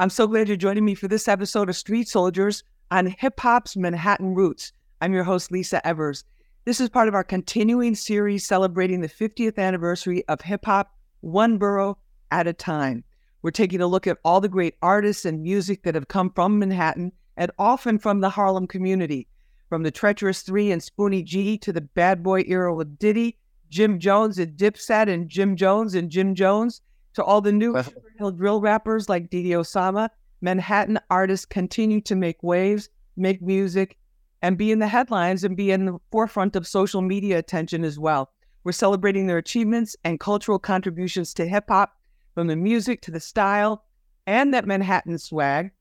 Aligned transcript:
I'm 0.00 0.10
so 0.10 0.28
glad 0.28 0.46
you're 0.46 0.56
joining 0.56 0.84
me 0.84 0.94
for 0.94 1.08
this 1.08 1.26
episode 1.26 1.68
of 1.68 1.74
Street 1.74 2.06
Soldiers 2.06 2.62
on 2.92 3.06
hip 3.18 3.40
hop's 3.40 3.76
Manhattan 3.76 4.32
Roots. 4.32 4.70
I'm 5.00 5.12
your 5.12 5.24
host, 5.24 5.50
Lisa 5.50 5.84
Evers. 5.84 6.22
This 6.64 6.80
is 6.80 6.88
part 6.88 7.08
of 7.08 7.16
our 7.16 7.24
continuing 7.24 7.96
series 7.96 8.46
celebrating 8.46 9.00
the 9.00 9.08
50th 9.08 9.58
anniversary 9.58 10.24
of 10.28 10.40
hip 10.40 10.66
hop, 10.66 10.94
one 11.20 11.58
borough 11.58 11.98
at 12.30 12.46
a 12.46 12.52
time. 12.52 13.02
We're 13.42 13.50
taking 13.50 13.80
a 13.80 13.88
look 13.88 14.06
at 14.06 14.18
all 14.24 14.40
the 14.40 14.48
great 14.48 14.76
artists 14.82 15.24
and 15.24 15.42
music 15.42 15.82
that 15.82 15.96
have 15.96 16.06
come 16.06 16.30
from 16.30 16.60
Manhattan 16.60 17.10
and 17.36 17.50
often 17.58 17.98
from 17.98 18.20
the 18.20 18.30
Harlem 18.30 18.68
community. 18.68 19.26
From 19.68 19.82
the 19.82 19.90
Treacherous 19.90 20.42
Three 20.42 20.70
and 20.70 20.80
Spoonie 20.80 21.24
G 21.24 21.58
to 21.58 21.72
the 21.72 21.80
bad 21.80 22.22
boy 22.22 22.44
era 22.46 22.72
with 22.72 23.00
Diddy, 23.00 23.36
Jim 23.68 23.98
Jones 23.98 24.38
and 24.38 24.56
Dipset 24.56 25.08
and 25.08 25.28
Jim 25.28 25.56
Jones 25.56 25.96
and 25.96 26.08
Jim 26.08 26.36
Jones, 26.36 26.82
to 27.18 27.24
all 27.24 27.40
the 27.40 27.50
new 27.50 27.74
Hill 28.16 28.30
drill 28.30 28.60
rappers 28.60 29.08
like 29.08 29.28
DD 29.28 29.48
Osama, 29.48 30.08
Manhattan 30.40 31.00
artists 31.10 31.44
continue 31.44 32.00
to 32.02 32.14
make 32.14 32.40
waves, 32.44 32.88
make 33.16 33.42
music, 33.42 33.98
and 34.40 34.56
be 34.56 34.70
in 34.70 34.78
the 34.78 34.86
headlines 34.86 35.42
and 35.42 35.56
be 35.56 35.72
in 35.72 35.84
the 35.84 35.98
forefront 36.12 36.54
of 36.54 36.64
social 36.64 37.02
media 37.02 37.36
attention 37.38 37.82
as 37.84 37.98
well. 37.98 38.30
We're 38.62 38.70
celebrating 38.70 39.26
their 39.26 39.38
achievements 39.38 39.96
and 40.04 40.20
cultural 40.20 40.60
contributions 40.60 41.34
to 41.34 41.46
hip 41.48 41.64
hop, 41.68 41.96
from 42.34 42.46
the 42.46 42.54
music 42.54 43.00
to 43.02 43.10
the 43.10 43.18
style 43.18 43.84
and 44.28 44.54
that 44.54 44.64
Manhattan 44.64 45.18
swag, 45.18 45.72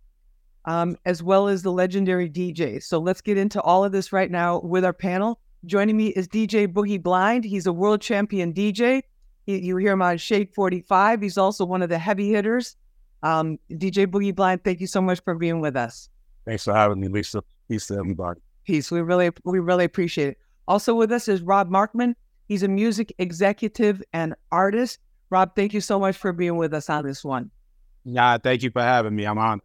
um, 0.66 0.98
as 1.06 1.22
well 1.22 1.48
as 1.48 1.62
the 1.62 1.72
legendary 1.72 2.28
DJs. 2.28 2.82
So 2.82 2.98
let's 2.98 3.22
get 3.22 3.38
into 3.38 3.62
all 3.62 3.86
of 3.86 3.92
this 3.92 4.12
right 4.12 4.32
now 4.32 4.62
with 4.62 4.84
our 4.84 4.94
panel. 4.94 5.40
Joining 5.68 5.98
me 5.98 6.08
is 6.08 6.28
DJ 6.28 6.68
Boogie 6.68 7.02
Blind. 7.02 7.46
He's 7.46 7.68
a 7.68 7.74
world 7.74 8.02
champion 8.02 8.54
DJ 8.56 9.04
you 9.48 9.78
hear 9.78 9.94
him 9.94 10.02
on 10.02 10.18
Shade 10.18 10.54
45. 10.54 11.22
He's 11.22 11.38
also 11.38 11.66
one 11.66 11.82
of 11.82 11.90
the 11.90 11.98
heavy 11.98 12.30
hitters. 12.30 12.76
Um, 13.24 13.58
DJ 13.72 14.06
Boogie 14.06 14.36
Blind, 14.36 14.64
thank 14.64 14.80
you 14.80 14.88
so 14.88 15.02
much 15.02 15.22
for 15.24 15.36
being 15.36 15.60
with 15.60 15.76
us. 15.76 16.10
Thanks 16.46 16.66
for 16.66 16.74
having 16.74 17.00
me, 17.00 17.08
Lisa. 17.08 17.44
Peace 17.68 17.88
to 17.88 17.96
everybody. 17.96 18.40
Peace. 18.66 18.92
We 18.92 19.02
really, 19.02 19.32
we 19.44 19.60
really 19.60 19.86
appreciate 19.86 20.30
it. 20.30 20.38
Also 20.68 20.94
with 20.94 21.12
us 21.12 21.28
is 21.28 21.42
Rob 21.42 21.70
Markman. 21.70 22.14
He's 22.48 22.64
a 22.64 22.68
music 22.68 23.14
executive 23.18 24.04
and 24.14 24.36
artist. 24.52 25.00
Rob, 25.30 25.56
thank 25.56 25.74
you 25.74 25.82
so 25.82 26.00
much 26.00 26.16
for 26.16 26.32
being 26.32 26.58
with 26.58 26.74
us 26.74 26.90
on 26.90 27.06
this 27.06 27.24
one. 27.24 27.52
Yeah, 28.04 28.38
thank 28.38 28.64
you 28.64 28.72
for 28.72 28.82
having 28.82 29.16
me. 29.16 29.26
I'm 29.26 29.38
on. 29.38 29.62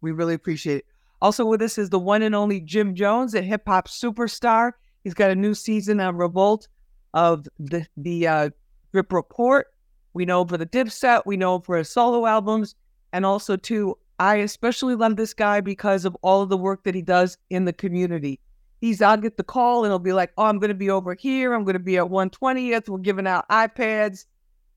We 0.00 0.12
really 0.12 0.34
appreciate 0.34 0.78
it. 0.78 0.86
Also 1.22 1.46
with 1.46 1.62
us 1.62 1.78
is 1.78 1.88
the 1.88 1.98
one 1.98 2.22
and 2.22 2.34
only 2.34 2.60
Jim 2.60 2.94
Jones, 2.94 3.34
a 3.34 3.40
hip 3.40 3.62
hop 3.66 3.88
superstar. 3.88 4.72
He's 5.04 5.14
got 5.14 5.30
a 5.30 5.34
new 5.34 5.54
season 5.54 6.00
on 6.00 6.16
Revolt 6.16 6.68
of 7.14 7.46
the 7.58 7.86
the 7.96 8.28
uh, 8.28 8.50
Drip 8.96 9.12
Report. 9.12 9.66
We 10.14 10.24
know 10.24 10.46
for 10.46 10.56
the 10.56 10.64
Dipset. 10.64 11.26
We 11.26 11.36
know 11.36 11.60
for 11.60 11.76
his 11.76 11.90
solo 11.90 12.24
albums. 12.24 12.74
And 13.12 13.26
also, 13.26 13.54
too, 13.54 13.98
I 14.18 14.36
especially 14.36 14.94
love 14.94 15.16
this 15.16 15.34
guy 15.34 15.60
because 15.60 16.06
of 16.06 16.16
all 16.22 16.40
of 16.40 16.48
the 16.48 16.56
work 16.56 16.84
that 16.84 16.94
he 16.94 17.02
does 17.02 17.36
in 17.50 17.66
the 17.66 17.74
community. 17.74 18.40
He's, 18.80 19.02
I'll 19.02 19.18
get 19.18 19.36
the 19.36 19.44
call 19.44 19.84
and 19.84 19.90
he'll 19.90 19.98
be 19.98 20.14
like, 20.14 20.32
oh, 20.38 20.44
I'm 20.44 20.58
going 20.58 20.70
to 20.70 20.74
be 20.74 20.88
over 20.88 21.12
here. 21.12 21.52
I'm 21.52 21.62
going 21.64 21.74
to 21.74 21.78
be 21.78 21.98
at 21.98 22.06
120th. 22.06 22.88
We're 22.88 22.96
giving 22.96 23.26
out 23.26 23.46
iPads. 23.50 24.24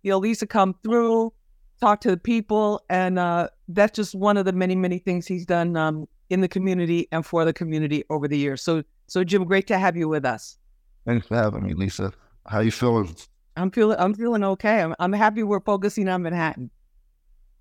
You 0.03 0.11
know, 0.11 0.17
Lisa 0.17 0.45
come 0.45 0.75
through, 0.83 1.31
talk 1.79 2.01
to 2.01 2.11
the 2.11 2.17
people. 2.17 2.83
And 2.89 3.17
uh, 3.17 3.47
that's 3.69 3.95
just 3.95 4.15
one 4.15 4.35
of 4.35 4.43
the 4.43 4.51
many, 4.51 4.75
many 4.75 4.99
things 4.99 5.27
he's 5.27 5.45
done 5.45 5.77
um, 5.77 6.09
in 6.29 6.41
the 6.41 6.49
community 6.49 7.07
and 7.13 7.25
for 7.25 7.45
the 7.45 7.53
community 7.53 8.03
over 8.09 8.27
the 8.27 8.37
years. 8.37 8.61
So, 8.61 8.83
so 9.07 9.23
Jim, 9.23 9.45
great 9.45 9.67
to 9.67 9.79
have 9.79 9.95
you 9.95 10.09
with 10.09 10.25
us. 10.25 10.57
Thanks 11.05 11.25
for 11.25 11.37
having 11.37 11.63
me, 11.63 11.73
Lisa. 11.73 12.11
How 12.45 12.59
you 12.59 12.71
feeling? 12.71 13.15
I'm 13.59 13.71
feeling 13.71 13.97
I'm 13.99 14.13
feeling 14.13 14.43
okay. 14.43 14.81
I'm 14.81 14.95
I'm 14.99 15.11
happy 15.11 15.43
we're 15.43 15.59
focusing 15.59 16.07
on 16.07 16.23
Manhattan. 16.23 16.71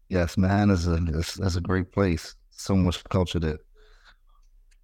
Yes, 0.09 0.39
Manhattan 0.39 0.71
is 0.71 0.87
a 0.87 0.95
is, 1.09 1.35
that's 1.35 1.57
a 1.57 1.61
great 1.61 1.91
place. 1.93 2.37
So 2.51 2.77
much 2.77 3.03
culture 3.05 3.41
there. 3.41 3.59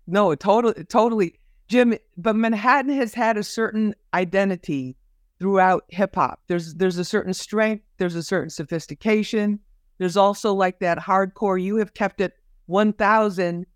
No, 0.06 0.34
totally, 0.34 0.84
totally, 0.84 1.40
Jim. 1.68 1.96
But 2.16 2.34
Manhattan 2.34 2.92
has 2.94 3.14
had 3.14 3.36
a 3.36 3.44
certain 3.44 3.94
identity 4.12 4.96
throughout 5.38 5.84
hip 5.88 6.16
hop. 6.16 6.40
There's 6.48 6.74
there's 6.74 6.98
a 6.98 7.04
certain 7.04 7.32
strength. 7.32 7.84
There's 7.98 8.16
a 8.16 8.22
certain 8.22 8.50
sophistication. 8.50 9.60
There's 9.98 10.16
also 10.16 10.52
like 10.52 10.80
that 10.80 10.98
hardcore. 10.98 11.62
You 11.62 11.76
have 11.76 11.94
kept 11.94 12.20
it 12.20 12.32
one 12.66 12.92
thousand 12.92 13.66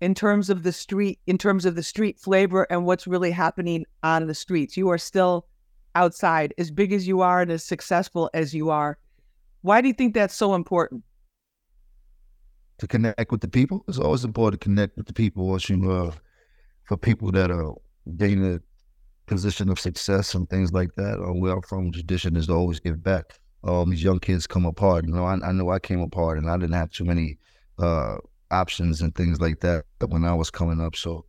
in 0.00 0.14
terms 0.14 0.48
of 0.48 0.62
the 0.62 0.72
street, 0.72 1.18
in 1.26 1.36
terms 1.36 1.66
of 1.66 1.74
the 1.74 1.82
street 1.82 2.18
flavor 2.18 2.66
and 2.70 2.86
what's 2.86 3.06
really 3.06 3.30
happening 3.30 3.84
on 4.02 4.26
the 4.26 4.34
streets. 4.34 4.76
You 4.76 4.88
are 4.88 4.98
still 4.98 5.46
outside, 5.98 6.54
as 6.58 6.70
big 6.70 6.92
as 6.92 7.06
you 7.06 7.20
are 7.20 7.42
and 7.42 7.50
as 7.50 7.64
successful 7.64 8.30
as 8.32 8.54
you 8.54 8.70
are. 8.70 8.96
Why 9.62 9.80
do 9.80 9.88
you 9.88 9.94
think 9.94 10.14
that's 10.14 10.34
so 10.34 10.54
important? 10.54 11.02
To 12.78 12.86
connect 12.86 13.32
with 13.32 13.40
the 13.40 13.48
people. 13.48 13.84
It's 13.88 13.98
always 13.98 14.24
important 14.24 14.60
to 14.60 14.64
connect 14.64 14.96
with 14.96 15.06
the 15.06 15.12
people. 15.12 15.48
Watching 15.48 15.90
uh, 15.90 16.12
for 16.84 16.96
people 16.96 17.32
that 17.32 17.50
are 17.50 17.74
gaining 18.16 18.54
a 18.54 18.60
position 19.26 19.68
of 19.68 19.78
success 19.80 20.34
and 20.34 20.48
things 20.48 20.72
like 20.72 20.94
that. 20.94 21.18
Uh, 21.18 21.34
where 21.40 21.52
I'm 21.54 21.62
from, 21.62 21.90
tradition 21.90 22.36
is 22.36 22.46
to 22.46 22.54
always 22.54 22.80
give 22.80 23.02
back. 23.02 23.24
Um, 23.64 23.90
these 23.90 24.04
young 24.04 24.20
kids 24.20 24.46
come 24.46 24.64
apart. 24.64 25.06
You 25.06 25.12
know, 25.12 25.24
I, 25.24 25.34
I 25.48 25.52
know 25.52 25.70
I 25.70 25.80
came 25.80 26.00
apart, 26.00 26.38
and 26.38 26.48
I 26.48 26.56
didn't 26.56 26.74
have 26.82 26.92
too 26.92 27.04
many 27.04 27.38
uh, 27.78 28.16
options 28.52 29.02
and 29.02 29.12
things 29.14 29.40
like 29.40 29.58
that 29.60 29.84
when 30.06 30.24
I 30.24 30.34
was 30.34 30.50
coming 30.50 30.80
up. 30.80 30.94
So 30.94 31.24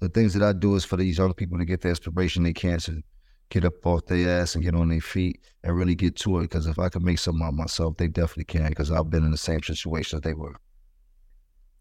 the 0.00 0.08
things 0.08 0.32
that 0.34 0.42
I 0.42 0.52
do 0.52 0.76
is 0.76 0.84
for 0.84 0.96
these 0.96 1.18
young 1.18 1.34
people 1.34 1.58
to 1.58 1.64
get 1.64 1.80
the 1.80 1.88
inspiration 1.88 2.44
they 2.44 2.52
can 2.52 2.78
to 2.80 3.02
get 3.50 3.64
up 3.64 3.84
off 3.86 4.06
their 4.06 4.40
ass 4.40 4.54
and 4.54 4.64
get 4.64 4.74
on 4.74 4.88
their 4.88 5.00
feet 5.00 5.40
and 5.62 5.76
really 5.76 5.94
get 5.94 6.16
to 6.16 6.38
it. 6.38 6.42
Because 6.42 6.66
if 6.66 6.78
I 6.78 6.88
can 6.88 7.04
make 7.04 7.18
something 7.18 7.44
out 7.44 7.54
myself, 7.54 7.96
they 7.96 8.08
definitely 8.08 8.44
can. 8.44 8.68
Because 8.68 8.90
I've 8.90 9.10
been 9.10 9.24
in 9.24 9.30
the 9.30 9.36
same 9.36 9.62
situation 9.62 10.18
as 10.18 10.22
they 10.22 10.34
were. 10.34 10.56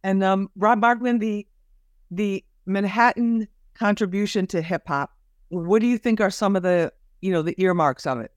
And 0.03 0.23
um, 0.23 0.49
Rob 0.55 0.81
Markman, 0.81 1.19
the 1.19 1.47
the 2.11 2.43
Manhattan 2.65 3.47
contribution 3.73 4.47
to 4.47 4.61
hip 4.61 4.83
hop. 4.87 5.11
What 5.49 5.81
do 5.81 5.87
you 5.87 5.97
think 5.97 6.21
are 6.21 6.29
some 6.29 6.55
of 6.55 6.63
the 6.63 6.91
you 7.21 7.31
know 7.31 7.41
the 7.41 7.55
earmarks 7.61 8.05
of 8.05 8.19
it? 8.19 8.31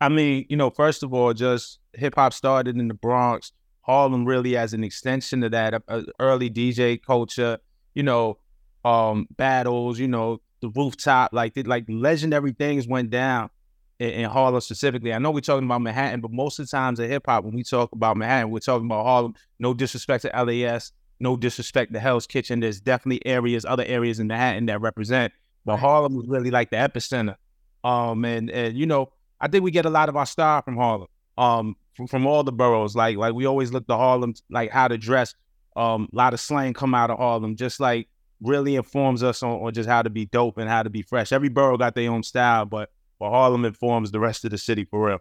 I 0.00 0.08
mean, 0.08 0.46
you 0.48 0.56
know, 0.56 0.70
first 0.70 1.02
of 1.02 1.12
all, 1.12 1.34
just 1.34 1.78
hip 1.94 2.14
hop 2.14 2.32
started 2.32 2.76
in 2.76 2.88
the 2.88 2.94
Bronx. 2.94 3.52
Harlem 3.82 4.24
really 4.24 4.56
as 4.56 4.72
an 4.72 4.84
extension 4.84 5.42
of 5.42 5.50
that 5.52 5.82
uh, 5.88 6.02
early 6.18 6.50
DJ 6.50 7.00
culture. 7.02 7.58
You 7.94 8.02
know, 8.02 8.38
um, 8.84 9.26
battles. 9.36 9.98
You 9.98 10.08
know, 10.08 10.40
the 10.60 10.68
rooftop, 10.70 11.32
like 11.32 11.54
the, 11.54 11.62
like 11.62 11.84
legendary 11.88 12.52
things 12.52 12.86
went 12.86 13.10
down 13.10 13.50
in, 13.98 14.10
in, 14.10 14.30
Harlem 14.30 14.60
specifically. 14.60 15.12
I 15.12 15.18
know 15.18 15.30
we're 15.30 15.40
talking 15.40 15.66
about 15.66 15.82
Manhattan, 15.82 16.20
but 16.20 16.32
most 16.32 16.58
of 16.58 16.66
the 16.66 16.70
times 16.70 17.00
in 17.00 17.10
hip 17.10 17.24
hop, 17.26 17.44
when 17.44 17.54
we 17.54 17.62
talk 17.62 17.92
about 17.92 18.16
Manhattan, 18.16 18.50
we're 18.50 18.60
talking 18.60 18.86
about 18.86 19.04
Harlem. 19.04 19.34
No 19.58 19.74
disrespect 19.74 20.22
to 20.22 20.44
LES, 20.44 20.92
no 21.18 21.36
disrespect 21.36 21.92
to 21.92 22.00
Hell's 22.00 22.26
Kitchen. 22.26 22.60
There's 22.60 22.80
definitely 22.80 23.24
areas, 23.26 23.64
other 23.64 23.84
areas 23.84 24.20
in 24.20 24.26
Manhattan 24.26 24.66
that 24.66 24.80
represent, 24.80 25.32
but 25.64 25.78
Harlem 25.78 26.14
was 26.14 26.26
really 26.28 26.50
like 26.50 26.70
the 26.70 26.76
epicenter. 26.76 27.36
Um, 27.84 28.24
and 28.24 28.50
and 28.50 28.76
you 28.76 28.86
know, 28.86 29.12
I 29.40 29.48
think 29.48 29.64
we 29.64 29.70
get 29.70 29.86
a 29.86 29.90
lot 29.90 30.08
of 30.08 30.16
our 30.16 30.26
style 30.26 30.62
from 30.62 30.76
Harlem. 30.76 31.08
Um, 31.38 31.76
from, 31.94 32.06
from 32.06 32.26
all 32.26 32.44
the 32.44 32.52
boroughs, 32.52 32.94
like 32.94 33.16
like 33.16 33.34
we 33.34 33.46
always 33.46 33.72
look 33.72 33.86
to 33.86 33.96
Harlem, 33.96 34.34
like 34.50 34.70
how 34.70 34.88
to 34.88 34.98
dress. 34.98 35.34
Um, 35.76 36.08
a 36.12 36.16
lot 36.16 36.34
of 36.34 36.40
slang 36.40 36.74
come 36.74 36.94
out 36.94 37.10
of 37.10 37.18
Harlem, 37.18 37.56
just 37.56 37.80
like 37.80 38.08
really 38.42 38.76
informs 38.76 39.22
us 39.22 39.42
on, 39.42 39.60
on 39.60 39.72
just 39.72 39.88
how 39.88 40.02
to 40.02 40.10
be 40.10 40.26
dope 40.26 40.58
and 40.58 40.68
how 40.68 40.82
to 40.82 40.90
be 40.90 41.02
fresh. 41.02 41.32
Every 41.32 41.48
borough 41.48 41.76
got 41.76 41.94
their 41.94 42.10
own 42.10 42.22
style, 42.22 42.64
but 42.64 42.90
but 43.18 43.30
Harlem 43.30 43.66
informs 43.66 44.10
the 44.10 44.20
rest 44.20 44.44
of 44.44 44.50
the 44.50 44.58
city 44.58 44.84
for 44.84 45.06
real. 45.06 45.18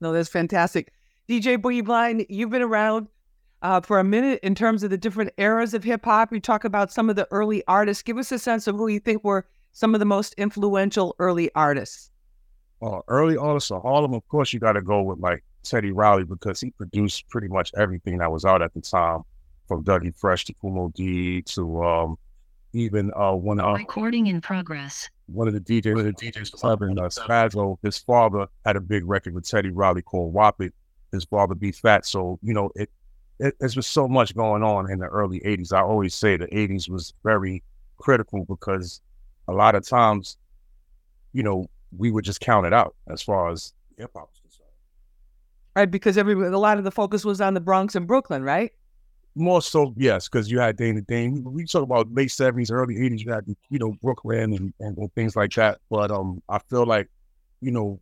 No, 0.00 0.12
that's 0.12 0.28
fantastic. 0.28 0.92
DJ 1.28 1.56
Boogie 1.56 1.84
Blind, 1.84 2.26
you've 2.28 2.50
been 2.50 2.60
around 2.60 3.08
uh, 3.62 3.80
for 3.80 3.98
a 3.98 4.04
minute 4.04 4.40
in 4.42 4.54
terms 4.54 4.82
of 4.82 4.90
the 4.90 4.98
different 4.98 5.32
eras 5.38 5.72
of 5.72 5.82
hip 5.82 6.04
hop. 6.04 6.32
You 6.32 6.40
talk 6.40 6.64
about 6.64 6.92
some 6.92 7.08
of 7.08 7.16
the 7.16 7.26
early 7.30 7.64
artists. 7.66 8.02
Give 8.02 8.18
us 8.18 8.30
a 8.30 8.38
sense 8.38 8.66
of 8.66 8.76
who 8.76 8.88
you 8.88 9.00
think 9.00 9.24
were 9.24 9.46
some 9.72 9.94
of 9.94 10.00
the 10.00 10.04
most 10.04 10.34
influential 10.34 11.16
early 11.18 11.50
artists. 11.54 12.10
Uh, 12.82 13.00
early 13.08 13.38
artists 13.38 13.70
of 13.70 13.80
Harlem, 13.80 14.12
of 14.12 14.26
course, 14.28 14.52
you 14.52 14.60
got 14.60 14.72
to 14.72 14.82
go 14.82 15.00
with 15.00 15.18
like 15.18 15.42
Teddy 15.62 15.92
Riley 15.92 16.24
because 16.24 16.60
he 16.60 16.70
produced 16.72 17.26
pretty 17.30 17.48
much 17.48 17.72
everything 17.74 18.18
that 18.18 18.30
was 18.30 18.44
out 18.44 18.60
at 18.60 18.74
the 18.74 18.82
time, 18.82 19.22
from 19.66 19.82
Dougie 19.82 20.14
Fresh 20.14 20.44
to 20.46 20.54
Kool 20.60 20.70
Moe 20.70 20.92
Dee 20.94 21.40
to 21.42 21.82
um, 21.82 22.18
even 22.74 23.12
uh, 23.16 23.32
one 23.32 23.60
of 23.60 23.76
recording 23.78 24.26
in 24.26 24.40
progress. 24.40 25.08
One 25.26 25.48
of 25.48 25.54
the 25.54 25.60
DJs, 25.60 25.94
one 25.94 26.06
of 26.06 26.16
the 26.16 26.32
DJs 26.32 26.52
club 26.52 26.82
in 26.82 26.98
uh, 26.98 27.02
Spazzo, 27.04 27.78
his 27.82 27.96
father 27.96 28.46
had 28.66 28.76
a 28.76 28.80
big 28.80 29.06
record 29.06 29.34
with 29.34 29.48
Teddy 29.48 29.70
Riley 29.70 30.02
called 30.02 30.34
Wop 30.34 30.60
It. 30.60 30.74
His 31.12 31.24
father 31.24 31.54
beat 31.54 31.76
Fat, 31.76 32.04
so 32.04 32.38
you 32.42 32.52
know 32.52 32.70
it, 32.74 32.90
it. 33.38 33.54
There's 33.60 33.74
just 33.74 33.92
so 33.92 34.08
much 34.08 34.34
going 34.34 34.62
on 34.62 34.90
in 34.90 34.98
the 34.98 35.06
early 35.06 35.40
'80s. 35.40 35.72
I 35.72 35.80
always 35.80 36.14
say 36.14 36.36
the 36.36 36.48
'80s 36.48 36.88
was 36.88 37.14
very 37.22 37.62
critical 37.98 38.44
because 38.44 39.00
a 39.46 39.52
lot 39.52 39.74
of 39.74 39.86
times, 39.86 40.36
you 41.32 41.42
know, 41.42 41.66
we 41.96 42.10
would 42.10 42.24
just 42.24 42.40
count 42.40 42.66
it 42.66 42.72
out 42.72 42.96
as 43.08 43.22
far 43.22 43.50
as 43.50 43.72
hip 43.96 44.10
hop 44.14 44.28
was 44.30 44.40
concerned. 44.40 44.70
Right, 45.76 45.90
because 45.90 46.18
every 46.18 46.34
a 46.34 46.58
lot 46.58 46.78
of 46.78 46.84
the 46.84 46.90
focus 46.90 47.24
was 47.24 47.40
on 47.40 47.54
the 47.54 47.60
Bronx 47.60 47.94
and 47.94 48.06
Brooklyn, 48.06 48.42
right? 48.42 48.72
More 49.36 49.62
so, 49.62 49.92
yes, 49.96 50.28
because 50.28 50.50
you 50.50 50.60
had 50.60 50.76
Dana 50.76 51.00
Dane. 51.00 51.42
We 51.42 51.64
talk 51.64 51.82
about 51.82 52.12
late 52.12 52.30
seventies, 52.30 52.70
early 52.70 53.04
eighties. 53.04 53.24
You 53.24 53.32
had 53.32 53.44
you 53.68 53.78
know 53.78 53.96
Brooklyn 54.00 54.52
and, 54.54 54.72
and, 54.78 54.96
and, 54.96 55.12
things 55.14 55.34
like 55.34 55.52
that. 55.54 55.78
But 55.90 56.12
um, 56.12 56.40
I 56.48 56.60
feel 56.70 56.86
like 56.86 57.08
you 57.60 57.72
know 57.72 57.98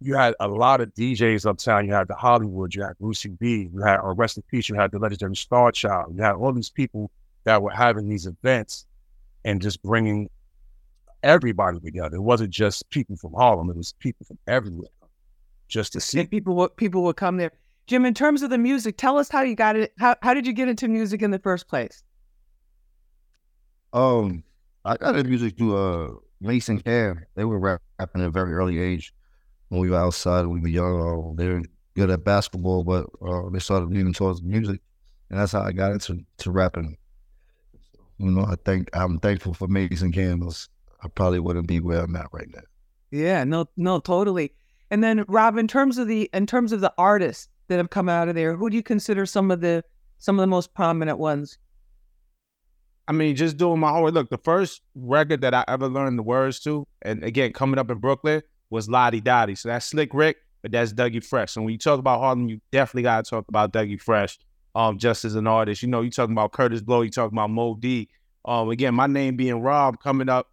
you 0.00 0.14
had 0.14 0.34
a 0.40 0.48
lot 0.48 0.80
of 0.80 0.94
DJs 0.94 1.44
uptown. 1.44 1.86
You 1.86 1.92
had 1.92 2.08
the 2.08 2.14
Hollywood, 2.14 2.74
you 2.74 2.82
had 2.82 2.94
Lucy 2.98 3.28
B, 3.28 3.68
you 3.74 3.82
had, 3.82 3.98
or 3.98 4.14
rest 4.14 4.38
in 4.38 4.42
peace, 4.50 4.68
you 4.68 4.74
had 4.74 4.90
the 4.90 4.98
legendary 4.98 5.36
Star 5.36 5.70
Child. 5.70 6.14
You 6.16 6.22
had 6.22 6.34
all 6.34 6.52
these 6.52 6.70
people 6.70 7.10
that 7.44 7.60
were 7.60 7.70
having 7.70 8.08
these 8.08 8.26
events 8.26 8.86
and 9.44 9.60
just 9.60 9.82
bringing 9.82 10.30
everybody 11.22 11.78
together. 11.78 12.16
It 12.16 12.22
wasn't 12.22 12.50
just 12.50 12.88
people 12.88 13.16
from 13.16 13.34
Harlem; 13.34 13.68
it 13.68 13.76
was 13.76 13.92
people 13.98 14.24
from 14.24 14.38
everywhere 14.46 14.88
just 15.68 15.92
to 15.92 16.00
see. 16.00 16.20
And 16.20 16.30
people 16.30 16.68
people 16.68 17.02
would 17.04 17.16
come 17.16 17.36
there. 17.36 17.52
Jim, 17.86 18.04
in 18.04 18.14
terms 18.14 18.42
of 18.42 18.50
the 18.50 18.58
music, 18.58 18.96
tell 18.96 19.18
us 19.18 19.28
how 19.28 19.42
you 19.42 19.54
got 19.54 19.76
it. 19.76 19.92
How 19.98 20.16
how 20.22 20.34
did 20.34 20.46
you 20.46 20.52
get 20.52 20.68
into 20.68 20.88
music 20.88 21.22
in 21.22 21.30
the 21.30 21.38
first 21.38 21.68
place? 21.68 22.02
Um, 23.92 24.42
I 24.84 24.96
got 24.96 25.16
into 25.16 25.28
music 25.28 25.56
through 25.56 25.76
uh 25.76 26.14
Mason 26.40 26.80
Cam. 26.80 27.24
They 27.34 27.44
were 27.44 27.58
rapping 27.58 28.22
at 28.22 28.26
a 28.26 28.30
very 28.30 28.54
early 28.54 28.78
age 28.78 29.14
when 29.68 29.80
we 29.80 29.90
were 29.90 29.98
outside. 29.98 30.46
When 30.46 30.54
we 30.54 30.60
were 30.60 30.68
young. 30.68 31.32
Uh, 31.32 31.34
they 31.36 31.48
were 31.48 31.62
good 31.94 32.10
at 32.10 32.24
basketball, 32.24 32.84
but 32.84 33.06
uh, 33.26 33.50
they 33.50 33.58
started 33.58 33.90
leaning 33.90 34.12
towards 34.12 34.42
music, 34.42 34.80
and 35.30 35.38
that's 35.38 35.52
how 35.52 35.62
I 35.62 35.72
got 35.72 35.92
into 35.92 36.24
to 36.38 36.50
rapping. 36.50 36.96
You 38.18 38.30
know, 38.30 38.44
I 38.44 38.56
think 38.64 38.88
I'm 38.94 39.18
thankful 39.18 39.54
for 39.54 39.68
Mason 39.68 40.12
Campbell's. 40.12 40.68
I 41.02 41.08
probably 41.08 41.40
wouldn't 41.40 41.66
be 41.66 41.80
where 41.80 42.02
I'm 42.02 42.16
at 42.16 42.28
right 42.32 42.48
now. 42.54 42.62
Yeah, 43.10 43.44
no, 43.44 43.68
no, 43.76 44.00
totally. 44.00 44.52
And 44.90 45.02
then 45.02 45.24
Rob, 45.28 45.58
in 45.58 45.68
terms 45.68 45.98
of 45.98 46.08
the 46.08 46.30
in 46.32 46.46
terms 46.46 46.72
of 46.72 46.80
the 46.80 46.92
artists 46.96 47.48
that 47.68 47.76
have 47.76 47.90
come 47.90 48.08
out 48.08 48.28
of 48.28 48.34
there, 48.34 48.56
who 48.56 48.70
do 48.70 48.76
you 48.76 48.82
consider 48.82 49.26
some 49.26 49.50
of 49.50 49.60
the 49.60 49.84
some 50.18 50.38
of 50.38 50.42
the 50.42 50.46
most 50.46 50.74
prominent 50.74 51.18
ones? 51.18 51.58
I 53.06 53.12
mean, 53.12 53.36
just 53.36 53.56
doing 53.56 53.80
my 53.80 53.90
homework. 53.90 54.14
Look, 54.14 54.30
the 54.30 54.38
first 54.38 54.80
record 54.94 55.42
that 55.42 55.52
I 55.52 55.64
ever 55.68 55.88
learned 55.88 56.18
the 56.18 56.22
words 56.22 56.60
to, 56.60 56.86
and 57.02 57.22
again, 57.22 57.52
coming 57.52 57.78
up 57.78 57.90
in 57.90 57.98
Brooklyn, 57.98 58.42
was 58.70 58.88
La 58.88 59.10
Di 59.10 59.20
Da 59.20 59.46
Di. 59.46 59.54
So 59.54 59.68
that's 59.68 59.86
Slick 59.86 60.14
Rick, 60.14 60.38
but 60.62 60.72
that's 60.72 60.92
Dougie 60.92 61.24
Fresh. 61.24 61.56
And 61.56 61.64
when 61.64 61.72
you 61.72 61.78
talk 61.78 61.98
about 61.98 62.20
Harlem, 62.20 62.48
you 62.48 62.60
definitely 62.72 63.02
got 63.02 63.24
to 63.24 63.30
talk 63.30 63.44
about 63.48 63.72
Dougie 63.72 64.00
Fresh 64.00 64.38
um, 64.74 64.98
just 64.98 65.24
as 65.24 65.34
an 65.34 65.46
artist. 65.46 65.82
You 65.82 65.88
know, 65.88 66.00
you 66.00 66.10
talking 66.10 66.32
about 66.32 66.52
Kurtis 66.52 66.82
Blow, 66.82 67.02
you 67.02 67.10
talking 67.10 67.36
about 67.36 67.50
Moe 67.50 67.76
Dee. 67.76 68.08
Um, 68.44 68.70
again, 68.70 68.94
my 68.94 69.06
name 69.06 69.36
being 69.36 69.60
Rob 69.60 70.00
coming 70.00 70.28
up, 70.28 70.50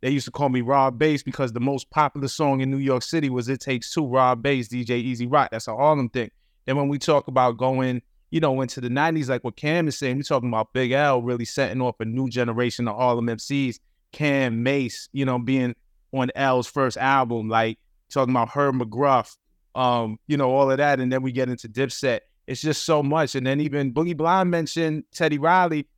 they 0.00 0.10
used 0.10 0.24
to 0.24 0.32
call 0.32 0.48
me 0.48 0.60
Rob 0.60 0.98
Base 0.98 1.22
because 1.22 1.52
the 1.52 1.60
most 1.60 1.88
popular 1.90 2.28
song 2.28 2.60
in 2.60 2.70
New 2.70 2.78
York 2.78 3.02
City 3.02 3.30
was 3.30 3.48
It 3.48 3.60
Takes 3.60 3.92
Two, 3.92 4.06
Rob 4.06 4.42
Base, 4.42 4.68
DJ 4.68 4.90
E-Z 4.90 5.26
Rock. 5.26 5.50
That's 5.52 5.68
a 5.68 5.76
Harlem 5.76 6.08
thing. 6.08 6.30
And 6.66 6.76
when 6.76 6.88
we 6.88 6.98
talk 6.98 7.28
about 7.28 7.56
going, 7.56 8.02
you 8.30 8.40
know, 8.40 8.60
into 8.60 8.80
the 8.80 8.88
90s, 8.88 9.28
like 9.28 9.44
what 9.44 9.56
Cam 9.56 9.88
is 9.88 9.98
saying, 9.98 10.16
we're 10.16 10.22
talking 10.22 10.48
about 10.48 10.72
Big 10.72 10.92
L 10.92 11.22
really 11.22 11.44
setting 11.44 11.80
off 11.80 12.00
a 12.00 12.04
new 12.04 12.28
generation 12.28 12.88
of 12.88 12.96
Harlem 12.96 13.26
MCs. 13.26 13.78
Cam 14.12 14.62
Mase, 14.62 15.08
you 15.12 15.24
know, 15.24 15.38
being 15.38 15.74
on 16.12 16.30
L's 16.34 16.66
first 16.66 16.98
album, 16.98 17.48
like 17.48 17.78
talking 18.10 18.34
about 18.34 18.50
Herb 18.50 18.74
McGruff, 18.74 19.36
um, 19.74 20.18
you 20.26 20.36
know, 20.36 20.50
all 20.50 20.70
of 20.70 20.76
that. 20.76 21.00
And 21.00 21.10
then 21.10 21.22
we 21.22 21.32
get 21.32 21.48
into 21.48 21.68
Dipset 21.68 22.20
it's 22.46 22.60
just 22.60 22.84
so 22.84 23.02
much. 23.02 23.34
And 23.34 23.46
then 23.46 23.60
even 23.60 23.92
Boogie 23.92 24.16
Blind 24.16 24.50
mentioned 24.50 25.04
Teddy 25.12 25.38
Riley, 25.38 25.88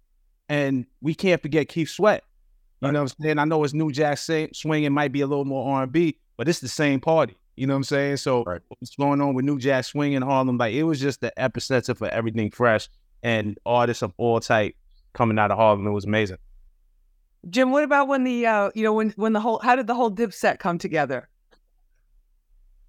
and 0.49 0.87
we 1.01 1.15
can't 1.15 1.41
forget 1.41 1.69
Keith 1.69 1.89
Sweat. 1.89 2.23
You 2.81 2.93
know 2.93 3.01
what 3.01 3.13
I'm 3.13 3.25
saying? 3.25 3.39
I 3.39 3.45
know 3.45 3.65
it's 3.65 3.73
New 3.73 3.91
Jack 3.91 4.19
Swing, 4.19 4.85
it 4.85 4.91
might 4.91 5.13
be 5.13 5.23
a 5.23 5.27
little 5.27 5.47
more 5.47 5.75
R&B, 5.77 6.19
but 6.37 6.49
it's 6.49 6.61
the 6.61 6.69
same 6.69 7.01
party. 7.01 7.37
You 7.57 7.67
know 7.67 7.75
what 7.75 7.79
I'm 7.79 7.85
saying? 7.85 8.17
So 8.19 8.43
right. 8.45 8.61
what's 8.69 8.97
going 8.97 9.21
on 9.21 9.35
with 9.35 9.45
New 9.45 9.59
Jack 9.59 9.85
Swing 9.85 10.15
in 10.15 10.23
Harlem? 10.23 10.59
Like 10.59 10.75
it 10.75 10.83
was 10.85 11.01
just 11.01 11.21
the 11.21 11.33
epicenter 11.39 11.97
for 11.97 12.09
everything 12.09 12.51
fresh 12.51 12.89
and 13.23 13.59
artists 13.65 14.03
of 14.03 14.13
all 14.17 14.41
type 14.41 14.75
coming 15.13 15.39
out 15.39 15.51
of 15.51 15.59
Harlem. 15.59 15.87
It 15.87 15.91
was 15.91 16.05
amazing. 16.05 16.39
Jim, 17.51 17.71
what 17.71 17.85
about 17.85 18.09
when 18.09 18.25
the 18.25 18.47
uh, 18.47 18.71
you 18.75 18.83
know 18.83 18.93
when 18.93 19.11
when 19.11 19.33
the 19.33 19.41
whole 19.41 19.59
how 19.59 19.77
did 19.77 19.87
the 19.87 19.95
whole 19.95 20.11
dip 20.11 20.33
set 20.33 20.59
come 20.59 20.79
together? 20.79 21.29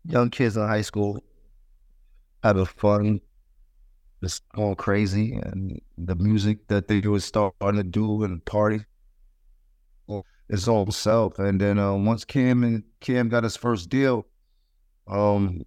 Young 0.06 0.30
kids 0.30 0.56
in 0.56 0.66
high 0.66 0.82
school 0.82 1.22
having 2.44 2.66
fun, 2.66 3.20
just 4.24 4.48
going 4.50 4.76
crazy, 4.76 5.34
and 5.34 5.82
the 5.98 6.16
music 6.16 6.68
that 6.68 6.88
they 6.88 7.02
were 7.02 7.20
starting 7.20 7.76
to 7.76 7.84
do 7.84 8.24
and 8.24 8.44
party 8.46 8.86
its 10.50 10.68
all 10.68 10.90
self. 10.92 11.40
And 11.40 11.60
then 11.60 11.80
uh, 11.80 11.94
once 11.94 12.26
Cam 12.26 12.64
and 12.64 12.84
Cam 13.00 13.30
got 13.30 13.44
his 13.44 13.58
first 13.58 13.90
deal, 13.90 14.26
um, 15.08 15.62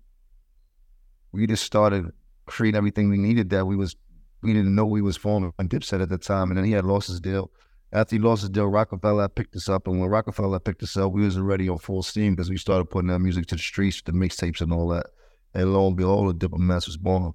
we 1.33 1.47
just 1.47 1.65
started 1.65 2.07
creating 2.47 2.77
everything 2.77 3.09
we 3.09 3.19
needed. 3.19 3.51
That 3.51 3.67
we 3.67 3.77
was 3.77 3.97
we 4.43 4.53
didn't 4.53 4.75
know 4.75 4.87
we 4.87 5.03
was 5.03 5.17
forming 5.17 5.53
on 5.59 5.69
Dipset 5.69 6.03
at 6.03 6.09
the 6.09 6.19
time, 6.19 6.51
and 6.51 6.59
then 6.59 6.65
he 6.65 6.73
had 6.73 6.85
lost 6.85 7.09
his 7.09 7.21
deal. 7.21 7.51
After 7.93 8.17
he 8.17 8.21
lost 8.21 8.43
his 8.43 8.51
deal, 8.51 8.67
Roc-A-Fella 8.67 9.31
picked 9.31 9.57
us 9.57 9.69
up, 9.69 9.87
and 9.87 9.99
when 9.99 10.11
Roc-A-Fella 10.11 10.61
picked 10.61 10.83
us 10.83 10.97
up, 10.97 11.13
we 11.13 11.23
was 11.23 11.39
already 11.39 11.71
on 11.71 11.79
full 11.79 12.03
steam 12.03 12.35
because 12.35 12.51
we 12.51 12.59
started 12.59 12.85
putting 12.91 13.11
our 13.11 13.19
music 13.19 13.47
to 13.47 13.55
the 13.55 13.63
streets, 13.63 14.03
the 14.03 14.13
mixtapes 14.13 14.61
and 14.61 14.73
all 14.73 14.89
that. 14.89 15.07
And 15.55 15.73
lo 15.73 15.87
and 15.87 15.97
behold, 15.97 16.29
the 16.29 16.35
Diplomats 16.35 16.87
was 16.87 16.99
born. 16.99 17.33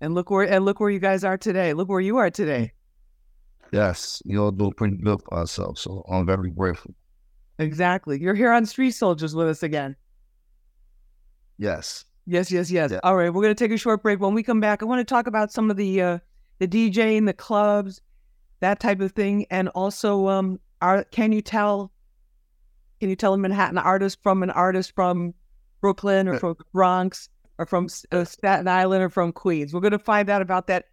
And 0.00 0.14
look 0.14 0.30
where 0.30 0.42
and 0.42 0.64
look 0.64 0.80
where 0.80 0.90
you 0.90 0.98
guys 0.98 1.24
are 1.24 1.38
today. 1.38 1.72
Look 1.72 1.88
where 1.88 2.00
you 2.00 2.16
are 2.16 2.30
today. 2.30 2.72
Yes, 3.72 4.20
you 4.24 4.42
all 4.42 4.50
do 4.50 4.70
pretty 4.72 4.96
good 4.96 5.22
for 5.22 5.34
ourselves. 5.34 5.80
So 5.80 6.04
I'm 6.10 6.26
very 6.26 6.50
grateful. 6.50 6.94
Exactly. 7.58 8.20
You're 8.20 8.34
here 8.34 8.52
on 8.52 8.66
Street 8.66 8.92
Soldiers 8.92 9.34
with 9.34 9.48
us 9.48 9.62
again. 9.62 9.96
Yes. 11.58 12.04
Yes, 12.26 12.50
yes, 12.50 12.70
yes. 12.70 12.90
Yeah. 12.90 13.00
All 13.02 13.16
right, 13.16 13.32
we're 13.32 13.42
gonna 13.42 13.54
take 13.54 13.70
a 13.70 13.76
short 13.76 14.02
break. 14.02 14.20
When 14.20 14.34
we 14.34 14.42
come 14.42 14.60
back, 14.60 14.82
I 14.82 14.86
want 14.86 15.00
to 15.00 15.04
talk 15.04 15.26
about 15.26 15.52
some 15.52 15.70
of 15.70 15.76
the 15.76 16.02
uh 16.02 16.18
the 16.58 16.66
DJing, 16.66 17.26
the 17.26 17.32
clubs, 17.32 18.00
that 18.60 18.80
type 18.80 19.00
of 19.00 19.12
thing, 19.12 19.46
and 19.50 19.68
also 19.70 20.28
um 20.28 20.58
are 20.82 21.04
can 21.04 21.32
you 21.32 21.40
tell 21.40 21.92
can 23.00 23.10
you 23.10 23.16
tell 23.16 23.34
a 23.34 23.38
Manhattan 23.38 23.78
artist 23.78 24.22
from 24.22 24.42
an 24.42 24.50
artist 24.50 24.92
from 24.94 25.34
Brooklyn 25.80 26.28
or 26.28 26.34
uh, 26.34 26.38
from 26.38 26.56
Bronx? 26.72 27.28
or 27.58 27.66
from 27.66 27.88
uh, 28.12 28.24
Staten 28.24 28.68
Island 28.68 29.02
or 29.02 29.08
from 29.08 29.32
Queens? 29.32 29.72
We're 29.72 29.80
going 29.80 29.92
to 29.92 29.98
find 29.98 30.28
out 30.28 30.42
about 30.42 30.66
that 30.66 30.86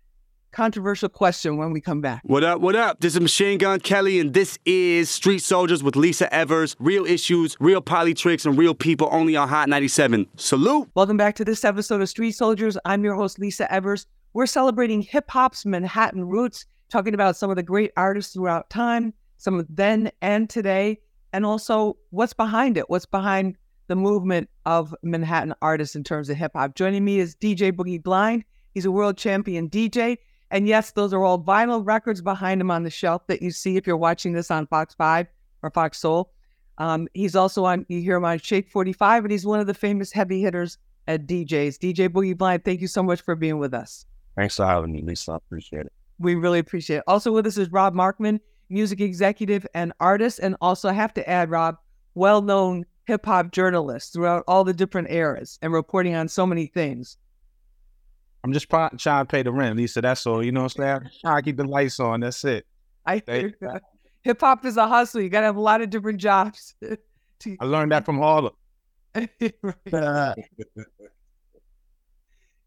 controversial 0.53 1.09
question 1.09 1.57
when 1.57 1.71
we 1.71 1.81
come 1.81 1.99
back. 1.99 2.21
What 2.23 2.43
up, 2.43 2.61
what 2.61 2.75
up? 2.75 2.99
This 3.01 3.15
is 3.15 3.21
Machine 3.21 3.57
Gun 3.57 3.79
Kelly, 3.79 4.19
and 4.19 4.33
this 4.33 4.57
is 4.65 5.09
Street 5.09 5.39
Soldiers 5.39 5.83
with 5.83 5.95
Lisa 5.95 6.33
Evers. 6.33 6.75
Real 6.79 7.05
issues, 7.05 7.57
real 7.59 7.81
politics, 7.81 8.45
and 8.45 8.57
real 8.57 8.75
people 8.75 9.09
only 9.11 9.35
on 9.35 9.49
Hot 9.49 9.67
97. 9.67 10.27
Salute. 10.37 10.89
Welcome 10.95 11.17
back 11.17 11.35
to 11.35 11.43
this 11.43 11.65
episode 11.65 12.01
of 12.01 12.07
Street 12.07 12.33
Soldiers. 12.33 12.77
I'm 12.85 13.03
your 13.03 13.15
host, 13.15 13.39
Lisa 13.39 13.69
Evers. 13.73 14.05
We're 14.33 14.45
celebrating 14.45 15.01
hip 15.01 15.29
hop's 15.29 15.65
Manhattan 15.65 16.25
roots, 16.25 16.65
talking 16.89 17.15
about 17.15 17.35
some 17.35 17.49
of 17.49 17.55
the 17.55 17.63
great 17.63 17.91
artists 17.97 18.33
throughout 18.33 18.69
time, 18.69 19.13
some 19.37 19.59
of 19.59 19.65
then 19.69 20.11
and 20.21 20.49
today, 20.49 20.99
and 21.33 21.45
also 21.45 21.97
what's 22.11 22.33
behind 22.33 22.77
it, 22.77 22.89
what's 22.89 23.07
behind 23.07 23.57
the 23.87 23.95
movement 23.95 24.49
of 24.65 24.95
Manhattan 25.01 25.53
artists 25.61 25.95
in 25.95 26.03
terms 26.03 26.29
of 26.29 26.37
hip 26.37 26.51
hop. 26.55 26.75
Joining 26.75 27.03
me 27.03 27.19
is 27.19 27.35
DJ 27.35 27.71
Boogie 27.71 28.01
Blind. 28.01 28.45
He's 28.73 28.85
a 28.85 28.91
world 28.91 29.17
champion 29.17 29.69
DJ. 29.69 30.17
And 30.53 30.67
yes, 30.67 30.91
those 30.91 31.13
are 31.13 31.23
all 31.23 31.39
vinyl 31.39 31.83
records 31.83 32.21
behind 32.21 32.61
him 32.61 32.69
on 32.69 32.83
the 32.83 32.91
shelf 32.91 33.25
that 33.25 33.41
you 33.41 33.49
see 33.49 33.75
if 33.75 33.87
you're 33.87 33.97
watching 33.97 34.33
this 34.33 34.51
on 34.51 34.67
Fox 34.67 34.93
5 34.93 35.25
or 35.63 35.71
Fox 35.71 35.97
Soul. 35.97 36.31
Um, 36.77 37.07
he's 37.15 37.35
also 37.35 37.65
on, 37.65 37.87
you 37.89 38.01
hear 38.01 38.17
him 38.17 38.25
on 38.25 38.37
Shade 38.37 38.69
45, 38.69 39.25
and 39.25 39.31
he's 39.31 39.47
one 39.47 39.59
of 39.59 39.65
the 39.65 39.73
famous 39.73 40.11
heavy 40.11 40.41
hitters 40.41 40.77
at 41.07 41.25
DJs. 41.25 41.79
DJ 41.79 42.07
Boogie 42.07 42.37
Blind, 42.37 42.63
thank 42.63 42.81
you 42.81 42.87
so 42.87 43.01
much 43.01 43.21
for 43.21 43.35
being 43.35 43.57
with 43.57 43.73
us. 43.73 44.05
Thanks 44.35 44.55
for 44.55 44.65
having 44.67 44.91
me, 44.91 45.01
Lisa. 45.01 45.31
I 45.31 45.35
appreciate 45.37 45.87
it. 45.87 45.93
We 46.19 46.35
really 46.35 46.59
appreciate 46.59 46.97
it. 46.97 47.03
Also 47.07 47.31
with 47.31 47.47
us 47.47 47.57
is 47.57 47.71
Rob 47.71 47.95
Markman, 47.95 48.39
music 48.69 49.01
executive 49.01 49.65
and 49.73 49.91
artist. 49.99 50.37
And 50.37 50.55
also, 50.61 50.87
I 50.87 50.93
have 50.93 51.15
to 51.15 51.27
add, 51.27 51.49
Rob, 51.49 51.77
well 52.13 52.43
known 52.43 52.85
hip 53.05 53.25
hop 53.25 53.51
journalist 53.51 54.13
throughout 54.13 54.43
all 54.47 54.63
the 54.63 54.73
different 54.73 55.09
eras 55.09 55.57
and 55.63 55.73
reporting 55.73 56.13
on 56.13 56.27
so 56.27 56.45
many 56.45 56.67
things. 56.67 57.17
I'm 58.43 58.51
just 58.53 58.69
trying 58.69 58.97
to 58.97 59.25
pay 59.25 59.43
the 59.43 59.51
rent, 59.51 59.77
Lisa. 59.77 60.01
That's 60.01 60.25
all. 60.27 60.43
You 60.43 60.51
know 60.51 60.63
what 60.63 60.77
I'm 60.77 61.01
saying? 61.01 61.11
Trying 61.21 61.37
to 61.37 61.41
keep 61.43 61.57
the 61.57 61.63
lights 61.63 61.99
on. 61.99 62.19
That's 62.21 62.43
it. 62.43 62.65
I 63.05 63.19
think 63.19 63.55
hip 64.21 64.41
hop 64.41 64.65
is 64.65 64.77
a 64.77 64.87
hustle. 64.87 65.21
You 65.21 65.29
got 65.29 65.41
to 65.41 65.45
have 65.47 65.55
a 65.55 65.61
lot 65.61 65.81
of 65.81 65.89
different 65.89 66.19
jobs. 66.19 66.75
to... 67.39 67.57
I 67.59 67.65
learned 67.65 67.91
that 67.91 68.05
from 68.05 68.17
Harlem. 68.17 68.53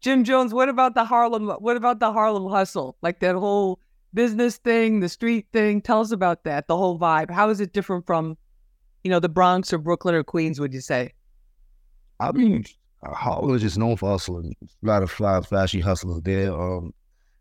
Jim 0.01 0.23
Jones, 0.23 0.53
what 0.53 0.69
about 0.69 0.93
the 0.95 1.03
Harlem? 1.03 1.49
What 1.49 1.75
about 1.77 1.99
the 1.99 2.13
Harlem 2.13 2.49
hustle? 2.49 2.97
Like 3.01 3.19
that 3.19 3.35
whole 3.35 3.79
business 4.13 4.57
thing, 4.57 4.99
the 4.99 5.09
street 5.09 5.47
thing. 5.51 5.81
Tell 5.81 6.01
us 6.01 6.11
about 6.11 6.43
that. 6.43 6.67
The 6.67 6.77
whole 6.77 6.99
vibe. 6.99 7.31
How 7.31 7.49
is 7.49 7.59
it 7.59 7.73
different 7.73 8.05
from 8.05 8.37
you 9.07 9.11
know, 9.11 9.21
the 9.21 9.29
Bronx 9.29 9.71
or 9.71 9.77
Brooklyn 9.77 10.15
or 10.15 10.23
Queens, 10.23 10.59
would 10.59 10.73
you 10.73 10.81
say? 10.81 11.13
I 12.19 12.33
mean, 12.33 12.65
Harlem 13.03 13.55
is 13.55 13.61
just 13.61 13.77
known 13.77 13.95
for 13.95 14.09
hustling. 14.09 14.55
A 14.61 14.85
lot 14.85 15.03
of 15.03 15.11
fly, 15.11 15.39
flashy 15.41 15.79
hustlers 15.79 16.21
there. 16.23 16.51
Um, 16.53 16.93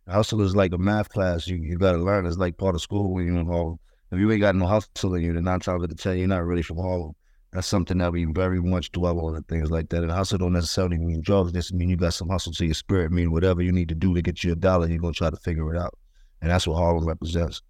hustle 0.09 0.43
is 0.43 0.55
like 0.55 0.73
a 0.73 0.79
math 0.79 1.09
class. 1.09 1.47
You 1.47 1.57
you 1.57 1.79
got 1.79 1.93
to 1.93 1.99
learn. 1.99 2.27
It's 2.27 2.37
like 2.37 2.59
part 2.59 2.75
of 2.75 2.83
school 2.83 3.15
when 3.15 3.27
you're 3.27 3.37
in 3.37 3.47
Harlem. 3.47 3.79
If 4.13 4.21
you 4.21 4.31
ain't 4.31 4.41
got 4.41 4.55
no 4.55 4.67
hustle 4.67 5.15
in 5.15 5.23
you, 5.23 5.33
then 5.33 5.45
nine 5.45 5.61
times 5.61 5.83
out 5.83 5.91
of 5.91 5.99
ten, 5.99 6.19
you're 6.19 6.29
not 6.29 6.45
really 6.45 6.63
from 6.63 6.79
Harlem. 6.79 7.13
That's 7.53 7.67
something 7.67 7.99
that 7.99 8.13
we 8.13 8.25
very 8.25 8.61
much 8.61 8.93
dwell 8.93 9.19
on 9.21 9.35
and 9.35 9.49
things 9.49 9.71
like 9.71 9.89
that. 9.89 10.03
And 10.03 10.13
hustle 10.13 10.39
don't 10.39 10.53
necessarily 10.53 10.99
mean 10.99 11.23
drugs. 11.23 11.53
This 11.53 11.73
mean 11.73 11.89
you 11.89 11.97
got 11.97 12.13
some 12.13 12.29
hustle 12.29 12.53
to 12.53 12.65
your 12.67 12.75
spirit. 12.75 13.11
mean 13.11 13.33
whatever 13.33 13.63
you 13.63 13.73
need 13.73 13.89
to 13.89 13.95
do 13.95 14.15
to 14.15 14.23
get 14.23 14.45
you 14.45 14.53
a 14.53 14.57
dollar, 14.57 14.89
you're 14.89 14.99
gonna 14.99 15.13
try 15.13 15.31
to 15.31 15.37
figure 15.37 15.75
it 15.75 15.81
out. 15.81 15.97
And 16.43 16.51
that's 16.51 16.67
what 16.67 16.77
Harlem 16.77 17.07
represents. 17.07 17.63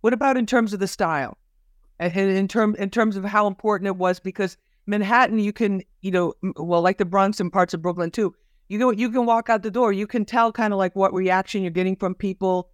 What 0.00 0.12
about 0.12 0.36
in 0.36 0.46
terms 0.46 0.72
of 0.72 0.80
the 0.80 0.88
style? 0.88 1.38
and 1.98 2.16
in 2.16 2.48
term 2.48 2.74
in 2.78 2.90
terms 2.90 3.16
of 3.16 3.24
how 3.24 3.46
important 3.46 3.86
it 3.86 3.96
was 3.96 4.20
because 4.20 4.56
Manhattan, 4.86 5.38
you 5.38 5.52
can, 5.52 5.82
you 6.02 6.10
know, 6.10 6.34
well, 6.56 6.82
like 6.82 6.98
the 6.98 7.04
Bronx 7.04 7.40
and 7.40 7.52
parts 7.52 7.74
of 7.74 7.82
Brooklyn 7.82 8.10
too. 8.10 8.34
You 8.68 8.78
go, 8.78 8.90
you 8.90 9.10
can 9.10 9.26
walk 9.26 9.50
out 9.50 9.62
the 9.62 9.70
door. 9.70 9.92
You 9.92 10.06
can 10.06 10.24
tell 10.24 10.52
kind 10.52 10.72
of 10.72 10.78
like 10.78 10.96
what 10.96 11.12
reaction 11.12 11.62
you're 11.62 11.70
getting 11.70 11.96
from 11.96 12.14
people. 12.14 12.70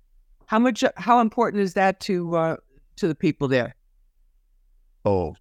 How 0.46 0.58
much, 0.58 0.84
how 0.96 1.20
important 1.20 1.62
is 1.62 1.74
that 1.74 2.00
to 2.00 2.36
uh, 2.36 2.56
to 2.96 3.08
the 3.08 3.14
people 3.14 3.48
there? 3.48 3.74
Oh, 5.04 5.34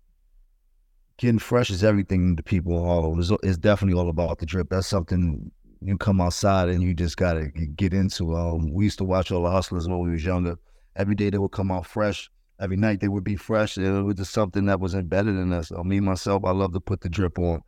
getting 1.17 1.39
fresh 1.39 1.69
is 1.69 1.83
everything 1.83 2.35
to 2.35 2.43
people 2.43 2.83
Harlem. 2.83 3.19
It's, 3.19 3.31
it's 3.43 3.57
definitely 3.57 3.99
all 3.99 4.09
about 4.09 4.39
the 4.39 4.45
drip. 4.45 4.69
That's 4.69 4.87
something 4.87 5.51
you 5.81 5.97
come 5.97 6.21
outside 6.21 6.69
and 6.69 6.81
you 6.81 6.93
just 6.93 7.17
gotta 7.17 7.47
get 7.75 7.93
into. 7.93 8.35
Um, 8.35 8.73
we 8.73 8.85
used 8.85 8.97
to 8.99 9.03
watch 9.03 9.31
all 9.31 9.43
the 9.43 9.51
hustlers 9.51 9.87
when 9.87 9.99
we 9.99 10.11
was 10.11 10.25
younger. 10.25 10.57
Every 10.95 11.15
day 11.15 11.29
they 11.29 11.37
would 11.37 11.51
come 11.51 11.71
out 11.71 11.85
fresh. 11.85 12.29
Every 12.59 12.77
night 12.77 12.99
they 12.99 13.07
would 13.07 13.23
be 13.23 13.35
fresh. 13.35 13.77
It 13.77 13.89
was 13.89 14.15
just 14.15 14.33
something 14.33 14.65
that 14.65 14.79
was 14.79 14.93
embedded 14.93 15.35
in 15.35 15.53
us. 15.53 15.71
Uh, 15.71 15.83
me 15.83 15.99
myself, 15.99 16.43
I 16.45 16.51
love 16.51 16.73
to 16.73 16.79
put 16.79 17.01
the 17.01 17.09
drip 17.09 17.39
on. 17.39 17.61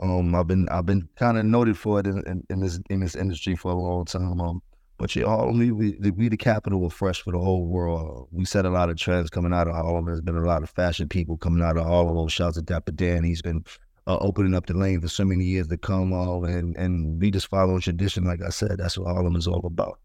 Um, 0.00 0.34
I've 0.34 0.48
been 0.48 0.68
I've 0.70 0.86
been 0.86 1.08
kind 1.16 1.38
of 1.38 1.44
noted 1.44 1.78
for 1.78 2.00
it 2.00 2.06
in, 2.06 2.22
in, 2.26 2.44
in, 2.50 2.60
this 2.60 2.80
in 2.90 3.00
this 3.00 3.14
industry 3.14 3.54
for 3.54 3.70
a 3.70 3.74
long 3.74 4.04
time. 4.04 4.40
Um, 4.40 4.60
but 4.98 5.14
yeah, 5.14 5.26
Harlem, 5.26 5.58
we, 5.58 5.70
we, 5.72 6.10
we 6.10 6.28
the 6.28 6.36
capital 6.36 6.84
of 6.86 6.92
fresh 6.92 7.22
for 7.22 7.32
the 7.32 7.38
whole 7.38 7.66
world. 7.66 8.28
We 8.30 8.44
set 8.44 8.64
a 8.64 8.70
lot 8.70 8.90
of 8.90 8.96
trends 8.96 9.30
coming 9.30 9.52
out 9.52 9.68
of 9.68 9.74
Harlem. 9.74 10.06
There's 10.06 10.20
been 10.20 10.36
a 10.36 10.46
lot 10.46 10.62
of 10.62 10.70
fashion 10.70 11.08
people 11.08 11.36
coming 11.36 11.64
out 11.64 11.76
of 11.76 11.84
Harlem. 11.84 12.28
Shouts 12.28 12.56
to 12.56 12.62
Dapper 12.62 12.92
Dan. 12.92 13.24
He's 13.24 13.42
been 13.42 13.64
uh, 14.06 14.18
opening 14.20 14.54
up 14.54 14.66
the 14.66 14.74
lane 14.74 15.00
for 15.00 15.08
so 15.08 15.24
many 15.24 15.44
years 15.44 15.68
to 15.68 15.76
come. 15.76 16.12
All 16.12 16.44
and 16.44 16.76
and 16.76 17.20
we 17.20 17.30
just 17.30 17.48
following 17.48 17.80
tradition. 17.80 18.24
Like 18.24 18.42
I 18.42 18.50
said, 18.50 18.78
that's 18.78 18.98
what 18.98 19.12
Harlem 19.12 19.36
is 19.36 19.46
all 19.46 19.64
about. 19.64 20.00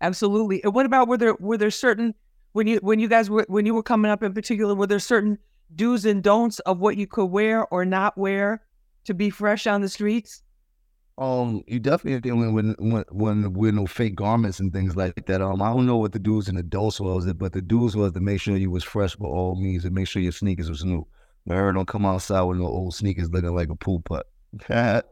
Absolutely. 0.00 0.62
And 0.62 0.74
what 0.74 0.86
about 0.86 1.08
were 1.08 1.16
there 1.16 1.34
were 1.40 1.56
there 1.56 1.70
certain 1.70 2.14
when 2.56 2.66
you 2.66 2.78
when 2.78 2.98
you 2.98 3.06
guys 3.06 3.28
were 3.28 3.44
when 3.48 3.66
you 3.66 3.74
were 3.74 3.82
coming 3.82 4.10
up 4.10 4.22
in 4.22 4.32
particular 4.32 4.74
were 4.74 4.86
there 4.86 4.98
certain 4.98 5.38
do's 5.74 6.06
and 6.06 6.22
don'ts 6.22 6.58
of 6.60 6.78
what 6.78 6.96
you 6.96 7.06
could 7.06 7.26
wear 7.26 7.66
or 7.66 7.84
not 7.84 8.16
wear 8.16 8.62
to 9.04 9.12
be 9.12 9.28
fresh 9.28 9.66
on 9.66 9.82
the 9.82 9.90
streets? 9.90 10.42
Um, 11.18 11.62
you 11.66 11.78
definitely 11.78 12.18
dealing 12.20 12.54
with 12.54 12.74
when 12.78 13.04
when 13.10 13.52
with 13.52 13.74
no 13.74 13.84
fake 13.84 14.14
garments 14.14 14.58
and 14.58 14.72
things 14.72 14.96
like 14.96 15.26
that. 15.26 15.42
Um, 15.42 15.60
I 15.60 15.68
don't 15.68 15.84
know 15.84 15.98
what 15.98 16.12
the 16.12 16.18
do's 16.18 16.48
and 16.48 16.56
the 16.56 16.62
don'ts 16.62 16.98
was, 16.98 17.30
but 17.34 17.52
the 17.52 17.60
do's 17.60 17.94
was 17.94 18.12
to 18.12 18.20
make 18.20 18.40
sure 18.40 18.56
you 18.56 18.70
was 18.70 18.84
fresh 18.84 19.14
by 19.16 19.28
all 19.28 19.54
means 19.56 19.84
and 19.84 19.94
make 19.94 20.08
sure 20.08 20.22
your 20.22 20.32
sneakers 20.32 20.70
was 20.70 20.82
new. 20.82 21.06
Man, 21.44 21.74
don't 21.74 21.86
come 21.86 22.06
outside 22.06 22.40
with 22.40 22.56
no 22.56 22.68
old 22.68 22.94
sneakers 22.94 23.28
looking 23.30 23.54
like 23.54 23.68
a 23.68 23.76
pool 23.76 24.00
putt. 24.00 24.26
and 24.70 25.04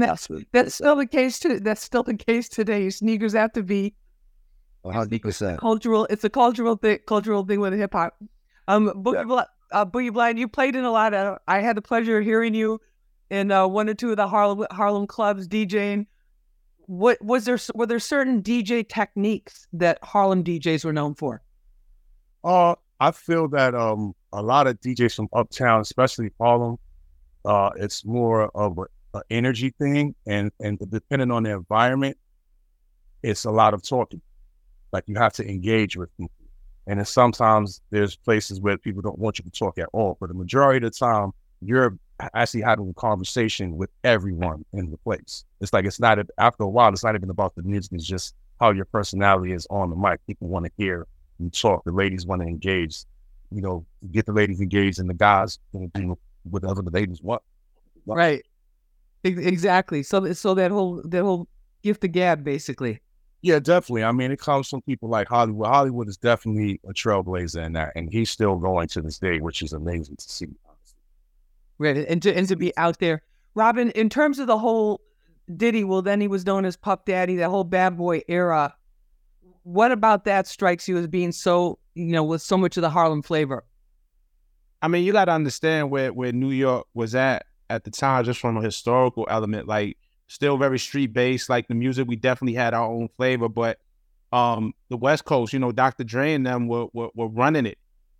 that's 0.00 0.28
that's 0.52 0.76
still 0.76 0.94
the 0.94 1.06
case 1.06 1.40
too. 1.40 1.58
That's 1.58 1.82
still 1.82 2.04
the 2.04 2.14
case 2.14 2.48
today. 2.48 2.88
Sneakers 2.88 3.32
have 3.32 3.52
to 3.54 3.64
be. 3.64 3.96
How 4.90 5.04
deep 5.04 5.26
is 5.26 5.38
that? 5.38 5.58
Cultural. 5.58 6.06
It's 6.10 6.24
a 6.24 6.30
cultural 6.30 6.76
thing. 6.76 6.98
Cultural 7.06 7.44
thing 7.44 7.60
with 7.60 7.72
hip 7.72 7.92
hop. 7.92 8.16
Um, 8.68 8.90
Boogie, 8.90 9.14
yeah. 9.14 9.24
Bl- 9.24 9.40
uh, 9.70 9.86
Boogie 9.86 10.12
Blind, 10.12 10.38
you 10.38 10.48
played 10.48 10.74
in 10.74 10.84
a 10.84 10.90
lot 10.90 11.14
of. 11.14 11.38
I 11.46 11.60
had 11.60 11.76
the 11.76 11.82
pleasure 11.82 12.18
of 12.18 12.24
hearing 12.24 12.54
you 12.54 12.80
in 13.30 13.50
uh, 13.50 13.66
one 13.66 13.88
or 13.88 13.94
two 13.94 14.10
of 14.10 14.16
the 14.16 14.28
Harlem 14.28 14.66
Harlem 14.70 15.06
clubs 15.06 15.46
DJing. 15.46 16.06
What 16.86 17.22
was 17.22 17.44
there? 17.44 17.58
Were 17.74 17.86
there 17.86 18.00
certain 18.00 18.42
DJ 18.42 18.88
techniques 18.88 19.66
that 19.72 19.98
Harlem 20.02 20.42
DJs 20.42 20.84
were 20.84 20.92
known 20.92 21.14
for? 21.14 21.42
Uh, 22.44 22.74
I 22.98 23.12
feel 23.12 23.48
that 23.48 23.74
um 23.74 24.14
a 24.32 24.42
lot 24.42 24.66
of 24.66 24.80
DJs 24.80 25.14
from 25.14 25.28
uptown, 25.32 25.80
especially 25.80 26.30
Harlem, 26.40 26.76
uh, 27.44 27.70
it's 27.76 28.04
more 28.04 28.48
of 28.56 28.78
an 29.14 29.22
energy 29.30 29.74
thing, 29.78 30.14
and 30.26 30.50
and 30.60 30.78
depending 30.90 31.30
on 31.30 31.44
the 31.44 31.50
environment, 31.52 32.16
it's 33.22 33.44
a 33.44 33.50
lot 33.50 33.74
of 33.74 33.82
talking. 33.82 34.20
Like 34.92 35.04
you 35.06 35.14
have 35.16 35.32
to 35.34 35.48
engage 35.48 35.96
with 35.96 36.14
people, 36.16 36.32
and 36.86 36.98
then 36.98 37.06
sometimes 37.06 37.80
there's 37.90 38.16
places 38.16 38.60
where 38.60 38.76
people 38.76 39.02
don't 39.02 39.18
want 39.18 39.38
you 39.38 39.44
to 39.44 39.50
talk 39.50 39.78
at 39.78 39.88
all. 39.92 40.16
But 40.20 40.28
the 40.28 40.34
majority 40.34 40.84
of 40.84 40.92
the 40.92 40.98
time, 40.98 41.32
you're 41.60 41.96
actually 42.34 42.62
having 42.62 42.88
a 42.88 42.94
conversation 42.94 43.76
with 43.76 43.90
everyone 44.04 44.64
in 44.72 44.90
the 44.90 44.96
place. 44.98 45.44
It's 45.60 45.72
like 45.72 45.84
it's 45.84 46.00
not 46.00 46.18
after 46.38 46.64
a 46.64 46.68
while. 46.68 46.92
It's 46.92 47.04
not 47.04 47.14
even 47.14 47.30
about 47.30 47.54
the 47.54 47.62
music. 47.62 47.92
It's 47.92 48.04
just 48.04 48.34
how 48.60 48.70
your 48.70 48.84
personality 48.84 49.52
is 49.52 49.66
on 49.70 49.90
the 49.90 49.96
mic. 49.96 50.24
People 50.26 50.48
want 50.48 50.66
to 50.66 50.72
hear 50.76 51.06
you 51.38 51.50
talk. 51.50 51.84
The 51.84 51.92
ladies 51.92 52.26
want 52.26 52.42
to 52.42 52.48
engage. 52.48 53.04
You 53.50 53.60
know, 53.60 53.86
get 54.10 54.26
the 54.26 54.32
ladies 54.32 54.60
engaged, 54.60 54.98
and 54.98 55.10
the 55.10 55.14
guys 55.14 55.58
you 55.72 55.90
know, 55.96 56.18
whatever 56.44 56.82
the 56.82 56.90
ladies 56.90 57.22
want. 57.22 57.42
Right. 58.06 58.44
Exactly. 59.24 60.02
So, 60.02 60.32
so 60.32 60.54
that 60.54 60.70
whole 60.70 61.02
that 61.04 61.22
whole 61.22 61.48
gift 61.82 62.02
of 62.04 62.12
gab, 62.12 62.42
basically. 62.44 63.00
Yeah, 63.42 63.58
definitely. 63.58 64.04
I 64.04 64.12
mean, 64.12 64.30
it 64.30 64.38
comes 64.38 64.68
from 64.68 64.82
people 64.82 65.08
like 65.08 65.28
Hollywood. 65.28 65.66
Hollywood 65.66 66.08
is 66.08 66.16
definitely 66.16 66.80
a 66.88 66.92
trailblazer 66.92 67.64
in 67.64 67.72
that, 67.72 67.92
and 67.96 68.10
he's 68.10 68.30
still 68.30 68.56
going 68.56 68.86
to 68.88 69.02
this 69.02 69.18
day, 69.18 69.40
which 69.40 69.62
is 69.62 69.72
amazing 69.72 70.16
to 70.16 70.28
see. 70.28 70.46
Right, 71.78 72.06
and 72.08 72.22
to 72.22 72.32
and 72.32 72.46
to 72.46 72.54
be 72.54 72.76
out 72.76 73.00
there, 73.00 73.22
Robin. 73.56 73.90
In 73.90 74.08
terms 74.08 74.38
of 74.38 74.46
the 74.46 74.56
whole 74.56 75.00
Diddy, 75.56 75.82
well, 75.82 76.02
then 76.02 76.20
he 76.20 76.28
was 76.28 76.46
known 76.46 76.64
as 76.64 76.76
Puff 76.76 77.04
Daddy. 77.04 77.36
That 77.36 77.50
whole 77.50 77.64
bad 77.64 77.96
boy 77.96 78.22
era. 78.28 78.74
What 79.64 79.90
about 79.90 80.24
that 80.24 80.46
strikes 80.46 80.88
you 80.88 80.96
as 80.98 81.08
being 81.08 81.32
so, 81.32 81.78
you 81.94 82.06
know, 82.06 82.22
with 82.22 82.42
so 82.42 82.56
much 82.56 82.76
of 82.76 82.82
the 82.82 82.90
Harlem 82.90 83.22
flavor? 83.22 83.64
I 84.82 84.88
mean, 84.88 85.04
you 85.04 85.12
got 85.12 85.24
to 85.24 85.32
understand 85.32 85.90
where 85.90 86.12
where 86.12 86.32
New 86.32 86.50
York 86.50 86.86
was 86.94 87.16
at 87.16 87.46
at 87.70 87.82
the 87.82 87.90
time, 87.90 88.24
just 88.24 88.38
from 88.38 88.56
a 88.56 88.62
historical 88.62 89.26
element. 89.28 89.66
Like, 89.66 89.96
still 90.32 90.56
very 90.56 90.78
street 90.78 91.12
based. 91.12 91.48
Like 91.48 91.68
the 91.68 91.74
music, 91.74 92.08
we 92.08 92.16
definitely 92.16 92.54
had 92.54 92.74
our 92.74 92.88
own 92.88 93.08
flavor, 93.16 93.48
but 93.48 93.78
um, 94.32 94.72
the 94.88 94.96
West 94.96 95.24
Coast, 95.24 95.52
you 95.52 95.58
know, 95.58 95.72
Dr. 95.72 96.04
Dre 96.04 96.32
and 96.32 96.46
them 96.46 96.68
were, 96.68 96.86
were, 96.92 97.10
were 97.14 97.28
running 97.28 97.66
it. 97.66 97.78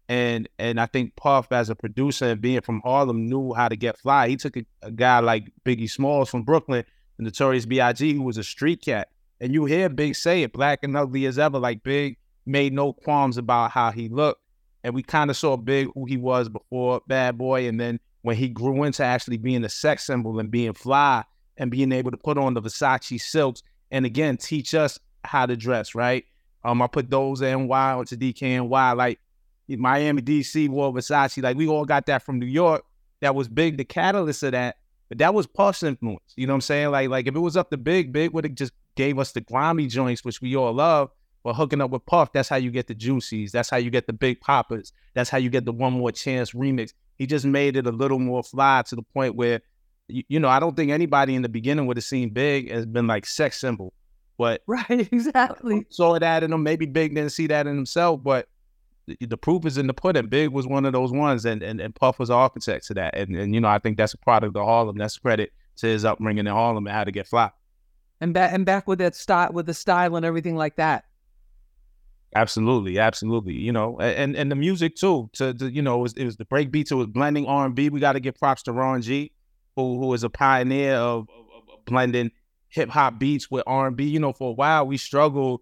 And 0.09 0.49
and 0.59 0.78
I 0.78 0.87
think 0.87 1.16
Puff, 1.16 1.52
as 1.52 1.71
a 1.71 1.75
producer 1.75 2.26
and 2.26 2.40
being 2.40 2.61
from 2.61 2.83
Harlem, 2.85 3.28
knew 3.28 3.54
how 3.54 3.69
to 3.69 3.76
get 3.76 3.99
fly. 3.99 4.28
He 4.28 4.37
took 4.37 4.57
a, 4.57 4.64
a 4.83 4.90
guy 4.90 5.21
like 5.21 5.50
Biggie 5.64 5.88
Smalls 5.88 6.28
from 6.28 6.42
Brooklyn, 6.42 6.85
the 7.16 7.23
Notorious 7.23 7.64
B.I.G., 7.64 8.12
who 8.12 8.23
was 8.23 8.37
a 8.37 8.45
street 8.45 8.83
cat. 8.83 9.09
And 9.40 9.54
you 9.54 9.64
hear 9.64 9.88
Big 9.88 10.14
say 10.14 10.42
it, 10.42 10.52
black 10.52 10.81
and 10.83 10.97
ugly 10.97 11.25
as 11.25 11.38
ever. 11.38 11.59
Like 11.59 11.83
Big 11.83 12.19
made 12.45 12.75
no 12.75 12.92
qualms 12.92 13.38
about 13.38 13.71
how 13.71 13.90
he 13.90 14.09
looked. 14.09 14.42
And 14.85 14.92
we 14.95 15.02
kind 15.02 15.31
of 15.31 15.37
saw 15.37 15.57
Big 15.57 15.88
who 15.95 16.04
he 16.04 16.16
was 16.19 16.49
before 16.49 17.00
Bad 17.07 17.38
Boy. 17.38 17.69
And 17.69 17.81
then 17.81 17.99
when 18.23 18.37
he 18.37 18.49
grew 18.49 18.83
into 18.83 19.04
actually 19.04 19.38
being 19.38 19.64
a 19.64 19.69
sex 19.69 20.04
symbol 20.04 20.40
and 20.40 20.50
being 20.50 20.75
fly 20.75 21.25
and 21.56 21.71
being 21.71 21.92
able 21.92 22.11
to 22.11 22.16
put 22.16 22.38
on 22.38 22.54
the 22.54 22.62
Versace 22.62 23.21
silks 23.21 23.62
and 23.90 24.06
again 24.06 24.37
teach 24.37 24.75
us 24.75 24.99
how 25.25 25.47
to 25.47 25.56
dress, 25.56 25.94
right? 25.94 26.25
Um, 26.64 26.82
I 26.82 26.87
put 26.87 27.11
those 27.11 27.40
NY 27.40 27.92
onto 27.92 28.16
DKNY. 28.16 28.97
Like 28.97 29.21
Miami, 29.68 30.23
DC 30.23 30.68
wore 30.68 30.92
Versace. 30.92 31.42
Like 31.42 31.56
we 31.56 31.66
all 31.68 31.85
got 31.85 32.06
that 32.06 32.23
from 32.23 32.38
New 32.38 32.47
York. 32.47 32.85
That 33.21 33.35
was 33.35 33.49
big, 33.49 33.76
the 33.76 33.85
catalyst 33.85 34.42
of 34.42 34.52
that. 34.52 34.76
But 35.09 35.18
that 35.18 35.35
was 35.35 35.47
Puff's 35.47 35.82
influence. 35.82 36.32
You 36.37 36.47
know 36.47 36.54
what 36.54 36.56
I'm 36.56 36.61
saying? 36.62 36.90
Like, 36.90 37.11
like 37.11 37.26
if 37.26 37.37
it 37.37 37.40
was 37.40 37.56
up 37.56 37.71
to 37.71 37.76
Big, 37.76 38.12
Big 38.12 38.32
would 38.32 38.44
have 38.44 38.54
just 38.54 38.73
gave 38.94 39.18
us 39.18 39.32
the 39.32 39.40
grimy 39.40 39.87
joints, 39.87 40.25
which 40.25 40.40
we 40.40 40.56
all 40.56 40.73
love. 40.73 41.11
But 41.44 41.54
hooking 41.54 41.80
up 41.80 41.90
with 41.90 42.06
Puff, 42.06 42.32
that's 42.32 42.49
how 42.49 42.56
you 42.56 42.71
get 42.71 42.87
the 42.87 42.94
juicies. 42.94 43.50
That's 43.50 43.68
how 43.68 43.76
you 43.76 43.90
get 43.90 44.06
the 44.06 44.12
big 44.12 44.40
poppers. 44.40 44.92
That's 45.14 45.28
how 45.28 45.38
you 45.38 45.50
get 45.50 45.64
the 45.64 45.73
one 45.73 45.94
more 45.94 46.12
chance 46.12 46.52
remix. 46.52 46.92
He 47.16 47.26
just 47.26 47.44
made 47.44 47.76
it 47.76 47.87
a 47.87 47.90
little 47.90 48.21
more 48.21 48.42
fly 48.42 48.82
to 48.87 48.97
the 48.97 49.02
point 49.02 49.35
where, 49.35 49.61
you, 50.12 50.23
you 50.28 50.40
know, 50.40 50.49
I 50.49 50.61
don't 50.61 50.76
think 50.76 50.90
anybody 50.90 51.35
in 51.35 51.42
the 51.42 51.49
beginning 51.49 51.87
would 51.87 51.97
have 51.97 52.04
seen 52.04 52.31
Big 52.31 52.71
as 52.71 52.87
been 52.87 53.07
like 53.07 53.26
sex 53.26 53.61
symbol. 53.61 53.92
But 54.38 54.62
right, 54.66 55.09
exactly. 55.12 55.87
Saw 55.90 56.14
it 56.14 56.23
in 56.23 56.52
him. 56.52 56.62
Maybe 56.62 56.87
Big 56.87 57.14
didn't 57.14 57.33
see 57.33 57.47
that 57.49 57.66
in 57.66 57.76
himself, 57.76 58.23
but 58.23 58.49
the 59.21 59.37
proof 59.37 59.66
is 59.66 59.78
in 59.78 59.87
the 59.87 59.95
pudding. 59.95 60.26
Big 60.26 60.50
was 60.50 60.66
one 60.66 60.85
of 60.85 60.92
those 60.92 61.12
ones, 61.12 61.45
and 61.45 61.62
and, 61.62 61.81
and 61.81 61.95
Puff 61.95 62.19
was 62.19 62.28
the 62.28 62.35
architect 62.35 62.87
to 62.88 62.95
that. 62.95 63.16
And 63.16 63.37
and 63.37 63.54
you 63.54 63.61
know, 63.61 63.69
I 63.69 63.78
think 63.78 63.97
that's 63.97 64.14
a 64.14 64.19
product 64.19 64.57
of 64.57 64.64
Harlem. 64.64 64.97
That's 64.97 65.19
credit 65.19 65.52
to 65.76 65.87
his 65.87 66.04
upbringing 66.04 66.47
in 66.47 66.52
Harlem 66.52 66.87
and 66.87 66.95
how 66.95 67.04
to 67.04 67.12
get 67.12 67.26
fly. 67.26 67.50
And 68.21 68.33
back 68.33 68.52
and 68.52 68.64
back 68.64 68.87
with 68.87 68.99
that 69.00 69.16
style, 69.16 69.52
with 69.52 69.66
the 69.66 69.75
style 69.75 70.16
and 70.16 70.25
everything 70.25 70.57
like 70.57 70.76
that. 70.76 71.04
Absolutely, 72.35 72.99
absolutely. 72.99 73.54
You 73.54 73.73
know, 73.73 73.99
and 74.00 74.37
and 74.37 74.50
the 74.50 74.57
music 74.57 74.97
too. 74.97 75.28
To, 75.35 75.52
to 75.54 75.71
you 75.71 75.83
know, 75.83 75.99
it 75.99 76.02
was, 76.02 76.12
it 76.14 76.25
was 76.25 76.37
the 76.37 76.45
break 76.47 76.71
beats. 76.71 76.90
It 76.90 76.95
was 76.95 77.09
blending 77.09 77.47
R 77.47 77.66
and 77.66 77.75
B. 77.75 77.88
We 77.90 78.00
got 78.00 78.12
to 78.12 78.21
give 78.21 78.37
props 78.37 78.62
to 78.64 78.73
Ron 78.73 79.02
G, 79.02 79.33
who 79.76 79.99
who 79.99 80.12
is 80.14 80.25
a 80.25 80.31
pioneer 80.31 80.95
of, 80.95 81.29
of, 81.29 81.47
of 81.73 81.85
blending 81.85 82.31
hip 82.69 82.88
hop 82.88 83.19
beats 83.19 83.50
with 83.50 83.62
R 83.67 83.87
and 83.87 83.97
B. 83.97 84.05
You 84.05 84.21
know, 84.21 84.33
for 84.33 84.50
a 84.50 84.55
while 84.55 84.87
we 84.87 84.97
struggled 84.97 85.61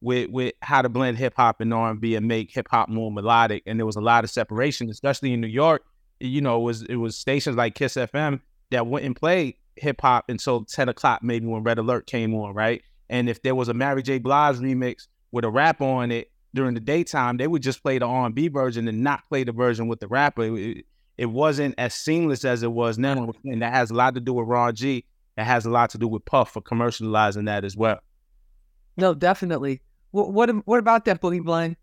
with 0.00 0.30
with 0.30 0.54
how 0.62 0.82
to 0.82 0.88
blend 0.88 1.18
hip 1.18 1.34
hop 1.36 1.60
and 1.60 1.72
R 1.72 1.90
and 1.90 2.00
B 2.00 2.14
and 2.14 2.26
make 2.26 2.50
hip 2.50 2.68
hop 2.70 2.88
more 2.88 3.10
melodic. 3.10 3.62
And 3.66 3.78
there 3.78 3.86
was 3.86 3.96
a 3.96 4.00
lot 4.00 4.24
of 4.24 4.30
separation, 4.30 4.88
especially 4.90 5.32
in 5.32 5.40
New 5.40 5.48
York. 5.48 5.82
You 6.20 6.40
know, 6.40 6.60
it 6.60 6.64
was 6.64 6.82
it 6.82 6.96
was 6.96 7.16
stations 7.16 7.56
like 7.56 7.74
Kiss 7.74 7.94
FM 7.94 8.40
that 8.70 8.86
wouldn't 8.86 9.18
play 9.18 9.56
hip 9.76 10.00
hop 10.00 10.28
until 10.28 10.64
ten 10.64 10.88
o'clock, 10.88 11.22
maybe 11.22 11.46
when 11.46 11.62
Red 11.62 11.78
Alert 11.78 12.06
came 12.06 12.34
on, 12.34 12.54
right? 12.54 12.82
And 13.08 13.28
if 13.28 13.42
there 13.42 13.54
was 13.54 13.68
a 13.68 13.74
Mary 13.74 14.02
J. 14.02 14.18
Blige 14.18 14.56
remix 14.56 15.08
with 15.32 15.44
a 15.44 15.50
rap 15.50 15.80
on 15.80 16.12
it 16.12 16.30
during 16.54 16.74
the 16.74 16.80
daytime, 16.80 17.36
they 17.36 17.46
would 17.46 17.62
just 17.62 17.82
play 17.82 17.98
the 17.98 18.06
R 18.06 18.26
and 18.26 18.34
B 18.34 18.48
version 18.48 18.86
and 18.88 19.02
not 19.02 19.26
play 19.28 19.44
the 19.44 19.52
version 19.52 19.88
with 19.88 20.00
the 20.00 20.08
rapper. 20.08 20.56
It, 20.56 20.84
it 21.20 21.26
wasn't 21.26 21.74
as 21.76 21.92
seamless 21.92 22.46
as 22.46 22.62
it 22.62 22.72
was 22.72 22.96
now, 22.96 23.30
and 23.44 23.60
that 23.60 23.74
has 23.74 23.90
a 23.90 23.94
lot 23.94 24.14
to 24.14 24.20
do 24.20 24.32
with 24.32 24.48
Ron 24.48 24.74
G. 24.74 25.04
It 25.36 25.44
has 25.44 25.66
a 25.66 25.70
lot 25.70 25.90
to 25.90 25.98
do 25.98 26.08
with 26.08 26.24
Puff 26.24 26.50
for 26.50 26.62
commercializing 26.62 27.44
that 27.44 27.62
as 27.62 27.76
well. 27.76 27.98
No, 28.96 29.12
definitely. 29.12 29.82
What 30.12 30.32
what, 30.32 30.50
what 30.66 30.78
about 30.78 31.04
that 31.04 31.20
Boogie 31.20 31.44
Blind? 31.44 31.76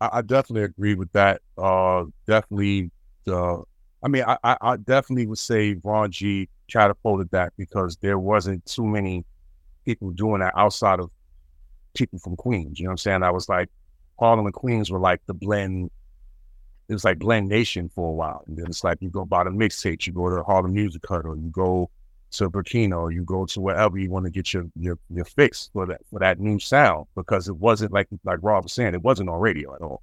I, 0.00 0.08
I 0.14 0.22
definitely 0.22 0.64
agree 0.64 0.96
with 0.96 1.12
that. 1.12 1.40
Uh, 1.56 2.06
definitely. 2.26 2.90
Uh, 3.28 3.58
I 4.02 4.08
mean, 4.08 4.24
I, 4.26 4.36
I, 4.42 4.56
I 4.60 4.76
definitely 4.76 5.28
would 5.28 5.38
say 5.38 5.76
Ron 5.84 6.10
G 6.10 6.48
catapulted 6.68 7.30
that 7.30 7.52
because 7.56 7.96
there 7.98 8.18
wasn't 8.18 8.66
too 8.66 8.84
many 8.84 9.24
people 9.84 10.10
doing 10.10 10.40
that 10.40 10.52
outside 10.56 10.98
of 10.98 11.12
people 11.94 12.18
from 12.18 12.34
Queens. 12.34 12.80
You 12.80 12.86
know 12.86 12.88
what 12.88 12.94
I'm 12.94 12.98
saying? 12.98 13.22
I 13.22 13.30
was 13.30 13.48
like, 13.48 13.68
Harlem 14.18 14.46
and 14.46 14.52
Queens 14.52 14.90
were 14.90 14.98
like 14.98 15.20
the 15.26 15.34
blend. 15.34 15.92
It 16.88 16.92
was 16.92 17.04
like 17.04 17.18
blend 17.18 17.48
nation 17.48 17.90
for 17.94 18.08
a 18.08 18.12
while, 18.12 18.44
and 18.46 18.56
then 18.56 18.66
it's 18.66 18.84
like 18.84 18.98
you 19.00 19.08
go 19.08 19.24
buy 19.24 19.44
the 19.44 19.50
mixtapes, 19.50 20.06
you 20.06 20.12
go 20.12 20.28
to 20.28 20.42
Harlem 20.42 20.74
Music 20.74 21.02
Hut, 21.08 21.24
or 21.24 21.36
you 21.36 21.48
go 21.50 21.90
to 22.32 22.50
Burkina, 22.50 22.98
or 22.98 23.12
you 23.12 23.22
go 23.22 23.46
to 23.46 23.60
wherever 23.60 23.98
you 23.98 24.10
want 24.10 24.24
to 24.24 24.30
get 24.30 24.52
your 24.52 24.66
your 24.78 24.98
your 25.10 25.24
fix 25.24 25.70
for 25.72 25.86
that 25.86 26.00
for 26.10 26.18
that 26.18 26.40
new 26.40 26.58
sound 26.58 27.06
because 27.14 27.48
it 27.48 27.56
wasn't 27.56 27.92
like 27.92 28.08
like 28.24 28.38
Rob 28.42 28.64
was 28.64 28.72
saying, 28.72 28.94
it 28.94 29.02
wasn't 29.02 29.28
on 29.28 29.40
radio 29.40 29.74
at 29.74 29.80
all. 29.80 30.02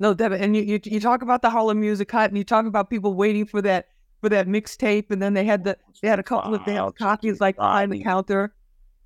No, 0.00 0.14
Devin, 0.14 0.42
and 0.42 0.56
you, 0.56 0.62
you 0.62 0.80
you 0.82 0.98
talk 0.98 1.22
about 1.22 1.42
the 1.42 1.50
Harlem 1.50 1.80
Music 1.80 2.10
Hut, 2.10 2.30
and 2.30 2.38
you 2.38 2.44
talk 2.44 2.66
about 2.66 2.90
people 2.90 3.14
waiting 3.14 3.46
for 3.46 3.62
that 3.62 3.88
for 4.20 4.28
that 4.28 4.48
mixtape, 4.48 5.10
and 5.10 5.22
then 5.22 5.34
they 5.34 5.44
had 5.44 5.64
the 5.64 5.76
they 6.02 6.08
had 6.08 6.18
a 6.18 6.22
couple 6.22 6.54
of 6.54 6.64
they 6.64 6.74
had 6.74 6.96
copies 6.96 7.40
like 7.40 7.56
behind 7.56 7.92
the 7.92 8.02
counter. 8.02 8.54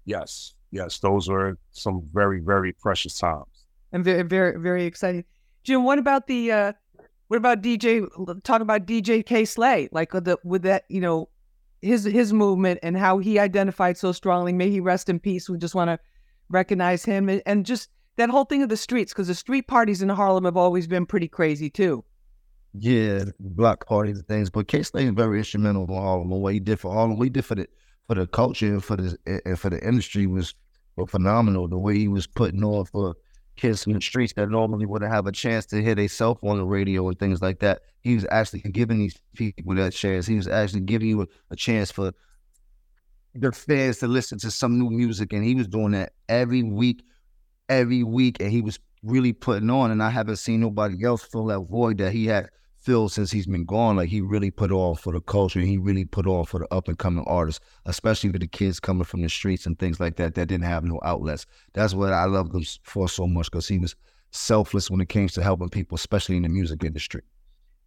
Yes, 0.05 0.55
yes, 0.71 0.99
those 0.99 1.29
were 1.29 1.59
some 1.73 2.09
very 2.13 2.41
very 2.41 2.73
precious 2.73 3.19
times 3.19 3.47
and 3.93 4.05
very 4.05 4.23
very 4.23 4.61
very 4.61 4.85
exciting. 4.85 5.25
Jim, 5.65 5.85
what 5.85 5.99
about 5.99 6.27
the 6.27 6.53
uh 6.53 6.73
what 7.29 7.39
about 7.39 7.63
DJ 7.63 8.07
talk 8.45 8.61
about 8.61 8.87
DJ 8.87 9.25
Kay 9.25 9.45
Slay 9.45 9.89
like 9.91 10.13
with 10.13 10.27
the 10.27 10.39
with 10.45 10.63
that 10.63 10.85
you 10.89 11.01
know 11.01 11.29
his 11.85 12.05
his 12.05 12.33
movement 12.33 12.81
and 12.83 12.97
how 12.97 13.19
he 13.19 13.39
identified 13.39 13.97
so 13.97 14.13
strongly. 14.13 14.53
May 14.53 14.71
he 14.71 14.81
rest 14.81 15.09
in 15.09 15.19
peace. 15.19 15.49
We 15.49 15.59
just 15.59 15.75
want 15.75 15.89
to 15.89 15.99
recognize 16.49 17.05
him 17.05 17.29
and, 17.29 17.43
and 17.47 17.67
just 17.67 17.91
that 18.17 18.31
whole 18.31 18.45
thing 18.45 18.63
of 18.63 18.69
the 18.69 18.77
streets 18.77 19.13
because 19.13 19.29
the 19.29 19.35
street 19.35 19.67
parties 19.67 20.03
in 20.03 20.09
Harlem 20.09 20.45
have 20.45 20.57
always 20.57 20.87
been 20.87 21.07
pretty 21.07 21.29
crazy 21.29 21.69
too. 21.69 22.05
Yeah, 22.77 23.25
block 23.39 23.87
parties 23.87 24.19
and 24.19 24.29
things. 24.29 24.51
But 24.51 24.69
Kay 24.69 24.83
Slay 24.83 25.05
is 25.05 25.13
very 25.13 25.39
instrumental 25.39 25.85
in 25.85 25.95
Harlem. 25.95 26.31
What 26.31 26.53
he 26.53 26.61
did 26.61 26.81
for 26.81 26.93
Harlem, 26.93 27.23
he 27.23 27.31
did 27.31 27.45
for 27.45 27.55
the 27.55 27.69
for 28.07 28.15
the 28.15 28.27
culture 28.27 28.67
and 28.67 28.85
for 28.85 28.97
the 28.97 29.17
and 29.45 29.59
for 29.59 29.71
the 29.71 29.87
industry 29.87 30.27
was 30.27 30.55
phenomenal. 31.09 31.69
The 31.69 31.79
way 31.79 31.99
he 31.99 32.09
was 32.09 32.27
putting 32.27 32.65
on 32.65 32.85
for 32.87 33.15
kids 33.57 33.87
in 33.87 33.93
the 33.93 34.01
streets 34.01 34.33
that 34.35 34.49
normally 34.51 34.87
wouldn't 34.87 35.13
have 35.13 35.27
a 35.27 35.33
chance 35.33 35.67
to 35.67 35.83
hear 35.83 35.95
themselves 35.95 36.41
on 36.43 36.59
the 36.59 36.65
radio 36.65 37.09
and 37.09 37.19
things 37.19 37.41
like 37.41 37.61
that. 37.61 37.83
He 38.01 38.15
was 38.15 38.27
actually 38.31 38.61
giving 38.61 38.99
these 38.99 39.19
people 39.35 39.75
that 39.77 39.93
chance. 39.93 40.27
He 40.27 40.37
was 40.37 40.49
actually 40.49 40.83
giving 40.83 41.09
you 41.09 41.23
a, 41.23 41.27
a 41.51 41.57
chance 41.57 41.91
for 41.91 42.13
their 43.35 43.53
fans 43.53 43.99
to 43.99 44.07
listen 44.07 44.39
to 44.39 44.51
some 44.51 44.79
new 44.79 44.91
music, 44.91 45.33
and 45.33 45.45
he 45.45 45.55
was 45.55 45.67
doing 45.67 45.93
that 45.93 46.13
every 46.29 46.63
week, 46.63 47.03
every 47.69 48.03
week, 48.03 48.37
and 48.41 48.51
he 48.51 48.61
was 48.61 48.79
really 49.03 49.33
putting 49.33 49.71
on. 49.71 49.91
And 49.91 50.03
I 50.03 50.11
haven't 50.11 50.37
seen 50.37 50.61
nobody 50.61 51.03
else 51.05 51.23
fill 51.23 51.47
that 51.47 51.61
void 51.61 51.99
that 51.99 52.13
he 52.13 52.27
had 52.27 52.51
filled 52.85 53.13
since 53.13 53.31
he's 53.31 53.47
been 53.47 53.65
gone. 53.65 53.97
Like 53.97 54.09
he 54.09 54.21
really 54.21 54.51
put 54.51 54.71
on 54.71 54.95
for 54.97 55.13
the 55.13 55.21
culture. 55.21 55.61
He 55.61 55.79
really 55.79 56.05
put 56.05 56.27
on 56.27 56.45
for 56.45 56.61
the 56.61 56.73
up 56.73 56.89
and 56.89 56.99
coming 56.99 57.25
artists, 57.27 57.65
especially 57.87 58.31
for 58.31 58.39
the 58.39 58.47
kids 58.47 58.79
coming 58.79 59.05
from 59.05 59.23
the 59.23 59.29
streets 59.29 59.67
and 59.67 59.79
things 59.79 60.01
like 60.01 60.17
that 60.17 60.35
that 60.35 60.47
didn't 60.47 60.65
have 60.65 60.85
no 60.85 61.01
outlets. 61.03 61.47
That's 61.73 61.95
what 61.95 62.13
I 62.13 62.27
love 62.27 62.55
him 62.55 62.65
for 62.83 63.09
so 63.09 63.27
much 63.27 63.51
because 63.51 63.67
he 63.67 63.79
was 63.79 63.97
selfless 64.31 64.91
when 64.91 65.01
it 65.01 65.09
came 65.09 65.29
to 65.29 65.43
helping 65.43 65.71
people, 65.71 65.95
especially 65.97 66.37
in 66.37 66.43
the 66.43 66.49
music 66.49 66.85
industry. 66.85 67.23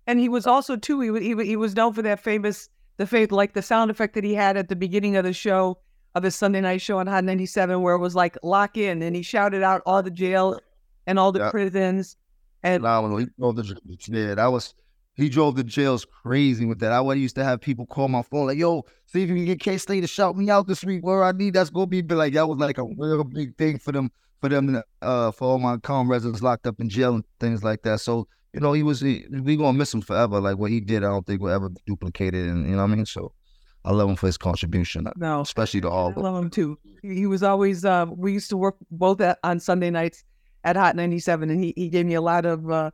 And 0.07 0.19
he 0.19 0.29
was 0.29 0.47
also 0.47 0.75
too. 0.75 0.99
He 1.01 1.35
he, 1.35 1.45
he 1.45 1.55
was 1.55 1.75
known 1.75 1.93
for 1.93 2.01
that 2.01 2.19
famous 2.19 2.69
the 2.97 3.05
faith 3.05 3.31
like 3.31 3.53
the 3.53 3.61
sound 3.61 3.91
effect 3.91 4.15
that 4.15 4.23
he 4.23 4.33
had 4.33 4.57
at 4.57 4.69
the 4.69 4.75
beginning 4.75 5.15
of 5.15 5.23
the 5.23 5.33
show 5.33 5.77
of 6.15 6.23
his 6.23 6.35
Sunday 6.35 6.61
night 6.61 6.81
show 6.81 6.97
on 6.97 7.05
Hot 7.05 7.23
97 7.23 7.81
where 7.81 7.93
it 7.93 7.99
was 7.99 8.15
like 8.15 8.37
lock 8.41 8.75
in 8.75 9.03
and 9.03 9.15
he 9.15 9.21
shouted 9.21 9.61
out 9.61 9.83
all 9.85 10.01
the 10.01 10.09
jail 10.09 10.59
and 11.05 11.19
all 11.19 11.31
the 11.31 11.39
yep. 11.39 11.51
prisons 11.51 12.17
and 12.63 12.81
phenomenal. 12.81 13.21
Yeah, 13.21 14.35
that 14.35 14.47
was 14.47 14.73
he 15.17 15.29
drove 15.29 15.55
the 15.55 15.63
jails 15.63 16.05
crazy 16.05 16.65
with 16.65 16.79
that. 16.79 16.91
I 16.91 17.13
used 17.13 17.35
to 17.35 17.43
have 17.43 17.59
people 17.59 17.85
call 17.85 18.07
my 18.07 18.21
phone 18.21 18.47
like, 18.47 18.57
"Yo, 18.57 18.85
see 19.07 19.23
if 19.23 19.29
you 19.29 19.35
can 19.35 19.45
get 19.45 19.59
Kay 19.59 19.77
Slay 19.77 19.99
to 19.99 20.07
shout 20.07 20.37
me 20.37 20.49
out 20.49 20.67
the 20.67 20.75
street 20.75 21.03
where 21.03 21.23
I 21.23 21.31
need." 21.31 21.55
That's 21.55 21.71
gonna 21.71 21.87
be 21.87 22.01
like 22.03 22.33
that 22.33 22.47
was 22.47 22.59
like 22.59 22.77
a 22.77 22.85
real 22.97 23.23
big 23.23 23.57
thing 23.57 23.79
for 23.79 23.91
them, 23.91 24.11
for 24.39 24.47
them, 24.47 24.81
uh, 25.01 25.31
for 25.31 25.49
all 25.49 25.59
my 25.59 25.77
calm 25.77 26.09
residents 26.09 26.41
locked 26.41 26.67
up 26.67 26.79
in 26.79 26.87
jail 26.87 27.15
and 27.15 27.25
things 27.39 27.63
like 27.63 27.81
that. 27.81 27.99
So 27.99 28.27
you 28.53 28.59
know, 28.59 28.73
he 28.73 28.83
was 28.83 29.01
he, 29.01 29.25
we 29.29 29.57
gonna 29.57 29.77
miss 29.77 29.93
him 29.93 30.01
forever. 30.01 30.39
Like 30.39 30.57
what 30.57 30.71
he 30.71 30.79
did, 30.79 31.03
I 31.03 31.09
don't 31.09 31.25
think 31.25 31.41
will 31.41 31.49
ever 31.49 31.69
be 31.69 31.81
duplicated. 31.85 32.47
And 32.47 32.65
you 32.65 32.75
know 32.75 32.83
what 32.83 32.91
I 32.91 32.95
mean? 32.95 33.05
So 33.05 33.33
I 33.85 33.91
love 33.91 34.09
him 34.09 34.15
for 34.15 34.27
his 34.27 34.37
contribution. 34.37 35.07
No, 35.15 35.41
especially 35.41 35.81
to 35.81 35.89
all. 35.89 36.13
I 36.15 36.19
love 36.19 36.43
him 36.43 36.49
too. 36.49 36.77
He 37.01 37.25
was 37.25 37.41
always. 37.41 37.85
Uh, 37.85 38.05
we 38.09 38.33
used 38.33 38.49
to 38.49 38.57
work 38.57 38.75
both 38.91 39.21
at, 39.21 39.39
on 39.43 39.59
Sunday 39.59 39.89
nights 39.89 40.23
at 40.63 40.75
Hot 40.75 40.95
97, 40.95 41.49
and 41.49 41.63
he, 41.63 41.73
he 41.75 41.89
gave 41.89 42.05
me 42.05 42.13
a 42.13 42.21
lot 42.21 42.45
of. 42.45 42.69
Uh, 42.69 42.91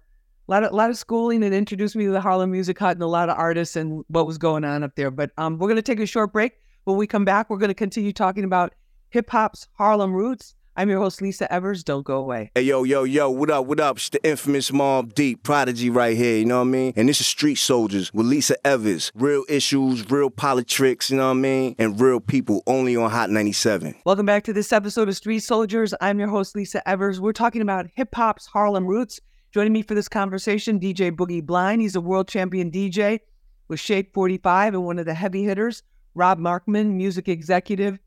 a 0.48 0.52
lot 0.52 0.64
of, 0.64 0.72
a 0.72 0.76
lot 0.76 0.90
of 0.90 0.98
schooling 0.98 1.44
and 1.44 1.54
introduced 1.54 1.96
me 1.96 2.06
to 2.06 2.12
the 2.12 2.22
Harlem 2.22 2.52
Music 2.52 2.78
Hut 2.78 2.98
and 2.98 3.04
a 3.04 3.08
lot 3.08 3.30
of 3.30 3.38
artists 3.38 3.76
and 3.76 4.04
what 4.08 4.28
was 4.28 4.38
going 4.38 4.66
on 4.66 4.84
up 4.84 4.96
there. 4.96 5.12
But 5.12 5.32
um, 5.38 5.58
we're 5.58 5.70
going 5.70 5.78
to 5.78 5.82
take 5.82 6.00
a 6.00 6.06
short 6.06 6.34
break. 6.34 6.54
When 6.84 6.98
we 6.98 7.08
come 7.08 7.24
back, 7.24 7.50
we're 7.50 7.58
going 7.58 7.70
to 7.70 7.76
continue 7.76 8.12
talking 8.12 8.44
about 8.44 8.74
hip 9.10 9.30
hop's 9.30 9.68
Harlem 9.78 10.14
roots. 10.14 10.56
I'm 10.76 10.90
your 10.90 11.00
host, 11.00 11.22
Lisa 11.22 11.52
Evers. 11.54 11.84
Don't 11.84 12.04
go 12.04 12.18
away. 12.18 12.52
Hey, 12.56 12.64
yo, 12.64 12.84
yo, 12.84 13.04
yo, 13.04 13.30
what 13.30 13.52
up, 13.52 13.68
what 13.68 13.80
up? 13.80 13.98
It's 13.98 14.10
the 14.10 14.22
infamous 14.28 14.72
Mobb 14.72 15.14
Deep 15.14 15.44
Prodigy 15.44 15.92
right 15.92 16.18
here, 16.18 16.38
you 16.38 16.46
know 16.46 16.58
what 16.58 16.68
I 16.68 16.72
mean? 16.72 16.94
And 16.96 17.08
this 17.08 17.22
is 17.22 17.28
Street 17.28 17.56
Soldiers 17.56 18.12
with 18.12 18.26
Lisa 18.26 18.56
Evers. 18.66 19.12
Real 19.14 19.46
issues, 19.48 20.10
real 20.10 20.32
politics, 20.32 21.12
you 21.12 21.18
know 21.18 21.28
what 21.28 21.38
I 21.38 21.42
mean? 21.42 21.76
And 21.78 22.02
real 22.02 22.20
people 22.20 22.64
only 22.66 22.98
on 22.98 23.12
Hot 23.12 23.30
97. 23.30 23.96
Welcome 24.04 24.26
back 24.26 24.44
to 24.46 24.54
this 24.54 24.74
episode 24.74 25.08
of 25.08 25.16
Street 25.16 25.42
Soldiers. 25.42 25.94
I'm 26.02 26.18
your 26.18 26.30
host, 26.30 26.56
Lisa 26.56 26.86
Evers. 26.90 27.22
We're 27.22 27.34
talking 27.34 27.62
about 27.62 27.86
hip 27.94 28.14
hop's 28.14 28.48
Harlem 28.48 28.88
roots. 28.88 29.22
Joining 29.54 29.74
me 29.74 29.84
for 29.84 29.94
this 29.94 30.10
conversation, 30.10 30.80
DJ 30.80 31.12
Boogie 31.12 31.46
Blind. 31.46 31.80
He's 31.80 31.96
a 31.96 32.02
world 32.02 32.28
champion 32.28 32.72
DJ 32.72 33.20
with 33.68 33.80
Shade 33.80 34.08
45 34.12 34.74
and 34.74 34.84
one 34.84 34.98
of 34.98 35.06
the 35.06 35.14
heavy 35.14 35.44
hitters. 35.44 35.84
Rob 36.16 36.40
Markman, 36.40 36.94
music 36.94 37.30
executive 37.30 38.00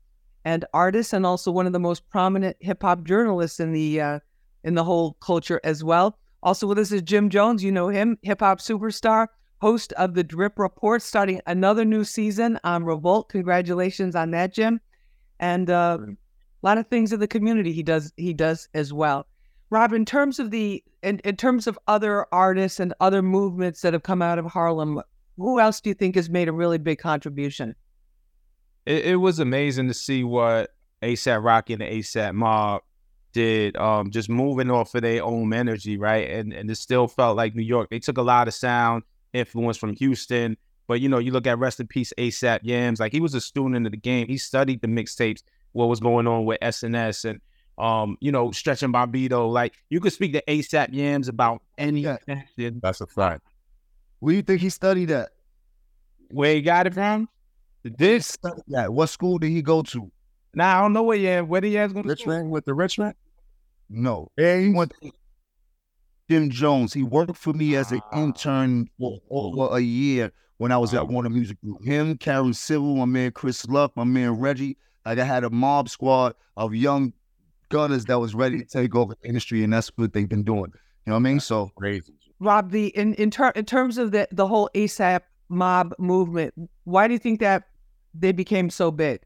and 0.43 0.65
artist, 0.73 1.13
and 1.13 1.25
also 1.25 1.49
one 1.49 1.65
of 1.65 1.71
the 1.71 1.79
most 1.79 2.09
prominent 2.09 2.57
hip 2.59 2.81
hop 2.81 3.05
journalists 3.05 3.61
in 3.61 3.71
the 3.71 4.01
uh, 4.01 4.19
in 4.65 4.75
the 4.75 4.83
whole 4.83 5.13
culture 5.21 5.61
as 5.63 5.85
well. 5.85 6.17
Also 6.43 6.67
with 6.67 6.79
us 6.79 6.91
is 6.91 7.01
Jim 7.01 7.29
Jones. 7.29 7.63
You 7.63 7.71
know 7.71 7.87
him, 7.87 8.17
hip 8.23 8.41
hop 8.41 8.59
superstar, 8.59 9.27
host 9.61 9.93
of 9.93 10.15
the 10.15 10.25
Drip 10.25 10.59
Report, 10.59 11.01
starting 11.01 11.39
another 11.47 11.85
new 11.85 12.03
season 12.03 12.59
on 12.65 12.83
Revolt. 12.83 13.29
Congratulations 13.29 14.17
on 14.17 14.31
that, 14.31 14.53
Jim. 14.53 14.81
And 15.39 15.69
uh, 15.69 15.97
a 16.01 16.15
lot 16.61 16.77
of 16.77 16.87
things 16.87 17.13
in 17.13 17.21
the 17.21 17.27
community 17.27 17.71
he 17.71 17.83
does 17.83 18.11
he 18.17 18.33
does 18.33 18.67
as 18.73 18.91
well. 18.91 19.27
Rob, 19.69 19.93
in 19.93 20.05
terms 20.05 20.39
of 20.39 20.51
the 20.51 20.83
in, 21.03 21.19
in 21.19 21.35
terms 21.35 21.67
of 21.67 21.77
other 21.87 22.25
artists 22.31 22.79
and 22.79 22.93
other 22.99 23.21
movements 23.21 23.81
that 23.81 23.93
have 23.93 24.03
come 24.03 24.21
out 24.21 24.39
of 24.39 24.45
Harlem, 24.45 25.01
who 25.37 25.59
else 25.59 25.81
do 25.81 25.89
you 25.89 25.93
think 25.93 26.15
has 26.15 26.29
made 26.29 26.47
a 26.47 26.53
really 26.53 26.77
big 26.77 26.99
contribution? 26.99 27.75
It, 28.85 29.05
it 29.05 29.15
was 29.17 29.39
amazing 29.39 29.87
to 29.89 29.93
see 29.93 30.23
what 30.23 30.73
ASAP 31.01 31.43
Rocky 31.43 31.73
and 31.73 31.81
ASAP 31.81 32.33
Mob 32.33 32.81
did, 33.33 33.75
um, 33.77 34.09
just 34.09 34.29
moving 34.29 34.71
off 34.71 34.95
of 34.95 35.01
their 35.01 35.23
own 35.23 35.53
energy, 35.53 35.97
right? 35.97 36.29
And 36.29 36.53
and 36.53 36.71
it 36.71 36.75
still 36.75 37.07
felt 37.07 37.35
like 37.35 37.53
New 37.53 37.63
York. 37.63 37.89
They 37.89 37.99
took 37.99 38.17
a 38.17 38.21
lot 38.21 38.47
of 38.47 38.53
sound 38.53 39.03
influence 39.33 39.77
from 39.77 39.93
Houston, 39.97 40.57
but 40.87 41.01
you 41.01 41.09
know, 41.09 41.19
you 41.19 41.31
look 41.31 41.45
at 41.45 41.59
Rest 41.59 41.81
in 41.81 41.87
Peace 41.87 42.13
ASAP 42.17 42.59
Yams, 42.63 43.01
like 43.01 43.11
he 43.11 43.19
was 43.19 43.33
a 43.33 43.41
student 43.41 43.85
of 43.85 43.91
the 43.91 43.97
game. 43.97 44.27
He 44.27 44.37
studied 44.37 44.81
the 44.81 44.87
mixtapes, 44.87 45.43
what 45.73 45.87
was 45.87 45.99
going 45.99 46.25
on 46.25 46.45
with 46.45 46.59
SNS 46.61 47.25
and 47.25 47.41
um, 47.77 48.17
you 48.21 48.31
know, 48.31 48.51
stretching 48.51 48.91
Bobbito. 48.91 49.51
Like 49.51 49.73
you 49.89 49.99
could 49.99 50.13
speak 50.13 50.33
to 50.33 50.43
ASAP 50.47 50.93
Yams 50.93 51.27
about 51.27 51.61
any. 51.77 52.01
Yeah. 52.01 52.17
That's 52.81 53.01
a 53.01 53.07
fact. 53.07 53.41
Where 54.19 54.33
do 54.33 54.37
you 54.37 54.41
think 54.41 54.61
he 54.61 54.69
studied 54.69 55.11
at? 55.11 55.29
Where 56.31 56.55
he 56.55 56.61
got 56.61 56.87
it 56.87 56.93
from? 56.93 57.29
This. 57.83 58.37
Yeah. 58.67 58.87
What 58.87 59.07
school 59.07 59.37
did 59.37 59.49
he 59.49 59.61
go 59.61 59.81
to? 59.83 60.11
Nah, 60.53 60.79
I 60.79 60.81
don't 60.81 60.93
know 60.93 61.03
where 61.03 61.17
Yams. 61.17 61.47
Where 61.47 61.61
did 61.61 61.71
Yams 61.71 61.93
go 61.93 62.01
to? 62.01 62.07
Richmond 62.07 62.49
with 62.49 62.65
the 62.65 62.73
Richmond. 62.73 63.15
No, 63.89 64.31
he 64.35 64.73
went. 64.73 64.93
Jim 66.29 66.49
Jones. 66.49 66.93
He 66.93 67.03
worked 67.03 67.37
for 67.37 67.53
me 67.53 67.75
as 67.75 67.91
an 67.91 68.01
ah. 68.11 68.23
intern 68.23 68.89
for 68.99 69.19
over 69.29 69.77
a 69.77 69.79
year 69.79 70.31
when 70.57 70.71
I 70.71 70.77
was 70.77 70.93
at 70.93 71.07
Warner 71.07 71.29
Music 71.29 71.61
Group. 71.61 71.83
Him, 71.85 72.17
Karen 72.17 72.53
Civil, 72.53 72.95
my 72.95 73.05
man 73.05 73.31
Chris 73.31 73.65
Luck, 73.67 73.93
my 73.95 74.03
man 74.03 74.31
Reggie. 74.31 74.77
Like 75.05 75.19
I 75.19 75.23
had 75.23 75.45
a 75.45 75.49
mob 75.49 75.87
squad 75.87 76.33
of 76.57 76.75
young 76.75 77.13
gunners 77.69 78.05
that 78.05 78.19
was 78.19 78.35
ready 78.35 78.59
to 78.59 78.65
take 78.65 78.95
over 78.95 79.15
the 79.21 79.27
industry, 79.27 79.63
and 79.63 79.73
that's 79.73 79.91
what 79.95 80.13
they've 80.13 80.29
been 80.29 80.43
doing. 80.43 80.71
You 81.05 81.11
know 81.11 81.13
what 81.13 81.19
I 81.19 81.19
mean? 81.19 81.39
So 81.39 81.71
crazy. 81.75 82.13
Rob, 82.39 82.71
the 82.71 82.87
in 82.87 83.13
in, 83.15 83.31
ter- 83.31 83.51
in 83.51 83.65
terms 83.65 83.97
of 83.97 84.11
the 84.11 84.27
the 84.31 84.47
whole 84.47 84.69
ASAP 84.75 85.21
mob 85.49 85.93
movement, 85.97 86.53
why 86.83 87.07
do 87.07 87.13
you 87.13 87.19
think 87.19 87.39
that 87.39 87.63
they 88.13 88.31
became 88.31 88.69
so 88.69 88.91
big? 88.91 89.21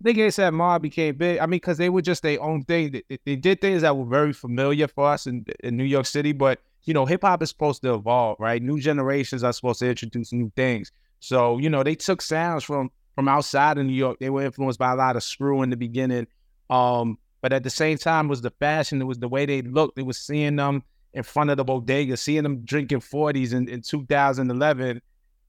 I 0.00 0.04
think 0.04 0.18
ASAP 0.18 0.52
mob 0.52 0.82
became 0.82 1.16
big. 1.16 1.38
I 1.38 1.46
mean, 1.46 1.58
because 1.58 1.78
they 1.78 1.88
were 1.88 2.02
just 2.02 2.22
their 2.22 2.40
own 2.42 2.62
thing. 2.64 2.92
They, 3.08 3.18
they, 3.24 3.36
did 3.36 3.60
things 3.60 3.82
that 3.82 3.96
were 3.96 4.04
very 4.04 4.32
familiar 4.32 4.88
for 4.88 5.08
us 5.08 5.26
in 5.26 5.46
in 5.64 5.76
New 5.76 5.84
York 5.84 6.06
City, 6.06 6.32
but 6.32 6.60
you 6.84 6.94
know, 6.94 7.04
hip 7.04 7.22
hop 7.22 7.42
is 7.42 7.50
supposed 7.50 7.82
to 7.82 7.94
evolve, 7.94 8.36
right? 8.38 8.62
New 8.62 8.80
generations 8.80 9.42
are 9.42 9.52
supposed 9.52 9.80
to 9.80 9.88
introduce 9.88 10.32
new 10.32 10.52
things. 10.54 10.92
So, 11.20 11.58
you 11.58 11.68
know, 11.68 11.82
they 11.82 11.96
took 11.96 12.22
sounds 12.22 12.62
from 12.62 12.90
from 13.14 13.28
outside 13.28 13.78
of 13.78 13.86
New 13.86 13.92
York. 13.92 14.18
They 14.20 14.30
were 14.30 14.42
influenced 14.42 14.78
by 14.78 14.92
a 14.92 14.94
lot 14.94 15.16
of 15.16 15.24
screw 15.24 15.62
in 15.62 15.70
the 15.70 15.76
beginning. 15.76 16.26
Um, 16.70 17.18
But 17.46 17.52
at 17.52 17.62
the 17.62 17.70
same 17.70 17.96
time, 17.96 18.26
it 18.26 18.30
was 18.30 18.40
the 18.40 18.50
fashion, 18.50 19.00
it 19.00 19.04
was 19.04 19.20
the 19.20 19.28
way 19.28 19.46
they 19.46 19.62
looked. 19.62 20.00
It 20.00 20.02
was 20.02 20.18
seeing 20.18 20.56
them 20.56 20.82
in 21.14 21.22
front 21.22 21.48
of 21.48 21.56
the 21.56 21.62
bodega, 21.62 22.16
seeing 22.16 22.42
them 22.42 22.64
drinking 22.64 23.02
40s 23.02 23.52
in, 23.52 23.68
in 23.68 23.82
2011, 23.82 25.00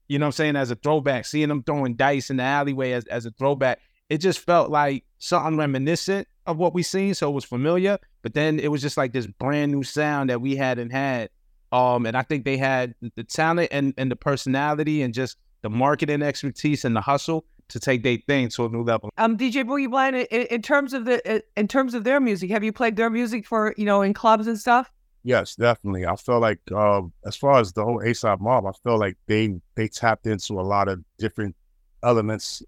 you 0.06 0.18
know 0.20 0.26
what 0.26 0.28
I'm 0.28 0.32
saying, 0.32 0.54
as 0.54 0.70
a 0.70 0.76
throwback, 0.76 1.26
seeing 1.26 1.48
them 1.48 1.64
throwing 1.64 1.96
dice 1.96 2.30
in 2.30 2.36
the 2.36 2.44
alleyway 2.44 2.92
as, 2.92 3.04
as 3.06 3.26
a 3.26 3.32
throwback. 3.32 3.80
It 4.10 4.18
just 4.18 4.38
felt 4.38 4.70
like 4.70 5.06
something 5.18 5.56
reminiscent 5.56 6.28
of 6.46 6.56
what 6.56 6.72
we 6.72 6.84
seen. 6.84 7.14
So 7.14 7.30
it 7.30 7.32
was 7.32 7.44
familiar, 7.44 7.98
but 8.22 8.32
then 8.32 8.60
it 8.60 8.68
was 8.68 8.80
just 8.80 8.96
like 8.96 9.12
this 9.12 9.26
brand 9.26 9.72
new 9.72 9.82
sound 9.82 10.30
that 10.30 10.40
we 10.40 10.54
hadn't 10.54 10.90
had. 10.90 11.30
Um, 11.72 12.06
and 12.06 12.16
I 12.16 12.22
think 12.22 12.44
they 12.44 12.58
had 12.58 12.94
the 13.16 13.24
talent 13.24 13.70
and, 13.72 13.92
and 13.98 14.08
the 14.08 14.14
personality 14.14 15.02
and 15.02 15.12
just 15.12 15.36
the 15.62 15.68
marketing 15.68 16.22
expertise 16.22 16.84
and 16.84 16.94
the 16.94 17.00
hustle 17.00 17.44
to 17.68 17.80
take 17.80 18.02
their 18.02 18.18
thing 18.26 18.48
to 18.50 18.66
a 18.66 18.68
new 18.68 18.82
level. 18.82 19.10
Um, 19.18 19.36
DJ 19.36 19.64
Boogie 19.64 19.90
Blind, 19.90 20.16
in, 20.16 20.46
in 20.46 20.62
terms 20.62 20.92
of 20.92 21.04
the 21.04 21.42
in 21.56 21.68
terms 21.68 21.94
of 21.94 22.04
their 22.04 22.20
music, 22.20 22.50
have 22.50 22.64
you 22.64 22.72
played 22.72 22.96
their 22.96 23.10
music 23.10 23.46
for 23.46 23.74
you 23.76 23.84
know 23.84 24.02
in 24.02 24.14
clubs 24.14 24.46
and 24.46 24.58
stuff? 24.58 24.90
Yes, 25.24 25.56
definitely. 25.56 26.06
I 26.06 26.16
feel 26.16 26.40
like 26.40 26.60
uh, 26.74 27.02
as 27.26 27.36
far 27.36 27.60
as 27.60 27.72
the 27.72 27.84
whole 27.84 28.00
ASAP 28.00 28.40
mob, 28.40 28.66
I 28.66 28.72
feel 28.82 28.98
like 28.98 29.16
they 29.26 29.54
they 29.74 29.88
tapped 29.88 30.26
into 30.26 30.60
a 30.60 30.62
lot 30.62 30.88
of 30.88 31.02
different 31.18 31.54
elements 32.02 32.62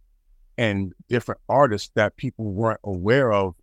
and 0.59 0.93
different 1.09 1.41
artists 1.49 1.91
that 1.95 2.17
people 2.17 2.45
weren't 2.47 2.81
aware 2.85 3.33
of. 3.33 3.55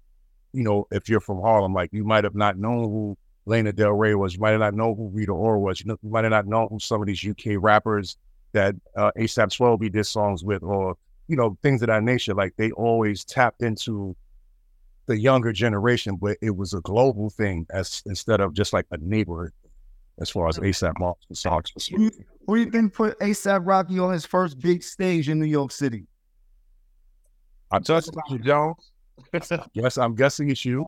You 0.53 0.63
know, 0.63 0.87
if 0.91 1.09
you're 1.09 1.19
from 1.19 1.41
Harlem, 1.41 1.73
like 1.73 1.91
you 1.93 2.03
might 2.03 2.23
have 2.23 2.35
not 2.35 2.57
known 2.57 2.85
who 2.85 3.17
Lana 3.45 3.71
Del 3.71 3.91
Rey 3.91 4.15
was, 4.15 4.33
you 4.33 4.39
might 4.39 4.51
have 4.51 4.59
not 4.59 4.73
known 4.73 4.95
who 4.95 5.09
Rita 5.09 5.31
Ora 5.31 5.59
was, 5.59 5.79
you, 5.79 5.87
know, 5.87 5.97
you 6.01 6.09
might 6.09 6.23
have 6.23 6.31
not 6.31 6.47
known 6.47 6.67
who 6.69 6.79
some 6.79 7.01
of 7.01 7.07
these 7.07 7.23
UK 7.23 7.61
rappers 7.61 8.17
that 8.53 8.75
uh, 8.95 9.11
ASAP 9.17 9.49
Swellby 9.49 9.91
did 9.91 10.05
songs 10.05 10.43
with, 10.43 10.63
or 10.63 10.97
you 11.27 11.35
know, 11.35 11.57
things 11.61 11.81
of 11.81 11.87
that 11.87 12.03
nature. 12.03 12.33
Like 12.33 12.53
they 12.57 12.71
always 12.71 13.23
tapped 13.23 13.61
into 13.61 14.15
the 15.07 15.17
younger 15.17 15.53
generation, 15.53 16.17
but 16.17 16.37
it 16.41 16.55
was 16.55 16.73
a 16.73 16.81
global 16.81 17.29
thing 17.29 17.65
as 17.71 18.01
instead 18.05 18.41
of 18.41 18.53
just 18.53 18.73
like 18.73 18.85
a 18.91 18.97
neighborhood 18.97 19.51
as 20.19 20.29
far 20.29 20.47
as 20.47 20.57
ASAP 20.57 20.93
Mob 20.99 21.15
songs. 21.33 21.71
Who, 21.89 22.09
who 22.45 22.55
do 22.55 22.61
you 22.61 22.71
think 22.71 22.93
put 22.93 23.19
ASAP 23.19 23.61
Rocky 23.65 23.99
on 23.99 24.11
his 24.11 24.25
first 24.25 24.59
big 24.59 24.83
stage 24.83 25.29
in 25.29 25.39
New 25.39 25.45
York 25.45 25.71
City? 25.71 26.05
I'm 27.71 27.83
you 28.29 28.39
Jones. 28.39 28.91
yes, 29.73 29.97
I'm 29.97 30.15
guessing 30.15 30.49
it's 30.49 30.63
you. 30.63 30.85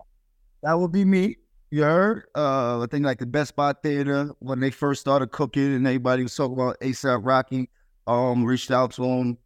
That 0.63 0.73
would 0.73 0.91
be 0.91 1.05
me. 1.05 1.37
You 1.71 1.83
heard? 1.83 2.23
Uh, 2.35 2.81
I 2.81 2.87
think 2.89 3.05
like 3.05 3.19
the 3.19 3.25
Best 3.25 3.55
Buy 3.55 3.73
Theater 3.73 4.31
when 4.39 4.59
they 4.59 4.71
first 4.71 5.01
started 5.01 5.31
cooking 5.31 5.75
and 5.75 5.85
everybody 5.85 6.23
was 6.23 6.35
talking 6.35 6.53
about 6.53 6.79
ASAP 6.79 7.19
Rocky. 7.23 7.69
Um, 8.07 8.43
reached 8.43 8.71
out 8.71 8.91
to 8.93 9.03
him. 9.03 9.37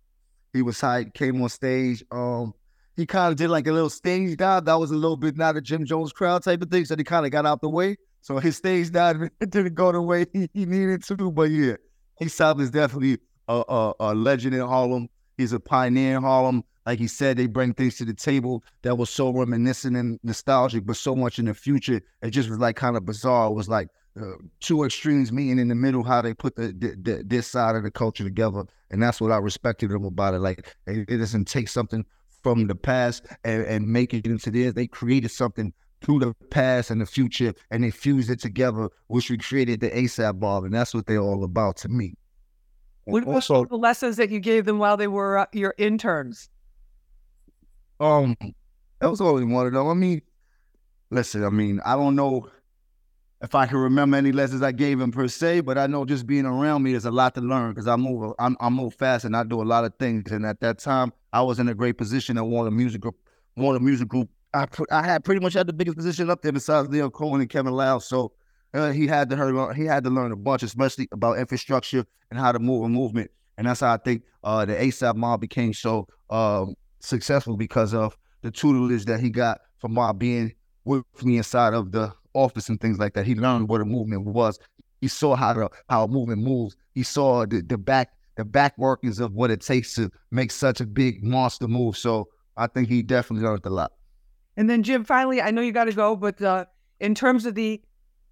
He 0.53 0.61
was 0.61 0.79
hyped, 0.79 1.13
came 1.13 1.41
on 1.41 1.49
stage. 1.49 2.03
Um, 2.11 2.53
he 2.95 3.05
kind 3.05 3.31
of 3.31 3.37
did 3.37 3.49
like 3.49 3.67
a 3.67 3.71
little 3.71 3.89
stage 3.89 4.37
dive. 4.37 4.65
That 4.65 4.75
was 4.75 4.91
a 4.91 4.95
little 4.95 5.17
bit 5.17 5.35
not 5.35 5.57
a 5.57 5.61
Jim 5.61 5.83
Jones 5.85 6.13
crowd 6.13 6.43
type 6.43 6.61
of 6.61 6.69
thing. 6.69 6.85
So 6.85 6.95
he 6.95 7.03
kind 7.03 7.25
of 7.25 7.31
got 7.31 7.45
out 7.45 7.61
the 7.61 7.69
way. 7.69 7.97
So 8.21 8.37
his 8.37 8.57
stage 8.57 8.91
dive 8.91 9.29
didn't 9.39 9.73
go 9.73 9.91
the 9.91 10.01
way 10.01 10.25
he, 10.31 10.49
he 10.53 10.65
needed 10.65 11.03
to. 11.05 11.31
But 11.31 11.49
yeah, 11.49 11.75
ASAP 12.21 12.59
is 12.61 12.71
definitely 12.71 13.17
a, 13.47 13.63
a, 13.67 13.93
a 13.99 14.15
legend 14.15 14.53
in 14.55 14.61
Harlem. 14.61 15.09
He's 15.37 15.53
a 15.53 15.59
pioneer 15.59 16.17
in 16.17 16.23
Harlem. 16.23 16.63
Like 16.85 16.99
he 16.99 17.07
said, 17.07 17.37
they 17.37 17.47
bring 17.47 17.73
things 17.73 17.97
to 17.97 18.05
the 18.05 18.13
table 18.13 18.63
that 18.81 18.97
was 18.97 19.09
so 19.09 19.31
reminiscent 19.31 19.95
and 19.95 20.19
nostalgic, 20.21 20.85
but 20.85 20.97
so 20.97 21.15
much 21.15 21.39
in 21.39 21.45
the 21.45 21.53
future. 21.53 22.01
It 22.21 22.31
just 22.31 22.49
was 22.49 22.59
like 22.59 22.75
kind 22.75 22.97
of 22.97 23.05
bizarre. 23.05 23.47
It 23.47 23.53
was 23.53 23.69
like 23.69 23.87
uh, 24.19 24.35
two 24.59 24.83
extremes 24.83 25.31
meeting 25.31 25.59
in 25.59 25.67
the 25.67 25.75
middle, 25.75 26.03
how 26.03 26.21
they 26.21 26.33
put 26.33 26.55
the, 26.55 26.67
the, 26.67 26.95
the, 27.01 27.23
this 27.25 27.47
side 27.47 27.75
of 27.75 27.83
the 27.83 27.91
culture 27.91 28.23
together. 28.23 28.63
And 28.91 29.01
that's 29.01 29.19
what 29.19 29.31
I 29.31 29.37
respected 29.37 29.89
them 29.89 30.05
about 30.05 30.33
it. 30.33 30.39
Like 30.39 30.75
it, 30.85 31.09
it 31.09 31.17
doesn't 31.17 31.45
take 31.45 31.67
something 31.67 32.05
from 32.43 32.67
the 32.67 32.75
past 32.75 33.25
and, 33.43 33.63
and 33.65 33.87
make 33.87 34.13
it 34.13 34.27
into 34.27 34.51
this. 34.51 34.73
They 34.73 34.87
created 34.87 35.31
something 35.31 35.73
through 36.01 36.19
the 36.19 36.33
past 36.49 36.91
and 36.91 36.99
the 37.01 37.05
future, 37.05 37.53
and 37.71 37.83
they 37.83 37.89
fused 37.89 38.29
it 38.29 38.39
together, 38.39 38.89
which 39.07 39.29
we 39.29 39.37
created 39.37 39.79
the 39.79 39.89
ASAP 39.89 40.37
Mob, 40.37 40.65
and 40.65 40.73
that's 40.73 40.93
what 40.93 41.05
they're 41.05 41.19
all 41.19 41.43
about 41.45 41.77
to 41.77 41.87
me. 41.87 42.13
What 43.05 43.23
about 43.23 43.35
also, 43.35 43.65
the 43.65 43.77
lessons 43.77 44.17
that 44.17 44.29
you 44.29 44.39
gave 44.39 44.65
them 44.65 44.79
while 44.79 44.97
they 44.97 45.07
were 45.07 45.39
uh, 45.39 45.45
your 45.53 45.73
interns? 45.77 46.49
Um, 47.99 48.35
that 48.99 49.09
was 49.09 49.21
only 49.21 49.45
one 49.45 49.65
of 49.65 49.73
them. 49.73 49.87
I 49.87 49.93
mean, 49.93 50.21
listen, 51.09 51.43
I 51.43 51.49
mean, 51.49 51.79
I 51.85 51.95
don't 51.95 52.15
know 52.15 52.49
if 53.43 53.53
I 53.55 53.65
can 53.65 53.77
remember 53.77 54.15
any 54.15 54.31
lessons 54.31 54.61
I 54.61 54.71
gave 54.71 55.01
him 55.01 55.11
per 55.11 55.27
se, 55.27 55.61
but 55.61 55.77
I 55.77 55.85
know 55.85 56.05
just 56.05 56.25
being 56.25 56.45
around 56.45 56.81
me, 56.81 56.91
there's 56.91 57.03
a 57.03 57.11
lot 57.11 57.35
to 57.35 57.41
learn 57.41 57.71
because 57.71 57.89
I 57.89 57.97
move, 57.97 58.33
I'm, 58.39 58.55
I 58.61 58.69
move 58.69 58.93
fast 58.93 59.25
and 59.25 59.35
I 59.35 59.43
do 59.43 59.61
a 59.61 59.63
lot 59.63 59.83
of 59.83 59.93
things. 59.99 60.31
And 60.31 60.45
at 60.45 60.61
that 60.61 60.79
time, 60.79 61.11
I 61.33 61.41
was 61.41 61.59
in 61.59 61.67
a 61.67 61.75
great 61.75 61.97
position 61.97 62.37
at 62.37 62.45
Warner 62.45 62.71
Music 62.71 63.01
Group. 63.01 63.17
Warner 63.57 63.81
Music 63.81 64.07
Group, 64.07 64.29
I, 64.53 64.65
I 64.91 65.03
had 65.03 65.25
pretty 65.25 65.41
much 65.41 65.55
had 65.55 65.67
the 65.67 65.73
biggest 65.73 65.97
position 65.97 66.29
up 66.29 66.41
there 66.41 66.53
besides 66.53 66.87
Lyor 66.87 67.11
Cohen 67.11 67.41
and 67.41 67.49
Kevin 67.49 67.73
Liles. 67.73 68.07
So 68.07 68.31
uh, 68.73 68.91
he 68.91 69.07
had 69.07 69.29
to 69.29 69.35
learn, 69.35 69.75
he 69.75 69.83
had 69.83 70.05
to 70.05 70.09
learn 70.09 70.31
a 70.31 70.37
bunch, 70.37 70.63
especially 70.63 71.09
about 71.11 71.37
infrastructure 71.37 72.05
and 72.31 72.39
how 72.39 72.53
to 72.53 72.59
move 72.59 72.85
a 72.85 72.89
movement. 72.89 73.29
And 73.57 73.67
that's 73.67 73.81
how 73.81 73.93
I 73.93 73.97
think 73.97 74.23
uh, 74.45 74.63
the 74.63 74.73
ASAP 74.73 75.17
mob 75.17 75.41
became 75.41 75.73
so 75.73 76.07
um, 76.29 76.75
successful 77.01 77.57
because 77.57 77.93
of 77.93 78.17
the 78.41 78.51
tutelage 78.51 79.03
that 79.05 79.19
he 79.19 79.29
got 79.29 79.59
from 79.79 79.93
my 79.93 80.13
being 80.13 80.53
with 80.85 81.03
me 81.23 81.37
inside 81.37 81.73
of 81.73 81.91
the 81.91 82.13
office 82.33 82.69
and 82.69 82.79
things 82.79 82.99
like 82.99 83.13
that. 83.13 83.25
He 83.25 83.35
learned 83.35 83.69
what 83.69 83.81
a 83.81 83.85
movement 83.85 84.25
was. 84.25 84.59
He 85.01 85.07
saw 85.07 85.35
how 85.35 85.53
the 85.53 85.69
how 85.89 86.05
a 86.05 86.07
movement 86.07 86.41
moves. 86.41 86.75
He 86.93 87.03
saw 87.03 87.45
the, 87.45 87.61
the 87.61 87.77
back 87.77 88.11
the 88.35 88.45
back 88.45 88.77
workings 88.77 89.19
of 89.19 89.33
what 89.33 89.51
it 89.51 89.61
takes 89.61 89.93
to 89.95 90.09
make 90.31 90.51
such 90.51 90.81
a 90.81 90.85
big 90.85 91.23
monster 91.23 91.67
move. 91.67 91.97
So 91.97 92.29
I 92.57 92.67
think 92.67 92.89
he 92.89 93.03
definitely 93.03 93.47
learned 93.47 93.65
a 93.65 93.69
lot. 93.69 93.91
And 94.57 94.69
then 94.69 94.83
Jim, 94.83 95.03
finally, 95.03 95.41
I 95.41 95.51
know 95.51 95.61
you 95.61 95.71
got 95.71 95.85
to 95.85 95.93
go, 95.93 96.15
but 96.15 96.41
uh, 96.41 96.65
in 96.99 97.15
terms 97.15 97.45
of 97.45 97.55
the 97.55 97.81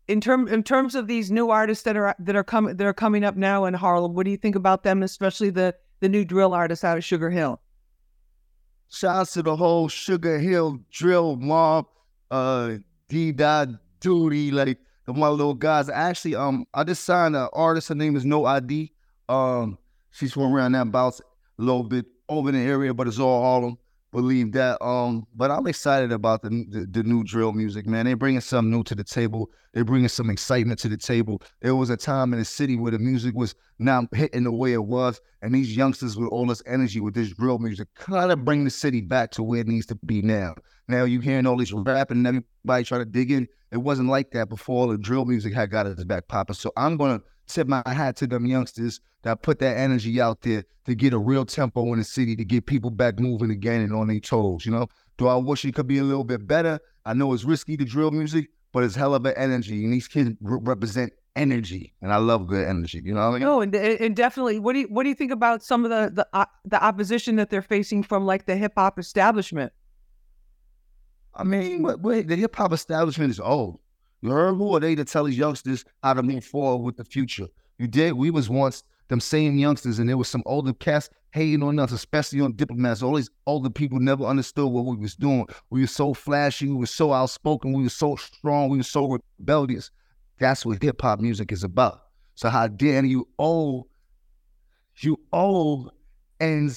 in 0.07 0.21
term 0.21 0.47
in 0.47 0.63
terms 0.63 0.95
of 0.95 1.07
these 1.07 1.31
new 1.31 1.49
artists 1.49 1.83
that 1.83 1.95
are 1.95 2.15
that 2.19 2.35
are 2.35 2.43
coming 2.43 2.75
that 2.77 2.85
are 2.85 2.93
coming 2.93 3.23
up 3.23 3.35
now 3.35 3.65
in 3.65 3.73
Harlem, 3.73 4.13
what 4.13 4.25
do 4.25 4.31
you 4.31 4.37
think 4.37 4.55
about 4.55 4.83
them, 4.83 5.03
especially 5.03 5.49
the 5.49 5.75
the 5.99 6.09
new 6.09 6.25
drill 6.25 6.53
artists 6.53 6.83
out 6.83 6.97
of 6.97 7.03
Sugar 7.03 7.29
Hill? 7.29 7.61
Shouts 8.89 9.33
to 9.33 9.43
the 9.43 9.55
whole 9.55 9.87
Sugar 9.87 10.37
Hill 10.37 10.79
drill 10.91 11.37
mob, 11.37 11.85
uh, 12.29 12.75
D 13.07 13.31
Dot 13.31 13.69
Duty, 14.01 14.51
like 14.51 14.79
one 15.05 15.31
little 15.31 15.53
guys. 15.53 15.89
Actually, 15.89 16.35
um, 16.35 16.65
I 16.73 16.83
just 16.83 17.03
signed 17.03 17.35
an 17.35 17.47
artist. 17.53 17.89
Her 17.89 17.95
name 17.95 18.15
is 18.15 18.25
No 18.25 18.45
ID. 18.45 18.91
Um, 19.29 19.77
she's 20.11 20.33
from 20.33 20.53
around 20.53 20.73
that 20.73 20.81
about 20.81 21.19
a 21.19 21.61
little 21.61 21.83
bit 21.83 22.05
over 22.27 22.51
the 22.51 22.59
area, 22.59 22.93
but 22.93 23.07
it's 23.07 23.19
all 23.19 23.41
Harlem. 23.41 23.77
Believe 24.11 24.51
that. 24.53 24.83
Um, 24.83 25.25
but 25.33 25.51
I'm 25.51 25.67
excited 25.67 26.11
about 26.11 26.41
the, 26.41 26.49
the, 26.49 26.87
the 26.89 27.03
new 27.03 27.23
drill 27.23 27.53
music, 27.53 27.87
man. 27.87 28.05
They're 28.05 28.17
bringing 28.17 28.41
something 28.41 28.69
new 28.69 28.83
to 28.83 28.95
the 28.95 29.05
table. 29.05 29.49
They're 29.73 29.85
bringing 29.85 30.09
some 30.09 30.29
excitement 30.29 30.79
to 30.79 30.89
the 30.89 30.97
table. 30.97 31.41
There 31.61 31.75
was 31.75 31.89
a 31.89 31.97
time 31.97 32.33
in 32.33 32.39
the 32.39 32.45
city 32.45 32.75
where 32.75 32.91
the 32.91 32.99
music 32.99 33.35
was 33.35 33.55
not 33.79 34.05
hitting 34.13 34.43
the 34.43 34.51
way 34.51 34.73
it 34.73 34.83
was, 34.83 35.21
and 35.41 35.55
these 35.55 35.75
youngsters 35.75 36.17
with 36.17 36.29
all 36.29 36.45
this 36.45 36.61
energy 36.65 36.99
with 36.99 37.13
this 37.13 37.31
drill 37.31 37.59
music 37.59 37.87
kind 37.95 38.31
of 38.31 38.43
bring 38.43 38.65
the 38.65 38.69
city 38.69 39.01
back 39.01 39.31
to 39.31 39.43
where 39.43 39.61
it 39.61 39.67
needs 39.67 39.85
to 39.87 39.95
be 39.95 40.21
now. 40.21 40.55
Now 40.87 41.05
you're 41.05 41.21
hearing 41.21 41.47
all 41.47 41.57
these 41.57 41.71
rapping 41.71 42.17
and 42.17 42.27
everybody 42.27 42.83
trying 42.83 43.01
to 43.01 43.05
dig 43.05 43.31
in. 43.31 43.47
It 43.71 43.77
wasn't 43.77 44.09
like 44.09 44.31
that 44.31 44.49
before. 44.49 44.81
All 44.81 44.87
The 44.89 44.97
drill 44.97 45.25
music 45.25 45.53
had 45.53 45.71
got 45.71 45.87
its 45.87 46.03
back 46.03 46.27
popping. 46.27 46.55
So 46.55 46.71
I'm 46.75 46.97
gonna 46.97 47.21
tip 47.47 47.67
my 47.67 47.81
hat 47.85 48.17
to 48.17 48.27
them 48.27 48.45
youngsters 48.45 48.99
that 49.23 49.41
put 49.41 49.59
that 49.59 49.77
energy 49.77 50.19
out 50.19 50.41
there 50.41 50.63
to 50.85 50.95
get 50.95 51.13
a 51.13 51.17
real 51.17 51.45
tempo 51.45 51.93
in 51.93 51.99
the 51.99 52.05
city 52.05 52.35
to 52.35 52.43
get 52.43 52.65
people 52.65 52.89
back 52.89 53.19
moving 53.19 53.51
again 53.51 53.81
and 53.81 53.93
on 53.93 54.07
their 54.07 54.19
toes. 54.19 54.65
You 54.65 54.71
know, 54.73 54.87
do 55.17 55.27
I 55.27 55.35
wish 55.35 55.63
it 55.63 55.75
could 55.75 55.87
be 55.87 55.99
a 55.99 56.03
little 56.03 56.23
bit 56.23 56.45
better? 56.47 56.79
I 57.05 57.13
know 57.13 57.33
it's 57.33 57.43
risky 57.43 57.77
to 57.77 57.85
drill 57.85 58.11
music, 58.11 58.49
but 58.71 58.83
it's 58.83 58.95
hell 58.95 59.15
of 59.15 59.25
an 59.25 59.33
energy, 59.35 59.83
and 59.83 59.93
these 59.93 60.07
kids 60.07 60.31
represent 60.41 61.13
energy, 61.35 61.93
and 62.01 62.11
I 62.11 62.17
love 62.17 62.47
good 62.47 62.67
energy. 62.67 63.01
You 63.03 63.13
know 63.13 63.21
what 63.21 63.27
I 63.27 63.39
mean? 63.39 63.41
No, 63.41 63.61
and, 63.61 63.75
and 63.75 64.15
definitely. 64.15 64.59
What 64.59 64.73
do 64.73 64.79
you 64.79 64.87
what 64.87 65.03
do 65.03 65.09
you 65.09 65.15
think 65.15 65.31
about 65.31 65.63
some 65.63 65.85
of 65.85 65.91
the 65.91 66.11
the 66.13 66.27
uh, 66.33 66.45
the 66.65 66.83
opposition 66.83 67.35
that 67.37 67.49
they're 67.49 67.61
facing 67.61 68.03
from 68.03 68.25
like 68.25 68.45
the 68.45 68.55
hip 68.55 68.73
hop 68.75 68.99
establishment? 68.99 69.71
I 71.33 71.43
mean, 71.43 71.83
wait, 72.01 72.27
the 72.27 72.35
hip 72.35 72.55
hop 72.55 72.73
establishment 72.73 73.31
is 73.31 73.39
old. 73.39 73.79
You 74.21 74.29
heard 74.31 74.55
who 74.55 74.75
are 74.75 74.79
they 74.79 74.95
to 74.95 75.05
tell 75.05 75.23
these 75.23 75.37
youngsters 75.37 75.85
how 76.03 76.13
to 76.13 76.23
move 76.23 76.45
forward 76.45 76.83
with 76.83 76.97
the 76.97 77.05
future? 77.05 77.47
You 77.79 77.87
did. 77.87 78.13
We 78.13 78.29
was 78.29 78.49
once 78.49 78.83
them 79.11 79.19
same 79.19 79.57
youngsters, 79.57 79.99
and 79.99 80.09
there 80.09 80.17
was 80.17 80.29
some 80.29 80.41
older 80.45 80.73
cats 80.73 81.09
hating 81.33 81.61
on 81.61 81.77
us, 81.79 81.91
especially 81.91 82.41
on 82.41 82.53
diplomats. 82.55 83.03
All 83.03 83.15
these 83.15 83.29
older 83.45 83.69
people 83.69 83.99
never 83.99 84.23
understood 84.23 84.71
what 84.71 84.85
we 84.85 84.95
was 84.95 85.15
doing. 85.15 85.45
We 85.69 85.81
were 85.81 85.87
so 85.87 86.13
flashy, 86.13 86.67
we 86.67 86.75
were 86.75 86.85
so 86.85 87.13
outspoken, 87.13 87.73
we 87.73 87.83
were 87.83 87.89
so 87.89 88.15
strong, 88.15 88.69
we 88.69 88.77
were 88.77 88.83
so 88.83 89.19
rebellious. 89.39 89.91
That's 90.39 90.65
what 90.65 90.81
hip 90.81 91.01
hop 91.01 91.19
music 91.19 91.51
is 91.51 91.63
about. 91.63 92.01
So 92.35 92.49
how 92.49 92.67
dare 92.67 93.05
you 93.05 93.27
old, 93.37 93.87
you 94.97 95.19
old 95.31 95.91
and 96.39 96.75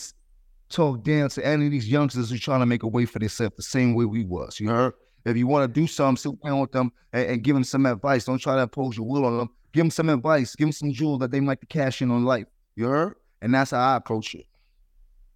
talk 0.68 1.02
down 1.04 1.30
to 1.30 1.46
any 1.46 1.66
of 1.66 1.72
these 1.72 1.88
youngsters 1.88 2.30
who 2.30 2.38
trying 2.38 2.60
to 2.60 2.66
make 2.66 2.82
a 2.82 2.88
way 2.88 3.06
for 3.06 3.20
themselves 3.20 3.56
the 3.56 3.62
same 3.62 3.94
way 3.94 4.04
we 4.04 4.24
was. 4.24 4.60
You 4.60 4.68
heard? 4.68 4.92
If 5.24 5.36
you 5.36 5.46
want 5.46 5.72
to 5.72 5.80
do 5.80 5.86
something, 5.86 6.32
sit 6.32 6.42
down 6.42 6.60
with 6.60 6.72
them 6.72 6.92
and, 7.12 7.30
and, 7.30 7.42
give 7.42 7.54
them 7.54 7.64
some 7.64 7.86
advice. 7.86 8.26
Don't 8.26 8.38
try 8.38 8.56
to 8.56 8.62
impose 8.62 8.96
your 8.96 9.06
will 9.06 9.24
on 9.24 9.38
them. 9.38 9.50
Give 9.74 9.82
them 9.82 9.90
some 9.90 10.08
advice. 10.08 10.54
Give 10.54 10.66
them 10.66 10.72
some 10.72 10.92
jewels 10.92 11.18
that 11.18 11.32
they 11.32 11.40
might 11.40 11.60
to 11.60 11.66
cash 11.66 12.00
in 12.00 12.10
on 12.12 12.24
life. 12.24 12.46
You 12.76 12.86
heard? 12.86 13.16
And 13.42 13.52
that's 13.52 13.72
how 13.72 13.80
I 13.80 13.96
approach 13.96 14.36
it. 14.36 14.46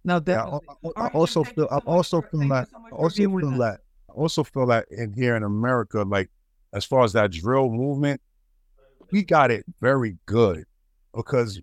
Now, 0.05 0.19
that 0.19 0.31
yeah, 0.31 0.57
I, 0.95 1.01
I, 1.01 1.07
I, 1.07 1.07
also 1.09 1.43
feel. 1.43 1.67
I 1.69 1.79
also 1.79 2.21
feel 2.21 2.47
that. 2.47 2.69
I 2.73 2.95
also 2.95 3.21
feel 3.27 3.57
that 3.57 3.81
I 4.09 4.13
also 4.13 4.43
feel 4.45 4.65
that 4.67 4.85
in 4.89 5.11
here 5.11 5.35
in 5.35 5.43
America, 5.43 6.03
like 6.03 6.29
as 6.73 6.85
far 6.85 7.03
as 7.03 7.11
that 7.13 7.31
drill 7.31 7.69
movement, 7.69 8.21
we 9.11 9.23
got 9.23 9.51
it 9.51 9.65
very 9.81 10.17
good 10.25 10.63
because 11.13 11.61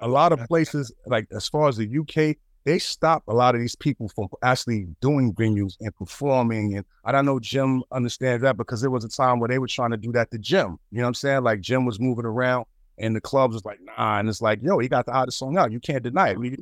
a 0.00 0.06
lot 0.06 0.30
of 0.32 0.40
places, 0.46 0.92
like 1.06 1.26
as 1.32 1.48
far 1.48 1.68
as 1.68 1.76
the 1.76 1.98
UK, 1.98 2.36
they 2.64 2.78
stop 2.78 3.22
a 3.28 3.34
lot 3.34 3.54
of 3.54 3.60
these 3.60 3.76
people 3.76 4.08
from 4.08 4.28
actually 4.42 4.86
doing 5.00 5.34
venues 5.34 5.76
and 5.80 5.94
performing. 5.94 6.76
And 6.76 6.84
I 7.04 7.12
don't 7.12 7.26
know 7.26 7.38
Jim 7.38 7.82
understands 7.92 8.42
that 8.42 8.56
because 8.56 8.80
there 8.80 8.90
was 8.90 9.04
a 9.04 9.08
time 9.08 9.38
where 9.38 9.48
they 9.48 9.58
were 9.58 9.68
trying 9.68 9.90
to 9.90 9.98
do 9.98 10.12
that 10.12 10.30
to 10.30 10.38
Jim. 10.38 10.78
You 10.90 10.98
know 10.98 11.04
what 11.04 11.08
I'm 11.08 11.14
saying? 11.14 11.44
Like 11.44 11.60
Jim 11.60 11.84
was 11.84 12.00
moving 12.00 12.24
around 12.24 12.64
and 12.98 13.14
the 13.14 13.20
clubs 13.20 13.54
was 13.54 13.64
like, 13.66 13.80
nah. 13.82 14.18
And 14.18 14.28
it's 14.28 14.40
like, 14.40 14.60
yo, 14.62 14.78
he 14.78 14.88
got 14.88 15.04
the 15.04 15.12
hottest 15.12 15.38
song 15.38 15.58
out. 15.58 15.72
You 15.72 15.80
can't 15.80 16.02
deny 16.02 16.30
it. 16.30 16.38
We, 16.38 16.56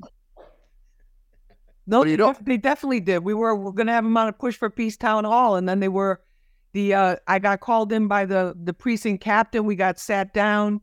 no, 1.87 2.03
they, 2.03 2.17
def- 2.17 2.45
they 2.45 2.57
definitely 2.57 3.01
did. 3.01 3.21
We 3.21 3.35
were, 3.35 3.55
we're 3.55 3.71
going 3.73 3.87
to 3.87 3.93
have 3.93 4.05
them 4.05 4.17
on 4.17 4.27
a 4.27 4.33
push 4.33 4.57
for 4.57 4.71
peace 4.71 4.97
town 4.97 5.25
hall. 5.25 5.55
And 5.55 5.69
then 5.69 5.79
they 5.79 5.89
were 5.89 6.21
the, 6.73 6.95
uh, 6.95 7.17
I 7.29 7.39
got 7.39 7.61
called 7.61 7.93
in 7.93 8.09
by 8.09 8.25
the, 8.25 8.57
the 8.61 8.75
precinct 8.75 9.23
captain. 9.23 9.67
We 9.67 9.77
got 9.77 10.01
sat 10.01 10.35
down. 10.35 10.81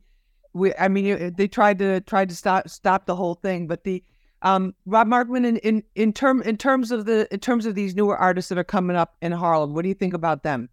We, 0.54 0.74
I 0.76 0.88
mean, 0.88 1.34
they 1.36 1.46
tried 1.46 1.78
to, 1.80 2.00
tried 2.00 2.30
to 2.30 2.34
stop, 2.34 2.70
stop 2.70 3.04
the 3.04 3.14
whole 3.14 3.34
thing, 3.34 3.66
but 3.66 3.84
the, 3.84 4.02
um, 4.42 4.74
Rob 4.86 5.06
Markman, 5.06 5.46
in, 5.46 5.56
in 5.58 5.82
in 5.94 6.12
term 6.12 6.42
in 6.42 6.56
terms 6.56 6.90
of 6.90 7.04
the 7.04 7.28
in 7.32 7.40
terms 7.40 7.66
of 7.66 7.74
these 7.74 7.94
newer 7.94 8.16
artists 8.16 8.48
that 8.48 8.58
are 8.58 8.64
coming 8.64 8.96
up 8.96 9.16
in 9.20 9.32
Harlem, 9.32 9.74
what 9.74 9.82
do 9.82 9.88
you 9.88 9.94
think 9.94 10.14
about 10.14 10.42
them? 10.42 10.68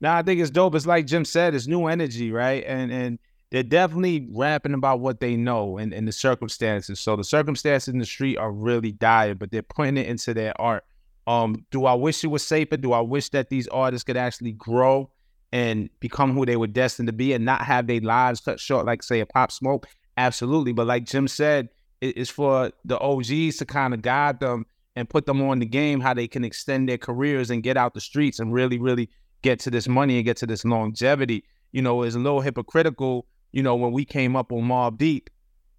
Now 0.00 0.16
I 0.16 0.22
think 0.22 0.40
it's 0.40 0.50
dope. 0.50 0.74
It's 0.74 0.86
like 0.86 1.06
Jim 1.06 1.24
said, 1.24 1.54
it's 1.54 1.66
new 1.66 1.86
energy, 1.86 2.32
right? 2.32 2.64
And 2.66 2.90
and 2.90 3.18
they're 3.50 3.62
definitely 3.62 4.28
rapping 4.32 4.74
about 4.74 4.98
what 4.98 5.20
they 5.20 5.36
know 5.36 5.78
and, 5.78 5.92
and 5.92 6.08
the 6.08 6.12
circumstances. 6.12 6.98
So 6.98 7.14
the 7.14 7.22
circumstances 7.22 7.92
in 7.92 8.00
the 8.00 8.04
street 8.04 8.36
are 8.36 8.50
really 8.50 8.90
dire, 8.90 9.36
but 9.36 9.52
they're 9.52 9.62
putting 9.62 9.96
it 9.96 10.08
into 10.08 10.34
their 10.34 10.60
art. 10.60 10.84
Um, 11.28 11.64
do 11.70 11.86
I 11.86 11.94
wish 11.94 12.24
it 12.24 12.28
was 12.28 12.44
safer? 12.44 12.76
Do 12.76 12.92
I 12.92 13.00
wish 13.00 13.28
that 13.28 13.50
these 13.50 13.68
artists 13.68 14.04
could 14.04 14.16
actually 14.16 14.52
grow 14.52 15.10
and 15.52 15.88
become 16.00 16.34
who 16.34 16.44
they 16.44 16.56
were 16.56 16.66
destined 16.66 17.06
to 17.06 17.12
be 17.12 17.32
and 17.32 17.44
not 17.44 17.62
have 17.62 17.86
their 17.86 18.00
lives 18.00 18.40
cut 18.40 18.58
short, 18.58 18.86
like 18.86 19.04
say 19.04 19.20
a 19.20 19.26
pop 19.26 19.52
smoke? 19.52 19.86
Absolutely. 20.16 20.72
But 20.72 20.88
like 20.88 21.04
Jim 21.04 21.28
said, 21.28 21.68
is 22.10 22.30
for 22.30 22.70
the 22.84 22.98
OGs 22.98 23.56
to 23.58 23.64
kind 23.66 23.94
of 23.94 24.02
guide 24.02 24.40
them 24.40 24.66
and 24.96 25.08
put 25.08 25.26
them 25.26 25.42
on 25.42 25.58
the 25.58 25.66
game, 25.66 26.00
how 26.00 26.14
they 26.14 26.28
can 26.28 26.44
extend 26.44 26.88
their 26.88 26.98
careers 26.98 27.50
and 27.50 27.62
get 27.62 27.76
out 27.76 27.94
the 27.94 28.00
streets 28.00 28.38
and 28.38 28.52
really, 28.52 28.78
really 28.78 29.08
get 29.42 29.58
to 29.60 29.70
this 29.70 29.88
money 29.88 30.16
and 30.16 30.24
get 30.24 30.36
to 30.38 30.46
this 30.46 30.64
longevity. 30.64 31.44
You 31.72 31.82
know, 31.82 32.02
it's 32.02 32.14
a 32.14 32.18
little 32.18 32.40
hypocritical, 32.40 33.26
you 33.52 33.62
know, 33.62 33.74
when 33.74 33.92
we 33.92 34.04
came 34.04 34.36
up 34.36 34.52
on 34.52 34.62
Mobb 34.62 34.98
Deep 34.98 35.30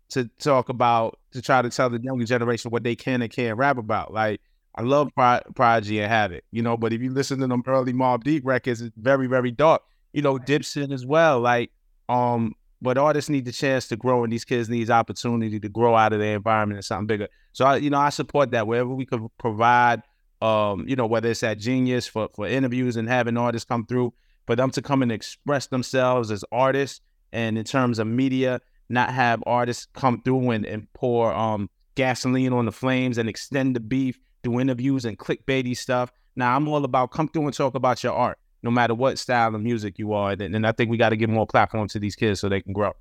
to 0.09 0.29
talk 0.39 0.69
about, 0.69 1.19
to 1.31 1.41
try 1.41 1.61
to 1.61 1.69
tell 1.69 1.89
the 1.89 2.01
younger 2.01 2.25
generation 2.25 2.71
what 2.71 2.83
they 2.83 2.95
can 2.95 3.21
and 3.21 3.31
can't 3.31 3.57
rap 3.57 3.77
about. 3.77 4.13
Like, 4.13 4.41
I 4.75 4.81
love 4.81 5.09
Pro- 5.15 5.41
Prodigy 5.55 6.01
and 6.01 6.11
Havoc, 6.11 6.43
you 6.51 6.61
know, 6.61 6.75
but 6.75 6.91
if 6.91 7.01
you 7.01 7.11
listen 7.11 7.39
to 7.39 7.47
them 7.47 7.63
early 7.65 7.93
Mobb 7.93 8.23
Deep 8.23 8.45
records, 8.45 8.81
it's 8.81 8.95
very, 8.97 9.27
very 9.27 9.51
dark. 9.51 9.81
You 10.11 10.21
know, 10.21 10.37
Dipset 10.37 10.91
as 10.91 11.05
well. 11.05 11.39
Like, 11.39 11.71
um, 12.09 12.53
but 12.81 12.97
artists 12.97 13.29
need 13.29 13.45
the 13.45 13.51
chance 13.51 13.87
to 13.87 13.95
grow, 13.95 14.23
and 14.23 14.31
these 14.31 14.45
kids 14.45 14.69
need 14.69 14.89
opportunity 14.89 15.59
to 15.59 15.69
grow 15.69 15.95
out 15.95 16.13
of 16.13 16.19
their 16.19 16.35
environment 16.35 16.77
and 16.77 16.85
something 16.85 17.07
bigger. 17.07 17.27
So, 17.53 17.65
I, 17.65 17.77
you 17.77 17.89
know, 17.89 17.99
I 17.99 18.09
support 18.09 18.51
that 18.51 18.67
wherever 18.67 18.89
we 18.89 19.05
could 19.05 19.25
provide, 19.37 20.03
um, 20.41 20.85
you 20.87 20.95
know, 20.95 21.07
whether 21.07 21.29
it's 21.29 21.43
at 21.43 21.59
Genius 21.59 22.07
for 22.07 22.29
for 22.35 22.47
interviews 22.47 22.95
and 22.97 23.07
having 23.07 23.37
artists 23.37 23.67
come 23.67 23.85
through, 23.85 24.13
for 24.45 24.55
them 24.55 24.71
to 24.71 24.81
come 24.81 25.01
and 25.01 25.11
express 25.11 25.67
themselves 25.67 26.31
as 26.31 26.43
artists, 26.51 27.01
and 27.31 27.57
in 27.57 27.63
terms 27.63 27.99
of 27.99 28.07
media, 28.07 28.61
not 28.89 29.09
have 29.09 29.41
artists 29.45 29.87
come 29.93 30.21
through 30.21 30.51
and, 30.51 30.65
and 30.65 30.91
pour 30.93 31.33
um, 31.33 31.69
gasoline 31.95 32.53
on 32.53 32.65
the 32.65 32.71
flames 32.71 33.17
and 33.17 33.29
extend 33.29 33.75
the 33.75 33.79
beef 33.79 34.19
through 34.43 34.59
interviews 34.59 35.05
and 35.05 35.17
clickbaity 35.17 35.75
stuff. 35.75 36.11
Now, 36.35 36.55
I'm 36.55 36.67
all 36.67 36.83
about 36.83 37.11
come 37.11 37.29
through 37.29 37.45
and 37.45 37.53
talk 37.53 37.75
about 37.75 38.03
your 38.03 38.13
art 38.13 38.37
no 38.65 38.71
matter 38.71 38.95
what 38.95 39.17
style 39.19 39.53
of 39.53 39.61
music 39.61 39.97
you 39.97 40.11
are. 40.11 40.31
And, 40.31 40.55
and 40.55 40.67
I 40.67 40.71
think 40.71 40.89
we 40.89 40.97
got 40.97 41.09
to 41.09 41.15
give 41.15 41.29
more 41.29 41.45
platform 41.45 41.87
to 41.89 41.99
these 41.99 42.15
kids 42.15 42.39
so 42.39 42.49
they 42.49 42.61
can 42.61 42.73
grow. 42.73 42.93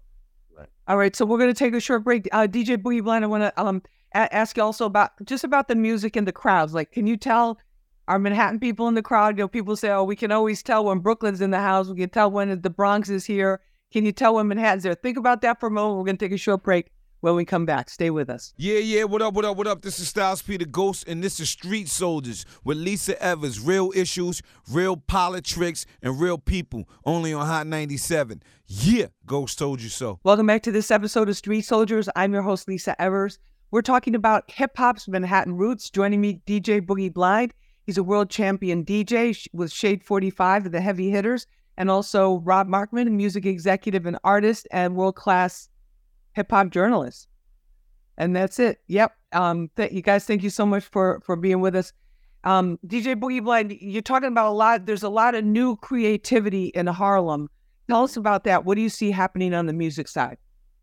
Right. 0.56 0.68
All 0.86 0.98
right. 0.98 1.16
So 1.16 1.24
we're 1.24 1.38
going 1.38 1.52
to 1.52 1.58
take 1.58 1.74
a 1.74 1.80
short 1.80 2.04
break. 2.04 2.28
Uh, 2.30 2.46
DJ 2.46 2.76
Boogie 2.76 3.02
Blind, 3.02 3.24
I 3.24 3.28
want 3.28 3.42
to 3.42 3.60
um, 3.60 3.82
a- 4.14 4.32
ask 4.32 4.56
you 4.56 4.62
also 4.62 4.84
about 4.84 5.12
just 5.24 5.42
about 5.42 5.66
the 5.66 5.74
music 5.74 6.14
and 6.16 6.28
the 6.28 6.32
crowds. 6.32 6.74
Like, 6.74 6.92
can 6.92 7.06
you 7.06 7.16
tell 7.16 7.58
our 8.06 8.18
Manhattan 8.18 8.60
people 8.60 8.86
in 8.86 8.94
the 8.94 9.02
crowd? 9.02 9.38
You 9.38 9.44
know, 9.44 9.48
people 9.48 9.74
say, 9.74 9.88
oh, 9.88 10.04
we 10.04 10.16
can 10.16 10.30
always 10.30 10.62
tell 10.62 10.84
when 10.84 10.98
Brooklyn's 10.98 11.40
in 11.40 11.50
the 11.50 11.58
house. 11.58 11.88
We 11.88 11.96
can 11.96 12.10
tell 12.10 12.30
when 12.30 12.60
the 12.60 12.70
Bronx 12.70 13.08
is 13.08 13.24
here. 13.24 13.60
Can 13.90 14.04
you 14.04 14.12
tell 14.12 14.34
when 14.34 14.46
Manhattan's 14.48 14.82
there? 14.82 14.94
Think 14.94 15.16
about 15.16 15.40
that 15.40 15.58
for 15.58 15.68
a 15.68 15.70
moment. 15.70 15.98
We're 15.98 16.04
going 16.04 16.18
to 16.18 16.24
take 16.24 16.34
a 16.34 16.38
short 16.38 16.62
break 16.62 16.90
when 17.24 17.36
we 17.36 17.44
come 17.46 17.64
back. 17.64 17.88
Stay 17.88 18.10
with 18.10 18.28
us. 18.28 18.52
Yeah, 18.58 18.80
yeah. 18.80 19.04
What 19.04 19.22
up, 19.22 19.32
what 19.32 19.46
up, 19.46 19.56
what 19.56 19.66
up? 19.66 19.80
This 19.80 19.98
is 19.98 20.08
Styles 20.08 20.42
P 20.42 20.58
the 20.58 20.66
Ghost, 20.66 21.08
and 21.08 21.24
this 21.24 21.40
is 21.40 21.48
Street 21.48 21.88
Soldiers 21.88 22.44
with 22.64 22.76
Lisa 22.76 23.20
Evers. 23.22 23.58
Real 23.58 23.90
issues, 23.96 24.42
real 24.70 24.98
politics, 24.98 25.86
and 26.02 26.20
real 26.20 26.36
people. 26.36 26.86
Only 27.06 27.32
on 27.32 27.46
Hot 27.46 27.66
97. 27.66 28.42
Yeah, 28.66 29.06
Ghost 29.24 29.58
told 29.58 29.80
you 29.80 29.88
so. 29.88 30.20
Welcome 30.22 30.46
back 30.46 30.62
to 30.64 30.70
this 30.70 30.90
episode 30.90 31.30
of 31.30 31.36
Street 31.38 31.62
Soldiers. 31.62 32.10
I'm 32.14 32.34
your 32.34 32.42
host, 32.42 32.68
Lisa 32.68 33.00
Evers. 33.00 33.38
We're 33.70 33.80
talking 33.80 34.14
about 34.14 34.50
hip 34.50 34.72
hop's 34.76 35.08
Manhattan 35.08 35.56
roots. 35.56 35.88
Joining 35.88 36.20
me, 36.20 36.42
DJ 36.46 36.82
Boogie 36.82 37.12
Blind. 37.12 37.54
He's 37.86 37.96
a 37.96 38.02
world 38.02 38.28
champion 38.28 38.84
DJ 38.84 39.46
with 39.54 39.72
Shade 39.72 40.04
45 40.04 40.66
of 40.66 40.72
the 40.72 40.80
Heavy 40.82 41.08
Hitters, 41.08 41.46
and 41.78 41.90
also 41.90 42.40
Rob 42.40 42.68
Markman, 42.68 43.10
music 43.12 43.46
executive 43.46 44.04
and 44.04 44.18
artist 44.24 44.68
and 44.70 44.94
world 44.94 45.16
class 45.16 45.70
hip 46.34 46.50
hop 46.50 46.70
journalist. 46.70 47.28
And 48.16 48.34
that's 48.36 48.58
it. 48.58 48.78
Yep. 48.86 49.12
Um, 49.32 49.70
th- 49.76 49.92
you 49.92 50.02
guys, 50.02 50.24
thank 50.24 50.42
you 50.42 50.50
so 50.50 50.64
much 50.64 50.84
for 50.84 51.20
for 51.24 51.36
being 51.36 51.60
with 51.60 51.74
us. 51.74 51.92
Um, 52.44 52.78
DJ 52.86 53.18
Boogie 53.18 53.42
Blind, 53.42 53.72
you're 53.80 54.02
talking 54.02 54.28
about 54.28 54.50
a 54.50 54.54
lot. 54.54 54.86
There's 54.86 55.02
a 55.02 55.08
lot 55.08 55.34
of 55.34 55.44
new 55.44 55.76
creativity 55.76 56.66
in 56.66 56.86
Harlem. 56.86 57.48
Tell 57.88 58.04
us 58.04 58.16
about 58.16 58.44
that. 58.44 58.64
What 58.64 58.76
do 58.76 58.82
you 58.82 58.88
see 58.88 59.10
happening 59.10 59.54
on 59.54 59.66
the 59.66 59.72
music 59.72 60.08
side? 60.08 60.36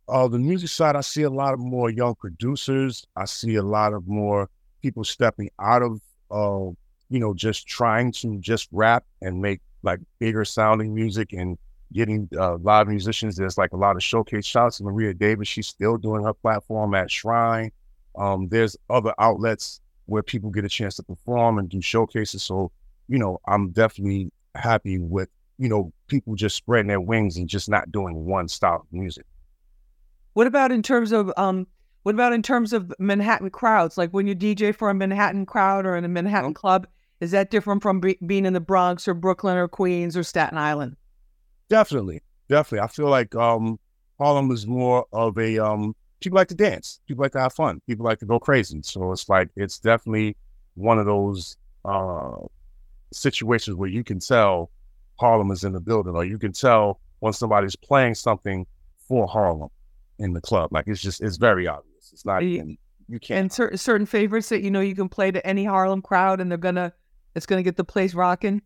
Uh, 0.08 0.28
the 0.28 0.40
music 0.40 0.70
side, 0.70 0.96
I 0.96 1.02
see 1.02 1.22
a 1.22 1.30
lot 1.30 1.54
of 1.54 1.60
more 1.60 1.90
young 1.90 2.16
producers. 2.16 3.06
I 3.16 3.26
see 3.26 3.56
a 3.56 3.64
lot 3.64 3.94
of 3.94 4.08
more 4.08 4.50
people 4.82 5.04
stepping 5.04 5.50
out 5.60 5.84
of, 5.84 6.02
uh, 6.32 6.74
you 7.10 7.20
know, 7.20 7.34
just 7.34 7.68
trying 7.68 8.12
to 8.14 8.40
just 8.40 8.68
rap 8.72 9.06
and 9.22 9.42
make 9.42 9.62
like 9.84 10.00
bigger 10.20 10.44
sounding 10.44 10.94
music 10.94 11.32
and 11.32 11.58
getting 11.94 12.30
uh, 12.38 12.58
live 12.58 12.88
musicians. 12.88 13.36
There's 13.36 13.58
like 13.58 13.74
a 13.74 13.78
lot 13.78 13.96
of 13.96 14.04
showcase 14.04 14.46
shots. 14.46 14.82
Maria 14.82 15.14
Davis, 15.14 15.48
she's 15.48 15.68
still 15.68 15.98
doing 15.98 16.24
her 16.24 16.34
platform 16.34 16.94
at 16.96 17.12
Shrine. 17.12 17.72
Um, 18.16 18.48
there's 18.50 18.78
other 18.90 19.14
outlets 19.20 19.82
where 20.06 20.24
people 20.24 20.50
get 20.50 20.66
a 20.66 20.70
chance 20.70 20.96
to 20.96 21.04
perform 21.04 21.58
and 21.58 21.70
do 21.70 21.82
showcases. 21.82 22.44
So, 22.44 22.72
you 23.08 23.18
know, 23.18 23.40
I'm 23.48 23.70
definitely 23.72 24.32
happy 24.56 25.00
with, 25.00 25.30
you 25.58 25.70
know, 25.70 25.94
people 26.08 26.36
just 26.36 26.56
spreading 26.56 26.88
their 26.88 27.02
wings 27.02 27.38
and 27.38 27.48
just 27.48 27.70
not 27.70 27.92
doing 27.92 28.26
one 28.26 28.48
style 28.48 28.82
of 28.82 28.88
music. 28.92 29.26
What 30.34 30.48
about 30.48 30.72
in 30.72 30.82
terms 30.82 31.12
of 31.12 31.32
um 31.38 31.68
what 32.04 32.16
about 32.16 32.34
in 32.34 32.42
terms 32.42 32.74
of 32.74 32.94
Manhattan 33.00 33.50
crowds? 33.52 33.98
Like 33.98 34.12
when 34.12 34.28
you 34.28 34.36
DJ 34.36 34.76
for 34.76 34.90
a 34.90 34.94
Manhattan 34.94 35.46
crowd 35.46 35.86
or 35.86 35.96
in 35.96 36.04
a 36.04 36.08
Manhattan 36.08 36.50
mm-hmm. 36.50 36.60
club, 36.60 36.88
is 37.20 37.32
that 37.32 37.52
different 37.52 37.84
from 37.84 38.00
be- 38.00 38.18
being 38.26 38.46
in 38.46 38.54
the 38.54 38.60
Bronx 38.60 39.08
or 39.08 39.14
Brooklyn 39.14 39.56
or 39.56 39.68
Queens 39.68 40.18
or 40.18 40.24
Staten 40.24 40.58
Island? 40.58 40.96
Definitely, 41.72 42.22
definitely. 42.50 42.84
I 42.84 42.88
feel 42.88 43.08
like 43.08 43.34
um, 43.34 43.80
Harlem 44.20 44.52
is 44.52 44.68
more 44.68 45.06
of 45.14 45.38
a 45.38 45.58
um, 45.58 45.96
people 46.20 46.36
like 46.36 46.50
to 46.50 46.54
dance, 46.54 47.00
people 47.08 47.24
like 47.24 47.32
to 47.32 47.40
have 47.40 47.54
fun, 47.54 47.82
people 47.88 48.04
like 48.04 48.20
to 48.20 48.26
go 48.26 48.40
crazy. 48.40 48.82
So 48.84 49.14
it's 49.14 49.30
like 49.30 49.48
it's 49.56 49.80
definitely 49.80 50.36
one 50.74 51.00
of 51.00 51.06
those 51.06 51.56
uh, 51.86 52.34
situations 53.14 53.78
where 53.78 53.88
you 53.88 54.04
can 54.04 54.20
tell 54.20 54.70
Harlem 55.18 55.50
is 55.50 55.64
in 55.64 55.72
the 55.72 55.80
building, 55.80 56.14
or 56.14 56.26
you 56.26 56.38
can 56.38 56.52
tell 56.52 57.00
when 57.20 57.32
somebody's 57.32 57.78
playing 57.78 58.16
something 58.16 58.68
for 59.08 59.26
Harlem 59.26 59.70
in 60.20 60.34
the 60.34 60.42
club. 60.42 60.74
Like 60.74 60.90
it's 60.90 61.02
just 61.02 61.22
it's 61.22 61.38
very 61.38 61.68
obvious. 61.68 62.10
It's 62.12 62.26
not 62.26 62.44
you, 62.44 62.76
you 63.08 63.18
can't. 63.18 63.40
And 63.40 63.50
cer- 63.54 63.78
certain 63.78 64.06
favorites 64.06 64.50
that 64.50 64.62
you 64.62 64.72
know 64.72 64.82
you 64.82 64.94
can 64.94 65.08
play 65.08 65.32
to 65.32 65.48
any 65.48 65.64
Harlem 65.64 66.02
crowd, 66.02 66.42
and 66.42 66.52
they're 66.52 66.58
gonna 66.58 66.92
it's 67.34 67.46
gonna 67.46 67.64
get 67.64 67.78
the 67.78 67.86
place 67.86 68.14
rocking 68.14 68.62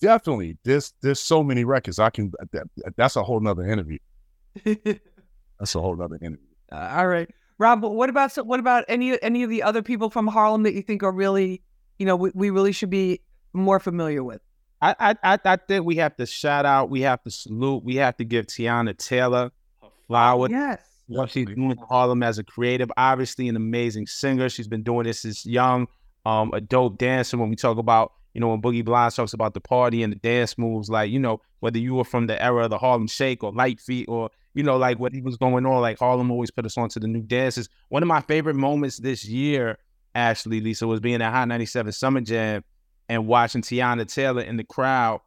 definitely. 0.00 0.58
There's 0.64 0.92
there's 1.02 1.20
so 1.20 1.42
many 1.42 1.64
records. 1.64 1.98
I 1.98 2.10
can. 2.10 2.32
That, 2.52 2.66
that's 2.96 3.16
a 3.16 3.22
whole 3.22 3.40
nother 3.40 3.66
interview. 3.66 3.98
that's 4.64 5.74
a 5.74 5.80
whole 5.80 5.96
nother 5.96 6.16
interview. 6.16 6.46
Uh, 6.72 6.94
all 6.96 7.08
right, 7.08 7.28
Rob. 7.58 7.82
What 7.82 8.10
about 8.10 8.34
what 8.46 8.60
about 8.60 8.84
any 8.88 9.20
any 9.22 9.42
of 9.42 9.50
the 9.50 9.62
other 9.62 9.82
people 9.82 10.10
from 10.10 10.26
Harlem 10.26 10.62
that 10.64 10.74
you 10.74 10.82
think 10.82 11.02
are 11.02 11.12
really, 11.12 11.62
you 11.98 12.06
know, 12.06 12.16
we, 12.16 12.30
we 12.34 12.50
really 12.50 12.72
should 12.72 12.90
be 12.90 13.20
more 13.52 13.80
familiar 13.80 14.22
with? 14.22 14.40
I, 14.80 15.16
I 15.22 15.38
I 15.44 15.56
think 15.56 15.84
we 15.84 15.96
have 15.96 16.16
to 16.16 16.26
shout 16.26 16.64
out. 16.64 16.90
We 16.90 17.00
have 17.02 17.22
to 17.24 17.30
salute. 17.30 17.84
We 17.84 17.96
have 17.96 18.16
to 18.18 18.24
give 18.24 18.46
Teyana 18.46 18.96
Taylor 18.96 19.50
a 19.82 19.86
flower. 20.06 20.48
Yes. 20.48 20.82
What 21.08 21.30
she's 21.30 21.46
doing 21.46 21.70
in 21.70 21.78
Harlem 21.88 22.22
as 22.22 22.38
a 22.38 22.44
creative, 22.44 22.92
obviously 22.98 23.48
an 23.48 23.56
amazing 23.56 24.06
singer. 24.06 24.50
She's 24.50 24.68
been 24.68 24.82
doing 24.82 25.04
this 25.04 25.20
since 25.20 25.46
young, 25.46 25.88
um, 26.26 26.52
a 26.52 26.60
dope 26.60 26.98
dancer. 26.98 27.38
When 27.38 27.48
we 27.48 27.56
talk 27.56 27.78
about 27.78 28.12
you 28.38 28.40
know, 28.40 28.50
when 28.50 28.62
Boogie 28.62 28.84
Blind 28.84 29.12
talks 29.12 29.32
about 29.32 29.54
the 29.54 29.60
party 29.60 30.04
and 30.04 30.12
the 30.12 30.16
dance 30.16 30.56
moves, 30.56 30.88
like, 30.88 31.10
you 31.10 31.18
know, 31.18 31.40
whether 31.58 31.76
you 31.76 31.96
were 31.96 32.04
from 32.04 32.28
the 32.28 32.40
era 32.40 32.62
of 32.62 32.70
the 32.70 32.78
Harlem 32.78 33.08
Shake 33.08 33.42
or 33.42 33.50
Lite 33.50 33.80
Feet 33.80 34.06
or, 34.08 34.30
you 34.54 34.62
know, 34.62 34.76
like 34.76 35.00
what 35.00 35.12
he 35.12 35.20
was 35.20 35.36
going 35.36 35.66
on, 35.66 35.80
like 35.80 35.98
Harlem 35.98 36.30
always 36.30 36.52
put 36.52 36.64
us 36.64 36.78
on 36.78 36.88
to 36.90 37.00
the 37.00 37.08
new 37.08 37.22
dances. 37.22 37.68
One 37.88 38.00
of 38.00 38.06
my 38.06 38.20
favorite 38.20 38.54
moments 38.54 38.98
this 38.98 39.24
year, 39.24 39.76
Ashley, 40.14 40.60
Lisa, 40.60 40.86
was 40.86 41.00
being 41.00 41.20
at 41.20 41.32
Hot 41.32 41.48
97 41.48 41.90
Summer 41.90 42.20
Jam. 42.20 42.62
and 43.08 43.26
watching 43.26 43.60
Teyana 43.60 44.06
Taylor 44.06 44.42
in 44.42 44.56
the 44.56 44.62
crowd, 44.62 45.20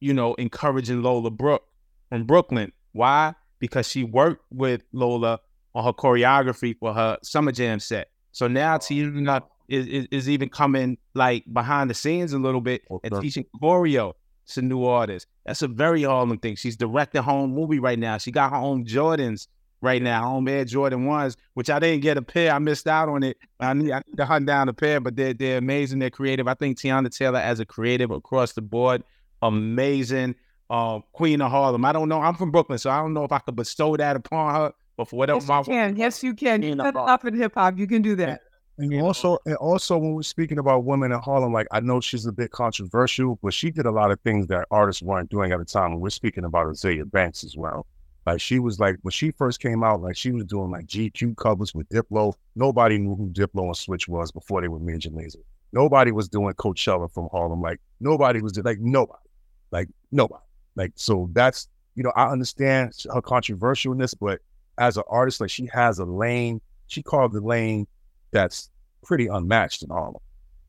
you 0.00 0.14
know, 0.14 0.32
encouraging 0.36 1.02
Lola 1.02 1.30
Brooke 1.30 1.68
from 2.08 2.24
Brooklyn. 2.24 2.72
Why? 2.92 3.34
Because 3.58 3.86
she 3.86 4.02
worked 4.02 4.46
with 4.50 4.80
Lola 4.94 5.40
on 5.74 5.84
her 5.84 5.92
choreography 5.92 6.74
for 6.74 6.94
her 6.94 7.18
Summer 7.22 7.52
Jam 7.52 7.80
set. 7.80 8.08
So 8.32 8.48
now 8.48 8.78
Teyana 8.78 9.42
is, 9.70 9.86
is, 9.86 10.08
is 10.10 10.28
even 10.28 10.48
coming 10.48 10.98
like 11.14 11.44
behind 11.52 11.88
the 11.88 11.94
scenes 11.94 12.32
a 12.32 12.38
little 12.38 12.60
bit 12.60 12.82
and 13.04 13.20
teaching 13.22 13.46
choreo 13.62 14.12
to 14.48 14.62
new 14.62 14.84
artists. 14.84 15.30
That's 15.46 15.62
a 15.62 15.68
very 15.68 16.02
Harlem 16.02 16.38
thing. 16.38 16.56
She's 16.56 16.76
directing 16.76 17.22
her 17.22 17.30
own 17.30 17.54
movie 17.54 17.78
right 17.78 17.98
now. 17.98 18.18
She 18.18 18.32
got 18.32 18.50
her 18.50 18.56
own 18.56 18.84
Jordans 18.84 19.46
right 19.80 20.02
now, 20.02 20.22
her 20.22 20.36
own 20.36 20.48
Air 20.48 20.64
Jordan 20.64 21.06
ones, 21.06 21.36
which 21.54 21.70
I 21.70 21.78
didn't 21.78 22.02
get 22.02 22.16
a 22.16 22.22
pair. 22.22 22.52
I 22.52 22.58
missed 22.58 22.86
out 22.86 23.08
on 23.08 23.22
it. 23.22 23.36
I 23.60 23.72
need, 23.72 23.92
I 23.92 24.02
need 24.06 24.16
to 24.16 24.26
hunt 24.26 24.46
down 24.46 24.68
a 24.68 24.72
pair, 24.72 25.00
but 25.00 25.16
they're 25.16 25.34
they're 25.34 25.58
amazing. 25.58 26.00
They're 26.00 26.10
creative. 26.10 26.48
I 26.48 26.54
think 26.54 26.78
Teyana 26.78 27.16
Taylor 27.16 27.38
as 27.38 27.60
a 27.60 27.64
creative 27.64 28.10
across 28.10 28.52
the 28.52 28.62
board, 28.62 29.02
amazing. 29.40 30.34
Uh, 30.68 31.00
Queen 31.12 31.40
of 31.40 31.50
Harlem. 31.50 31.84
I 31.84 31.92
don't 31.92 32.08
know. 32.08 32.20
I'm 32.20 32.34
from 32.34 32.52
Brooklyn, 32.52 32.78
so 32.78 32.90
I 32.90 33.00
don't 33.00 33.12
know 33.12 33.24
if 33.24 33.32
I 33.32 33.40
could 33.40 33.56
bestow 33.56 33.96
that 33.96 34.14
upon 34.14 34.54
her. 34.54 34.72
But 34.96 35.08
for 35.08 35.16
whatever 35.16 35.38
Yes, 35.38 35.48
my 35.48 35.58
you 35.58 35.64
can. 35.64 35.96
Yes, 35.96 36.22
you 36.22 36.34
can. 36.34 36.62
You 36.62 36.76
Queen 36.76 36.80
of 36.80 36.86
set 36.86 36.94
it 36.94 37.08
up 37.08 37.24
in 37.24 37.34
hip 37.34 37.54
hop. 37.54 37.78
You 37.78 37.86
can 37.86 38.02
do 38.02 38.14
that. 38.16 38.42
And 38.80 39.02
also, 39.02 39.38
and 39.44 39.56
also, 39.56 39.98
when 39.98 40.14
we're 40.14 40.22
speaking 40.22 40.58
about 40.58 40.84
women 40.84 41.12
in 41.12 41.18
Harlem, 41.20 41.52
like 41.52 41.66
I 41.70 41.80
know 41.80 42.00
she's 42.00 42.24
a 42.24 42.32
bit 42.32 42.50
controversial, 42.50 43.38
but 43.42 43.52
she 43.52 43.70
did 43.70 43.84
a 43.84 43.90
lot 43.90 44.10
of 44.10 44.18
things 44.20 44.46
that 44.46 44.66
artists 44.70 45.02
weren't 45.02 45.28
doing 45.28 45.52
at 45.52 45.58
the 45.58 45.66
time. 45.66 45.92
And 45.92 46.00
we're 46.00 46.08
speaking 46.08 46.44
about 46.44 46.66
Azealia 46.66 47.10
Banks 47.10 47.44
as 47.44 47.56
well. 47.58 47.86
Like 48.24 48.40
she 48.40 48.58
was 48.58 48.80
like 48.80 48.96
when 49.02 49.12
she 49.12 49.32
first 49.32 49.60
came 49.60 49.84
out, 49.84 50.00
like 50.00 50.16
she 50.16 50.32
was 50.32 50.44
doing 50.44 50.70
like 50.70 50.86
GQ 50.86 51.36
covers 51.36 51.74
with 51.74 51.88
Diplo. 51.90 52.32
Nobody 52.56 52.96
knew 52.96 53.14
who 53.14 53.28
Diplo 53.28 53.64
and 53.64 53.76
Switch 53.76 54.08
was 54.08 54.32
before 54.32 54.62
they 54.62 54.68
were 54.68 54.78
Major 54.78 55.10
Lazer. 55.10 55.42
Nobody 55.72 56.10
was 56.10 56.28
doing 56.28 56.54
Coachella 56.54 57.12
from 57.12 57.28
Harlem. 57.30 57.60
Like 57.60 57.80
nobody 58.00 58.40
was 58.40 58.58
like 58.58 58.78
nobody, 58.80 59.28
like 59.72 59.88
nobody. 60.10 60.42
Like 60.74 60.92
so 60.94 61.28
that's 61.32 61.68
you 61.96 62.02
know 62.02 62.12
I 62.16 62.30
understand 62.30 62.94
her 63.12 63.20
controversialness, 63.20 64.14
but 64.18 64.40
as 64.78 64.96
an 64.96 65.04
artist, 65.08 65.40
like 65.40 65.50
she 65.50 65.68
has 65.72 65.98
a 65.98 66.06
lane. 66.06 66.62
She 66.86 67.02
called 67.02 67.32
the 67.32 67.40
lane 67.40 67.86
that's 68.32 68.70
pretty 69.02 69.26
unmatched 69.26 69.82
in 69.82 69.90
Harlem. 69.90 70.22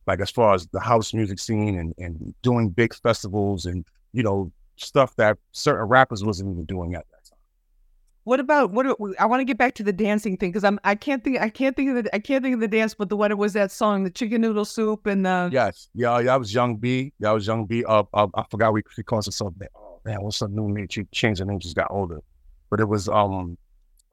Like 0.07 0.19
as 0.19 0.31
far 0.31 0.53
as 0.53 0.67
the 0.67 0.79
house 0.79 1.13
music 1.13 1.39
scene 1.39 1.77
and, 1.77 1.93
and 1.97 2.33
doing 2.41 2.69
big 2.69 2.93
festivals 2.95 3.65
and, 3.65 3.85
you 4.13 4.23
know, 4.23 4.51
stuff 4.75 5.15
that 5.15 5.37
certain 5.51 5.85
rappers 5.85 6.23
wasn't 6.23 6.51
even 6.51 6.65
doing 6.65 6.95
at 6.95 7.05
that 7.11 7.29
time. 7.29 7.37
What 8.23 8.39
about 8.39 8.71
what? 8.71 8.85
I 9.19 9.25
want 9.25 9.39
to 9.39 9.45
get 9.45 9.57
back 9.57 9.75
to 9.75 9.83
the 9.83 9.93
dancing 9.93 10.37
thing 10.37 10.49
because 10.49 10.63
I'm 10.63 10.79
I 10.83 10.95
can't 10.95 11.23
think 11.23 11.39
I 11.39 11.49
can't 11.49 11.75
think 11.75 11.89
of 11.95 12.03
the 12.03 12.15
I 12.15 12.19
can't 12.19 12.43
think 12.43 12.53
of 12.53 12.59
the 12.59 12.67
dance, 12.67 12.93
but 12.93 13.09
the 13.09 13.17
one 13.17 13.31
it 13.31 13.37
was 13.37 13.53
that 13.53 13.71
song, 13.71 14.03
the 14.03 14.11
chicken 14.11 14.41
noodle 14.41 14.65
soup 14.65 15.07
and 15.07 15.25
the 15.25 15.49
Yes. 15.51 15.89
Yeah, 15.95 16.19
yeah, 16.19 16.33
I 16.33 16.37
was 16.37 16.53
Young 16.53 16.77
B. 16.77 17.13
That 17.19 17.31
was 17.31 17.47
Young 17.47 17.65
B. 17.65 17.83
Uh, 17.83 18.03
uh, 18.13 18.27
I 18.35 18.43
forgot 18.51 18.73
we 18.73 18.83
she 18.95 19.01
calls 19.01 19.25
herself 19.25 19.53
that. 19.57 19.71
Oh 19.75 20.01
man, 20.05 20.21
what's 20.21 20.39
her 20.39 20.47
new 20.47 20.67
name? 20.67 20.87
She 20.89 21.05
changed 21.05 21.39
her 21.39 21.45
name, 21.45 21.59
just 21.59 21.75
got 21.75 21.89
older. 21.89 22.21
But 22.69 22.79
it 22.79 22.85
was 22.85 23.09
um 23.09 23.57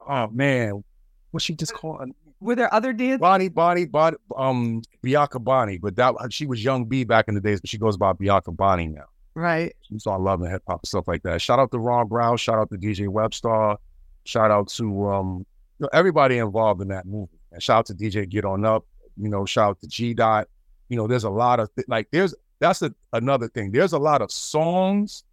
oh 0.07 0.27
man, 0.29 0.83
what 1.31 1.43
she 1.43 1.53
just 1.53 1.73
called 1.73 2.11
were 2.39 2.55
there 2.55 2.73
other 2.73 2.93
dances? 2.93 3.19
Bonnie, 3.19 3.49
Bonnie, 3.49 3.85
Bonnie, 3.85 4.17
um, 4.35 4.81
Bianca 5.01 5.39
Bonnie, 5.39 5.77
but 5.77 5.95
that 5.95 6.15
she 6.31 6.45
was 6.45 6.63
Young 6.63 6.85
B 6.85 7.03
back 7.03 7.27
in 7.27 7.35
the 7.35 7.41
days, 7.41 7.59
but 7.61 7.69
she 7.69 7.77
goes 7.77 7.97
by 7.97 8.13
Bianca 8.13 8.51
Bonnie 8.51 8.87
now. 8.87 9.05
Right. 9.35 9.75
So 9.97 10.11
I 10.11 10.17
love 10.17 10.41
the 10.41 10.49
hip 10.49 10.63
hop 10.67 10.81
and 10.81 10.87
stuff 10.87 11.07
like 11.07 11.23
that. 11.23 11.41
Shout 11.41 11.59
out 11.59 11.71
to 11.71 11.79
Ron 11.79 12.07
Brown. 12.07 12.37
Shout 12.37 12.57
out 12.57 12.69
to 12.71 12.77
DJ 12.77 13.07
Webstar. 13.07 13.77
Shout 14.25 14.51
out 14.51 14.67
to 14.69 15.07
um 15.07 15.45
you 15.79 15.85
know, 15.85 15.89
everybody 15.93 16.37
involved 16.37 16.81
in 16.81 16.89
that 16.89 17.05
movie. 17.05 17.39
And 17.51 17.63
shout 17.63 17.79
out 17.79 17.85
to 17.87 17.93
DJ 17.93 18.27
Get 18.27 18.45
On 18.45 18.65
Up. 18.65 18.85
You 19.17 19.29
know, 19.29 19.45
shout 19.45 19.69
out 19.69 19.81
to 19.81 19.87
G 19.87 20.13
Dot. 20.13 20.47
You 20.89 20.97
know, 20.97 21.07
there's 21.07 21.23
a 21.23 21.29
lot 21.29 21.59
of 21.59 21.73
th- 21.75 21.87
like 21.87 22.09
there's 22.11 22.35
that's 22.59 22.81
a, 22.81 22.93
another 23.13 23.47
thing. 23.47 23.71
There's 23.71 23.93
a 23.93 23.99
lot 23.99 24.21
of 24.21 24.31
songs 24.31 25.23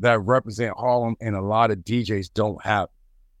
that 0.00 0.20
represent 0.20 0.76
Harlem, 0.76 1.16
and 1.20 1.36
a 1.36 1.40
lot 1.40 1.70
of 1.70 1.78
DJs 1.78 2.32
don't 2.34 2.60
have, 2.64 2.88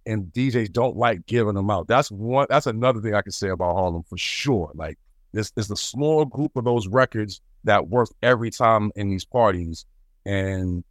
and 0.06 0.26
DJs 0.26 0.72
don't 0.72 0.96
like 0.96 1.26
giving 1.26 1.54
them 1.54 1.70
out. 1.70 1.88
That's 1.88 2.10
one. 2.10 2.46
That's 2.48 2.66
another 2.66 3.00
thing 3.00 3.14
I 3.14 3.22
can 3.22 3.32
say 3.32 3.48
about 3.48 3.74
Harlem 3.74 4.02
for 4.02 4.18
sure. 4.18 4.70
Like 4.74 4.98
this 5.32 5.52
is 5.56 5.70
a 5.70 5.76
small 5.76 6.24
group 6.24 6.56
of 6.56 6.64
those 6.64 6.86
records 6.88 7.40
that 7.64 7.88
work 7.88 8.08
every 8.22 8.50
time 8.50 8.92
in 8.94 9.10
these 9.10 9.24
parties, 9.24 9.86
and 10.24 10.84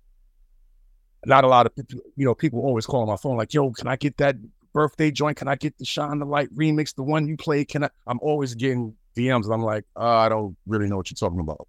not 1.25 1.43
a 1.43 1.47
lot 1.47 1.65
of 1.65 1.75
people. 1.75 1.99
You 2.15 2.25
know, 2.25 2.35
people 2.35 2.59
always 2.59 2.85
call 2.85 3.01
on 3.01 3.07
my 3.07 3.17
phone 3.17 3.37
like, 3.37 3.53
"Yo, 3.53 3.71
can 3.71 3.87
I 3.87 3.95
get 3.95 4.17
that 4.17 4.35
birthday 4.73 5.11
joint? 5.11 5.37
Can 5.37 5.47
I 5.47 5.55
get 5.55 5.77
the 5.77 5.85
Shine 5.85 6.19
the 6.19 6.25
Light 6.25 6.53
remix, 6.55 6.95
the 6.95 7.03
one 7.03 7.27
you 7.27 7.37
played? 7.37 7.67
Can 7.69 7.83
I?" 7.83 7.89
I'm 8.07 8.19
always 8.21 8.55
getting 8.55 8.95
DMs, 9.15 9.45
and 9.45 9.53
I'm 9.53 9.61
like, 9.63 9.85
uh, 9.95 10.17
"I 10.17 10.29
don't 10.29 10.57
really 10.65 10.87
know 10.87 10.97
what 10.97 11.09
you're 11.11 11.29
talking 11.29 11.39
about." 11.39 11.67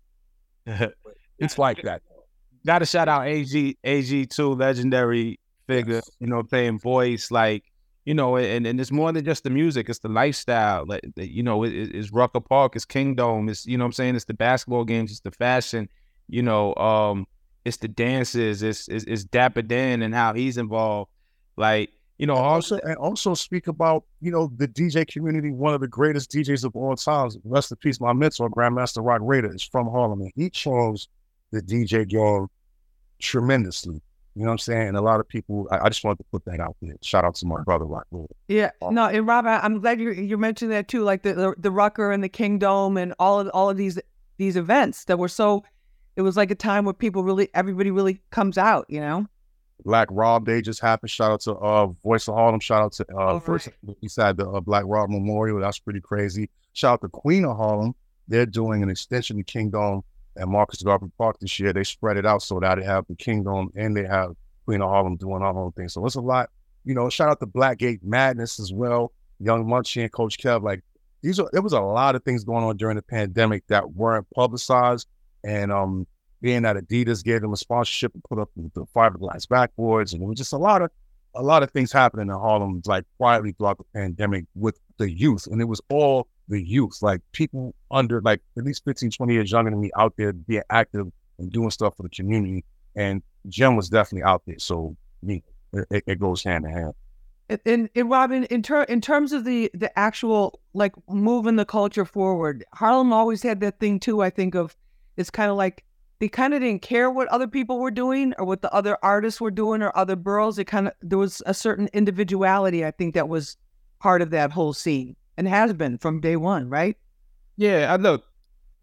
It's 1.37 1.59
like 1.59 1.83
that. 1.83 2.00
Got 2.64 2.78
to 2.78 2.87
shout 2.87 3.09
out 3.09 3.26
AG 3.26 3.76
AG 3.83 4.26
two 4.26 4.54
legendary 4.54 5.40
figure. 5.66 6.03
You 6.20 6.27
know, 6.29 6.42
playing 6.42 6.79
voice 6.81 7.31
like 7.31 7.64
you 8.05 8.14
know, 8.14 8.37
and 8.37 8.66
and 8.66 8.81
it's 8.81 8.92
more 8.92 9.12
than 9.12 9.24
just 9.24 9.44
the 9.44 9.50
music; 9.50 9.88
it's 9.88 9.98
the 10.00 10.09
lifestyle. 10.09 10.85
Like 10.87 11.03
you 11.16 11.42
know, 11.42 11.64
it, 11.64 11.72
it- 11.74 11.94
it's 11.94 12.12
Rucker 12.12 12.40
Park, 12.40 12.77
it's 12.77 12.85
Kingdom, 12.85 13.48
it's 13.48 13.66
you 13.66 13.79
know, 13.79 13.85
what 13.85 13.88
I'm 13.88 13.92
saying 13.92 14.16
it's 14.16 14.27
the 14.27 14.35
basketball 14.35 14.85
games, 14.85 15.11
it's 15.11 15.20
the 15.20 15.31
fashion. 15.31 15.88
You 16.29 16.42
know, 16.42 16.74
um, 16.77 17.27
it's 17.64 17.79
the 17.79 17.88
dances, 17.88 18.62
it's 18.62 18.88
it's, 18.88 19.05
it's 19.05 19.24
Dapper 19.24 19.62
Dan 19.62 20.03
and 20.03 20.14
how 20.14 20.35
he's 20.35 20.59
involved. 20.59 21.11
Like 21.57 21.90
you 22.18 22.27
know, 22.27 22.35
also 22.37 22.77
also 22.77 22.87
and 22.87 22.96
also 22.96 23.35
speak 23.35 23.66
about 23.68 24.05
you 24.20 24.31
know 24.31 24.50
the 24.57 24.68
DJ 24.68 25.05
community. 25.05 25.50
One 25.50 25.74
of 25.74 25.81
the 25.81 25.88
greatest 25.88 26.31
DJs 26.31 26.64
of 26.64 26.77
all 26.77 26.94
times, 26.96 27.38
rest 27.44 27.70
in 27.70 27.77
peace, 27.79 28.00
my 28.00 28.12
mentor, 28.12 28.50
Grandmaster 28.50 29.05
Roc 29.05 29.20
Raida, 29.22 29.55
is 29.55 29.62
from 29.62 29.88
Harlem, 29.88 30.20
and 30.20 30.33
he 30.37 30.50
chose 30.50 31.09
the 31.53 31.62
DJ 31.62 32.05
game 32.05 32.48
tremendously. 33.20 34.00
You 34.37 34.42
know 34.42 34.47
what 34.49 34.53
I'm 34.53 34.59
saying? 34.59 34.88
And 34.88 34.97
a 34.97 35.01
lot 35.01 35.20
of 35.20 35.29
people, 35.29 35.68
I, 35.70 35.79
I 35.85 35.88
just 35.88 36.03
wanted 36.03 36.18
to 36.18 36.25
put 36.33 36.44
that 36.47 36.59
out 36.61 36.77
there. 36.83 36.94
Shout 37.03 37.25
out 37.25 37.37
to 37.37 37.47
my 37.47 37.62
brother 37.62 37.85
Rock. 37.85 38.07
Yeah, 38.49 38.70
no, 38.90 39.07
and 39.07 39.27
Rob, 39.27 39.47
I- 39.47 39.61
I'm 39.61 39.79
glad 39.81 40.01
you 40.01 40.11
you 40.11 40.37
mentioned 40.37 40.73
that 40.73 40.88
too, 40.88 41.03
like 41.03 41.23
the, 41.23 41.35
the 41.35 41.55
the 41.59 41.70
Rucker 41.70 42.11
and 42.11 42.23
the 42.23 42.29
Kingdom 42.29 42.97
and 42.97 43.14
all 43.18 43.38
of 43.40 43.49
all 43.55 43.70
of 43.70 43.77
these 43.77 43.99
these 44.37 44.57
events 44.57 45.05
that 45.05 45.18
were 45.18 45.29
so. 45.29 45.64
It 46.16 46.23
was 46.23 46.37
like 46.37 46.51
a 46.53 46.55
time 46.55 46.85
where 46.85 46.94
people 46.94 47.25
really, 47.25 47.49
everybody 47.55 47.90
really 47.90 48.20
comes 48.31 48.57
out, 48.57 48.87
you 48.88 49.01
know. 49.01 49.27
Black 49.85 50.07
Rob 50.12 50.47
Day 50.47 50.61
just 50.62 50.81
happened. 50.81 51.11
Shout 51.11 51.33
out 51.33 51.40
to 51.40 51.53
uh, 51.57 51.87
Voice 52.05 52.29
of 52.29 52.35
Harlem. 52.35 52.61
Shout 52.61 52.83
out 52.83 52.92
to 52.92 53.03
uh, 53.16 53.33
Oh, 53.33 53.40
first 53.40 53.68
right. 53.85 53.97
beside 54.01 54.37
the 54.37 54.49
uh, 54.49 54.61
Black 54.61 54.85
Rob 54.87 55.11
Memorial. 55.11 55.59
That's 55.61 55.81
pretty 55.81 56.01
crazy. 56.01 56.51
Shout 56.73 56.94
out 56.94 57.01
to 57.03 57.09
Queen 57.09 57.44
of 57.44 57.57
Harlem. 57.57 57.94
They're 58.29 58.47
doing 58.47 58.83
an 58.85 58.88
extension 58.90 59.40
of 59.40 59.47
Kingdom 59.47 60.03
at 60.37 60.49
Marcus 60.49 60.83
Garvey 60.83 61.07
Park 61.18 61.38
this 61.40 61.59
year. 61.59 61.73
They 61.73 61.85
spread 61.85 62.16
it 62.16 62.27
out 62.27 62.42
so 62.42 62.61
that 62.61 62.77
they 62.77 62.85
have 62.85 63.07
the 63.09 63.14
Kingdom 63.14 63.70
and 63.75 63.97
they 63.97 64.05
have 64.05 64.35
Queen 64.64 64.83
of 64.83 64.90
Harlem 64.90 65.16
doing 65.16 65.42
our 65.42 65.57
own 65.57 65.73
thing. 65.73 65.88
So 65.88 66.05
it's 66.07 66.14
a 66.14 66.20
lot. 66.20 66.51
You 66.85 66.94
know, 66.94 67.09
shout 67.09 67.31
out 67.31 67.40
to 67.40 67.47
Blackgate 67.47 68.01
Madness 68.03 68.59
as 68.61 68.73
well. 68.73 69.12
Young 69.40 69.64
Munchie 69.64 70.03
and 70.03 70.12
Coach 70.12 70.38
Kev. 70.38 70.62
Like 70.62 70.83
these 71.23 71.40
are 71.40 71.49
there 71.53 71.62
was 71.62 71.73
a 71.73 71.81
lot 71.81 72.14
of 72.14 72.23
things 72.25 72.44
going 72.44 72.64
on 72.64 72.77
during 72.77 72.97
the 72.97 73.03
pandemic 73.03 73.66
that 73.68 73.92
weren't 73.92 74.27
publicized. 74.35 75.09
And 75.42 75.73
um 75.73 76.07
being 76.40 76.62
that 76.62 76.77
Adidas 76.77 77.25
gave 77.25 77.40
them 77.40 77.55
a 77.55 77.57
sponsorship 77.57 78.12
and 78.12 78.23
put 78.25 78.38
up 78.38 78.51
the 78.55 78.85
fiberglass 78.94 79.47
backboards, 79.47 80.12
and 80.12 80.23
it 80.23 80.27
was 80.27 80.37
just 80.37 80.53
a 80.53 80.59
lot 80.59 80.83
of 80.83 80.90
a 81.35 81.42
lot 81.42 81.62
of 81.62 81.70
things 81.70 81.90
happening 81.90 82.29
in 82.29 82.35
Harlem, 82.35 82.83
like 82.85 83.05
quietly 83.16 83.53
throughout 83.53 83.79
the 83.79 83.85
pandemic 83.94 84.44
with 84.55 84.79
the 84.99 85.11
youth, 85.11 85.47
and 85.47 85.61
it 85.61 85.64
was 85.64 85.81
all 85.88 86.29
the 86.48 86.62
youth, 86.62 86.98
like 87.02 87.20
people 87.33 87.74
under 87.90 88.20
like 88.20 88.40
at 88.57 88.64
least 88.64 88.85
15, 88.85 89.11
20 89.11 89.33
years 89.33 89.50
younger 89.50 89.70
than 89.70 89.80
me 89.80 89.90
out 89.98 90.14
there 90.16 90.33
being 90.33 90.62
active 90.70 91.07
and 91.38 91.50
doing 91.52 91.70
stuff 91.70 91.96
for 91.96 92.02
the 92.02 92.09
community. 92.09 92.64
And 92.96 93.22
Jim 93.48 93.76
was 93.76 93.88
definitely 93.88 94.24
out 94.24 94.42
there, 94.46 94.59
so 94.59 94.96
me, 95.22 95.42
it, 95.72 96.04
it 96.07 96.20
goes 96.20 96.44
hand 96.44 96.64
in 96.64 96.70
hand. 96.70 96.92
And, 97.48 97.61
and, 97.66 97.90
and 97.94 98.11
Robin, 98.11 98.44
in 98.44 98.62
ter- 98.62 98.85
in 98.85 99.00
terms 99.00 99.33
of 99.33 99.44
the 99.44 99.70
the 99.74 99.96
actual 99.98 100.61
like 100.72 100.92
moving 101.09 101.57
the 101.57 101.64
culture 101.64 102.04
forward, 102.04 102.64
Harlem 102.72 103.12
always 103.12 103.42
had 103.42 103.61
that 103.61 103.80
thing 103.80 104.00
too. 104.00 104.22
I 104.22 104.30
think 104.30 104.54
of 104.54 104.76
it's 105.16 105.30
kind 105.30 105.50
of 105.50 105.57
like 105.57 105.85
they 106.20 106.28
kind 106.28 106.54
of 106.54 106.61
didn't 106.61 106.83
care 106.83 107.11
what 107.11 107.28
other 107.28 107.48
people 107.48 107.80
were 107.80 107.90
doing 107.90 108.33
or 108.38 108.46
what 108.46 108.62
the 108.62 108.72
other 108.72 108.96
artists 109.02 109.40
were 109.40 109.50
doing 109.50 109.83
or 109.83 109.94
other 109.96 110.16
boroughs. 110.16 110.59
It 110.59 110.66
kind 110.66 110.87
of 110.87 110.94
there 111.02 111.18
was 111.18 111.42
a 111.44 111.52
certain 111.52 111.88
individuality. 111.92 112.85
I 112.85 112.92
think 112.92 113.14
that 113.14 113.29
was 113.29 113.56
part 113.98 114.23
of 114.23 114.31
that 114.31 114.50
whole 114.50 114.73
scene 114.73 115.16
and 115.37 115.48
has 115.48 115.72
been 115.72 115.98
from 115.98 116.20
day 116.20 116.37
one, 116.37 116.68
right? 116.68 116.96
Yeah, 117.56 117.92
I 117.92 117.96
look 117.96 118.24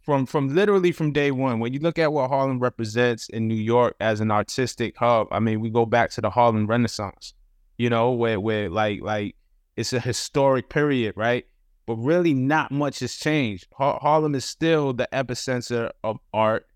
from 0.02 0.26
from 0.26 0.54
literally 0.54 0.92
from 0.92 1.12
day 1.12 1.32
one. 1.32 1.60
When 1.60 1.74
you 1.74 1.80
look 1.80 2.00
at 2.00 2.12
what 2.12 2.30
Harlem 2.30 2.60
represents 2.60 3.30
in 3.30 3.48
New 3.48 3.56
York 3.56 3.96
as 4.00 4.20
an 4.20 4.32
artistic 4.32 4.98
hub, 4.98 5.28
I 5.32 5.40
mean, 5.40 5.60
we 5.62 5.70
go 5.70 5.86
back 5.86 6.12
to 6.12 6.22
the 6.22 6.30
Harlem 6.30 6.68
Renaissance, 6.68 7.34
you 7.78 7.90
know, 7.90 8.12
where 8.12 8.40
where 8.40 8.70
like 8.70 9.02
like 9.02 9.36
it's 9.76 9.94
a 9.94 10.00
historic 10.00 10.70
period, 10.70 11.14
right? 11.16 11.46
But 11.86 11.96
really, 11.96 12.34
not 12.34 12.72
much 12.72 13.00
has 13.00 13.16
changed. 13.16 13.68
Har- 13.74 14.00
Harlem 14.02 14.36
is 14.36 14.46
still 14.46 14.94
the 14.94 15.08
epicenter 15.12 15.92
of 16.04 16.18
art 16.34 16.68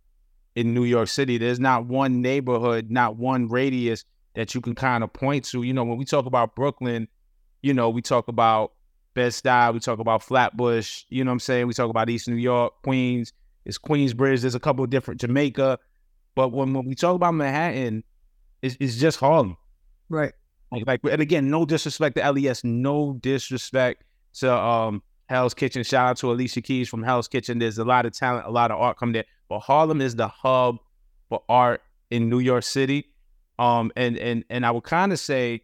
in 0.55 0.73
New 0.73 0.83
York 0.83 1.07
City. 1.07 1.37
There's 1.37 1.59
not 1.59 1.85
one 1.85 2.21
neighborhood, 2.21 2.89
not 2.89 3.15
one 3.17 3.47
radius 3.47 4.03
that 4.35 4.55
you 4.55 4.61
can 4.61 4.75
kind 4.75 5.03
of 5.03 5.13
point 5.13 5.45
to. 5.45 5.63
You 5.63 5.73
know, 5.73 5.83
when 5.83 5.97
we 5.97 6.05
talk 6.05 6.25
about 6.25 6.55
Brooklyn, 6.55 7.07
you 7.61 7.73
know, 7.73 7.89
we 7.89 8.01
talk 8.01 8.27
about 8.27 8.73
Bed-Stuy, 9.15 9.73
we 9.73 9.79
talk 9.79 9.99
about 9.99 10.21
Flatbush, 10.21 11.03
you 11.09 11.23
know 11.23 11.31
what 11.31 11.33
I'm 11.33 11.39
saying? 11.39 11.67
We 11.67 11.73
talk 11.73 11.89
about 11.89 12.09
East 12.09 12.27
New 12.27 12.35
York, 12.35 12.73
Queens, 12.83 13.33
It's 13.65 13.79
Queensbridge. 13.79 14.41
There's 14.41 14.55
a 14.55 14.59
couple 14.59 14.83
of 14.83 14.91
different 14.91 15.19
Jamaica, 15.21 15.79
but 16.35 16.49
when, 16.49 16.73
when 16.73 16.85
we 16.85 16.93
talk 16.95 17.15
about 17.15 17.33
Manhattan, 17.33 18.03
it's, 18.61 18.77
it's 18.79 18.97
just 18.97 19.19
Harlem. 19.19 19.57
Right. 20.09 20.33
Like, 20.71 20.85
like, 20.85 20.99
and 21.11 21.21
again, 21.21 21.49
no 21.49 21.65
disrespect 21.65 22.17
to 22.17 22.31
LES, 22.31 22.63
no 22.63 23.13
disrespect 23.21 24.03
to 24.35 24.53
um 24.53 25.01
Hell's 25.27 25.53
Kitchen. 25.53 25.83
Shout 25.83 26.09
out 26.09 26.17
to 26.17 26.31
Alicia 26.31 26.61
Keys 26.61 26.89
from 26.89 27.01
Hell's 27.01 27.27
Kitchen. 27.27 27.59
There's 27.59 27.77
a 27.77 27.85
lot 27.85 28.05
of 28.05 28.13
talent, 28.13 28.45
a 28.45 28.51
lot 28.51 28.71
of 28.71 28.79
art 28.79 28.97
coming 28.97 29.13
there. 29.13 29.25
But 29.49 29.59
Harlem 29.59 30.01
is 30.01 30.15
the 30.15 30.27
hub 30.27 30.77
for 31.29 31.41
art 31.49 31.81
in 32.11 32.29
New 32.29 32.39
York 32.39 32.63
City. 32.63 33.11
Um, 33.57 33.91
and 33.95 34.17
and 34.17 34.43
and 34.49 34.65
I 34.65 34.71
would 34.71 34.83
kind 34.83 35.11
of 35.11 35.19
say 35.19 35.61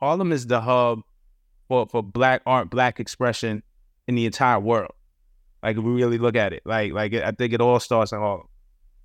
Harlem 0.00 0.32
is 0.32 0.46
the 0.46 0.60
hub 0.60 1.00
for 1.70 1.86
for 1.86 2.02
black 2.02 2.42
art, 2.44 2.68
black 2.68 2.98
expression 3.00 3.62
in 4.08 4.16
the 4.16 4.26
entire 4.26 4.58
world. 4.58 4.90
Like 5.62 5.76
if 5.76 5.82
we 5.84 5.92
really 5.92 6.18
look 6.18 6.34
at 6.36 6.52
it, 6.52 6.62
like 6.66 6.92
like 6.92 7.14
I 7.14 7.30
think 7.30 7.52
it 7.52 7.60
all 7.60 7.78
starts 7.78 8.10
in 8.12 8.18
Harlem. 8.18 8.48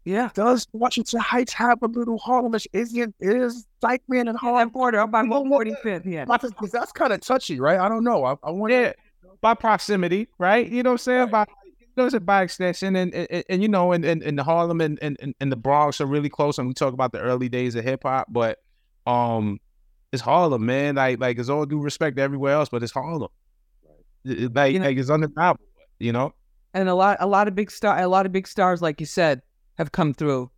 Yeah. 0.03 0.29
Does 0.33 0.67
Washington 0.73 1.19
Heights 1.19 1.53
have 1.53 1.81
a 1.83 1.87
little 1.87 2.19
Harlemish? 2.19 2.65
Is 2.73 2.95
it 2.95 3.13
is 3.19 3.65
like 3.83 4.01
man 4.07 4.27
in 4.27 4.35
Harlem? 4.35 4.67
That 4.67 4.73
border 4.73 4.99
up 4.99 5.11
by 5.11 5.21
Well, 5.23 5.45
what- 5.45 5.67
145th. 5.67 6.05
Yeah. 6.05 6.25
Because 6.25 6.71
that's 6.71 6.91
kind 6.91 7.13
of 7.13 7.21
touchy, 7.21 7.59
right? 7.59 7.79
I 7.79 7.87
don't 7.87 8.03
know. 8.03 8.23
I, 8.25 8.35
I 8.43 8.51
want 8.51 8.73
Yeah, 8.73 8.93
by 9.41 9.53
proximity, 9.53 10.27
right? 10.39 10.67
You 10.67 10.81
know 10.83 10.91
what 10.91 10.93
I'm 10.93 10.97
saying? 10.99 11.29
By 11.29 11.45
you 11.79 11.85
know, 11.97 12.05
it's 12.07 12.19
by 12.19 12.41
extension, 12.41 12.95
and 12.95 13.13
and, 13.13 13.43
and 13.49 13.61
you 13.61 13.69
know, 13.69 13.91
and, 13.93 14.03
and, 14.03 14.21
and 14.23 14.37
the 14.39 14.43
Harlem 14.43 14.81
and, 14.81 14.99
and 15.01 15.17
and 15.21 15.33
and 15.39 15.51
the 15.51 15.55
Bronx 15.55 16.01
are 16.01 16.05
really 16.07 16.29
close. 16.29 16.57
And 16.57 16.67
we 16.67 16.73
talk 16.73 16.93
about 16.93 17.11
the 17.11 17.19
early 17.21 17.47
days 17.47 17.75
of 17.75 17.83
hip 17.85 18.03
hop, 18.03 18.27
but 18.29 18.59
um, 19.07 19.59
it's 20.15 20.23
Harlem, 20.23 20.65
man. 20.65 20.95
Like 20.95 21.19
like 21.19 21.37
it's 21.37 21.49
all 21.49 21.65
due 21.65 21.79
respect 21.81 22.17
to 22.17 22.23
everywhere 22.23 22.53
else, 22.53 22.69
but 22.69 22.81
it's 22.83 22.91
Harlem. 22.91 23.29
It- 24.23 24.39
it- 24.45 24.55
Like 24.55 24.73
You 24.73 24.79
know- 24.79 24.85
like 24.87 24.97
it's 24.97 25.09
undeniable, 25.09 25.61
you 25.99 26.11
know. 26.11 26.33
And 26.73 26.89
a 26.89 26.95
lot, 26.95 27.17
a 27.21 27.27
lot 27.27 27.47
of 27.47 27.55
big 27.55 27.71
star, 27.71 27.97
a 27.99 28.07
lot 28.07 28.25
of 28.25 28.31
big 28.33 28.47
stars, 28.47 28.81
like 28.81 28.99
you 28.99 29.05
said, 29.05 29.41
have 29.77 29.91
come 29.91 30.13
through. 30.13 30.49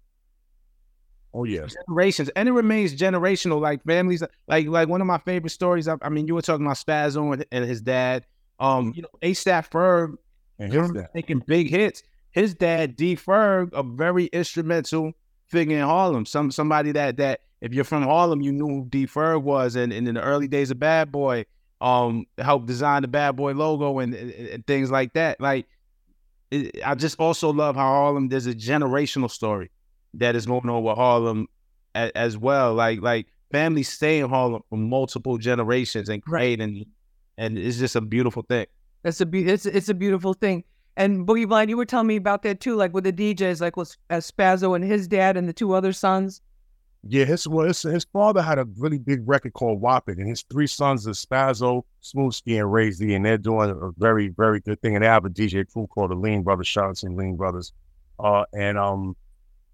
Oh 1.34 1.43
yes. 1.43 1.76
generations, 1.88 2.30
and 2.36 2.49
it 2.49 2.53
remains 2.53 2.95
generational. 2.95 3.60
Like 3.62 3.84
families, 3.84 4.24
like 4.47 4.68
like 4.68 4.88
one 4.88 5.01
of 5.01 5.08
my 5.08 5.20
favorite 5.20 5.51
stories. 5.51 5.88
I, 5.88 5.95
I 6.01 6.10
mean, 6.10 6.26
you 6.28 6.34
were 6.34 6.41
talking 6.41 6.66
about 6.66 6.78
Spazzo 6.78 7.34
and, 7.34 7.45
and 7.51 7.66
his 7.66 7.82
dad. 7.82 8.26
Um, 8.60 8.93
you 8.95 9.03
know, 9.03 9.10
ASAP 9.22 9.70
Ferg 9.70 10.16
And 10.58 10.72
here's 10.74 10.89
that. 10.93 11.14
making 11.14 11.43
big 11.45 11.70
hits. 11.70 12.01
His 12.32 12.55
dad, 12.55 12.95
D. 12.95 13.16
Ferg, 13.16 13.70
a 13.74 13.84
very 13.84 14.26
instrumental 14.28 15.12
figure 15.45 15.78
in 15.78 15.84
Harlem. 15.84 16.26
Some 16.26 16.49
somebody 16.49 16.91
that 16.93 17.18
that 17.18 17.41
if 17.62 17.74
you're 17.74 17.84
from 17.84 18.03
Harlem, 18.03 18.41
you 18.41 18.51
knew 18.51 18.68
who 18.68 18.86
D. 18.89 19.08
Ferg 19.08 19.41
was, 19.43 19.76
and, 19.76 19.91
and 19.91 20.08
in 20.08 20.16
the 20.16 20.22
early 20.22 20.47
days 20.47 20.72
of 20.72 20.80
Bad 20.80 21.12
Boy, 21.12 21.45
um, 21.82 22.26
helped 22.38 22.66
design 22.68 23.01
the 23.01 23.08
Bad 23.08 23.36
Boy 23.36 23.53
logo 23.53 23.99
and, 23.99 24.14
and, 24.14 24.32
and 24.32 24.68
things 24.68 24.91
like 24.91 25.14
that. 25.14 25.39
Like, 25.39 25.68
it, 26.51 26.80
I 26.86 26.95
just 26.95 27.20
also 27.20 27.51
love 27.51 27.76
how 27.76 27.88
Harlem. 27.88 28.30
There's 28.30 28.47
a 28.47 28.53
generational 28.53 29.30
story 29.30 29.72
that 30.16 30.36
is 30.36 30.45
going 30.45 30.70
on 30.70 30.84
with 30.84 30.95
Harlem 30.95 31.47
as, 31.95 32.12
as 32.12 32.38
well. 32.38 32.74
Like 32.74 33.01
like 33.01 33.28
families 33.51 33.89
stay 33.89 34.20
in 34.20 34.30
Harlem 34.30 34.62
for 34.70 34.78
multiple 34.78 35.38
generations 35.38 36.10
and 36.10 36.22
create 36.22 36.62
and 36.62 36.86
and 37.38 37.58
it's 37.58 37.78
just 37.78 37.95
a 37.95 38.01
beautiful 38.01 38.43
thing. 38.43 38.66
It's 39.03 39.22
a 39.22 39.26
be- 39.26 39.47
it's 39.47 39.66
it's 39.66 39.89
a 39.89 39.93
beautiful 39.93 40.34
thing. 40.34 40.64
And 40.95 41.28
Boogie 41.28 41.47
Blind, 41.47 41.70
you 41.70 41.78
were 41.78 41.86
telling 41.86 42.08
me 42.08 42.16
about 42.16 42.41
that 42.43 42.60
too, 42.60 42.76
like 42.76 42.93
with 42.93 43.03
the 43.03 43.14
DJs, 43.14 43.62
like 43.62 43.78
with 43.78 43.95
Spazzo 44.10 44.76
and 44.76 44.84
his 44.84 45.08
dad 45.08 45.38
and 45.38 45.47
the 45.47 45.53
two 45.53 45.74
other 45.74 45.93
sons. 45.93 46.41
Yeah, 47.04 47.26
his 47.26 47.48
well, 47.48 47.68
his, 47.68 47.82
his 47.82 48.06
father 48.12 48.41
had 48.41 48.60
a 48.60 48.66
really 48.78 48.98
big 48.98 49.28
record 49.28 49.54
called 49.54 49.80
Wop 49.80 50.10
It, 50.10 50.18
and 50.18 50.28
his 50.28 50.43
three 50.52 50.68
sons 50.68 51.08
are 51.08 51.12
Spazzo, 51.12 51.84
Smoothski, 52.04 52.60
and 52.60 52.72
Ray 52.72 52.91
Z, 52.91 53.14
and 53.14 53.26
they're 53.26 53.38
doing 53.38 53.70
a 53.70 53.91
very, 53.98 54.30
very 54.30 54.60
good 54.60 54.82
thing. 54.82 54.95
And 54.95 55.04
they 55.04 55.08
have 55.08 55.26
a 55.26 55.30
DJ 55.30 55.72
crew 55.72 55.88
called 55.88 56.12
the 56.12 56.16
Lean 56.16 56.43
Brothers, 56.43 56.68
shout 56.68 56.89
out 56.89 56.95
to 56.98 57.10
Lean 57.10 57.36
Brothers. 57.36 57.72
Uh, 58.20 58.43
and 58.54 58.78
um, 58.78 59.16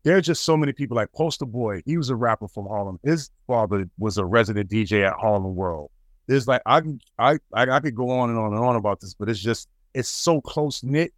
there 0.04 0.18
are 0.18 0.22
just 0.22 0.44
so 0.44 0.58
many 0.58 0.74
people 0.74 0.96
like 0.96 1.12
Poster 1.14 1.46
Boy. 1.46 1.82
He 1.86 1.98
was 1.98 2.10
a 2.10 2.16
rapper 2.16 2.48
from 2.48 2.68
Harlem. 2.68 3.00
His 3.04 3.30
father 3.48 3.90
was 3.98 4.18
a 4.18 4.26
resident 4.26 4.70
DJ 4.70 5.08
at 5.08 5.14
Harlem 5.14 5.56
World. 5.56 5.90
There's 6.28 6.48
like 6.48 6.62
I 6.66 6.82
can 6.82 7.00
I, 7.18 7.40
I 7.54 7.64
I 7.70 7.80
could 7.80 7.96
go 7.96 8.10
on 8.10 8.30
and 8.30 8.40
on 8.40 8.54
and 8.54 8.64
on 8.64 8.76
about 8.76 9.00
this, 9.02 9.14
but 9.14 9.30
it's 9.30 9.40
just 9.40 9.68
it's 9.94 10.10
so 10.10 10.42
close 10.42 10.84
knit, 10.84 11.14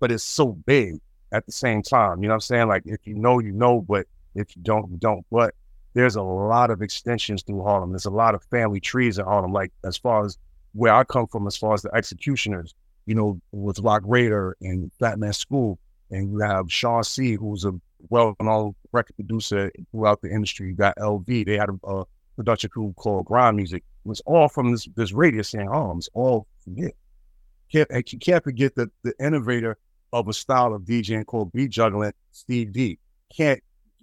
but 0.00 0.10
it's 0.12 0.24
so 0.24 0.52
big 0.52 0.98
at 1.32 1.46
the 1.46 1.52
same 1.52 1.82
time. 1.82 2.22
You 2.22 2.28
know 2.28 2.34
what 2.34 2.36
I'm 2.36 2.40
saying? 2.40 2.68
Like 2.68 2.82
if 2.84 3.06
you 3.06 3.14
know, 3.14 3.38
you 3.38 3.52
know, 3.52 3.80
but 3.80 4.06
if 4.34 4.56
you 4.56 4.62
don't, 4.62 4.98
don't. 4.98 5.24
But 5.30 5.54
there's 5.94 6.16
a 6.16 6.22
lot 6.22 6.70
of 6.70 6.82
extensions 6.82 7.42
through 7.42 7.62
Harlem. 7.62 7.90
There's 7.90 8.06
a 8.06 8.10
lot 8.10 8.34
of 8.34 8.42
family 8.44 8.80
trees 8.80 9.18
in 9.18 9.24
Harlem. 9.24 9.52
Like 9.52 9.72
as 9.84 9.96
far 9.96 10.24
as 10.24 10.38
where 10.72 10.94
I 10.94 11.04
come 11.04 11.26
from, 11.26 11.46
as 11.46 11.56
far 11.56 11.74
as 11.74 11.82
the 11.82 11.94
X-Ecutioners, 11.94 12.74
you 13.06 13.14
know, 13.14 13.40
with 13.52 13.78
Roc 13.80 14.02
Raida 14.02 14.52
and 14.60 14.90
Fat 14.98 15.18
Man 15.18 15.32
School, 15.32 15.78
and 16.10 16.32
you 16.32 16.38
have 16.38 16.70
Sean 16.72 17.04
C, 17.04 17.34
who's 17.34 17.64
a 17.64 17.72
well-known 18.08 18.74
record 18.92 19.16
producer 19.16 19.70
throughout 19.90 20.20
the 20.22 20.30
industry. 20.30 20.68
You 20.68 20.74
got 20.74 20.96
LV. 20.96 21.46
They 21.46 21.56
had 21.56 21.68
a, 21.68 21.86
a 21.86 22.04
production 22.36 22.70
crew 22.70 22.92
called 22.96 23.26
Grind 23.26 23.56
Music. 23.56 23.82
It 24.04 24.08
was 24.08 24.20
all 24.26 24.48
from 24.48 24.72
this 24.72 24.88
this 24.96 25.12
radius 25.12 25.54
in 25.54 25.66
Harlem. 25.66 25.90
Oh, 25.90 25.98
it's 25.98 26.08
all 26.14 26.46
from 26.64 26.76
here. 26.76 26.92
Can't 27.70 28.12
you 28.12 28.18
can't 28.18 28.44
forget 28.44 28.74
the 28.74 28.90
the 29.02 29.14
innovator 29.20 29.78
of 30.12 30.28
a 30.28 30.32
style 30.32 30.74
of 30.74 30.82
DJing 30.82 31.24
called 31.26 31.52
beat 31.52 31.70
juggling, 31.70 32.12
Steve 32.32 32.72
Dee. 32.72 32.98
Can't 33.34 33.62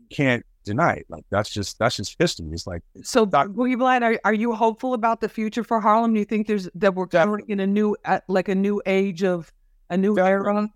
can't 0.10 0.45
deny 0.66 0.93
it. 0.93 1.05
Like 1.10 1.26
that's 1.30 1.49
just 1.49 1.80
that's 1.80 1.95
just 1.95 2.16
history. 2.20 2.47
It's 2.51 2.68
like 2.68 2.84
So 3.03 3.26
Blind, 3.26 4.03
are 4.03 4.20
are 4.26 4.34
you 4.34 4.53
hopeful 4.53 4.93
about 4.93 5.22
the 5.22 5.30
future 5.30 5.64
for 5.64 5.80
Harlem? 5.80 6.14
Do 6.14 6.20
you 6.20 6.26
think 6.26 6.47
there's 6.47 6.70
that 6.76 6.93
we're 6.95 7.05
Definitely. 7.05 7.51
in 7.51 7.60
a 7.60 7.68
new 7.68 7.95
uh, 8.05 8.20
like 8.28 8.49
a 8.49 8.55
new 8.55 8.82
age 8.86 9.24
of 9.24 9.51
a 9.89 9.97
new 9.97 10.16
Definitely. 10.16 10.49
era? 10.51 10.70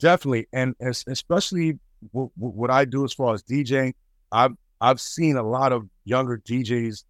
definitely, 0.00 0.46
and 0.52 0.74
es- 0.80 1.04
especially 1.08 1.78
w- 2.12 2.30
w- 2.38 2.54
what 2.54 2.70
I 2.70 2.84
do 2.84 3.04
as 3.04 3.12
far 3.12 3.34
as 3.34 3.42
DJing, 3.42 3.94
I've 4.32 4.52
I've 4.80 5.00
seen 5.00 5.36
a 5.36 5.42
lot 5.42 5.72
of 5.72 5.88
younger 6.04 6.38
DJs. 6.38 7.04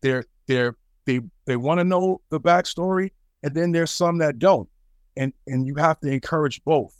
They're 0.00 0.24
they're 0.46 0.76
they 1.06 1.20
they 1.46 1.56
want 1.56 1.78
to 1.80 1.84
know 1.84 2.20
the 2.30 2.40
backstory, 2.40 3.10
and 3.42 3.54
then 3.54 3.72
there's 3.72 3.90
some 3.90 4.18
that 4.18 4.38
don't, 4.38 4.68
and 5.16 5.32
and 5.46 5.66
you 5.66 5.74
have 5.76 5.98
to 6.00 6.08
encourage 6.10 6.62
both. 6.64 6.94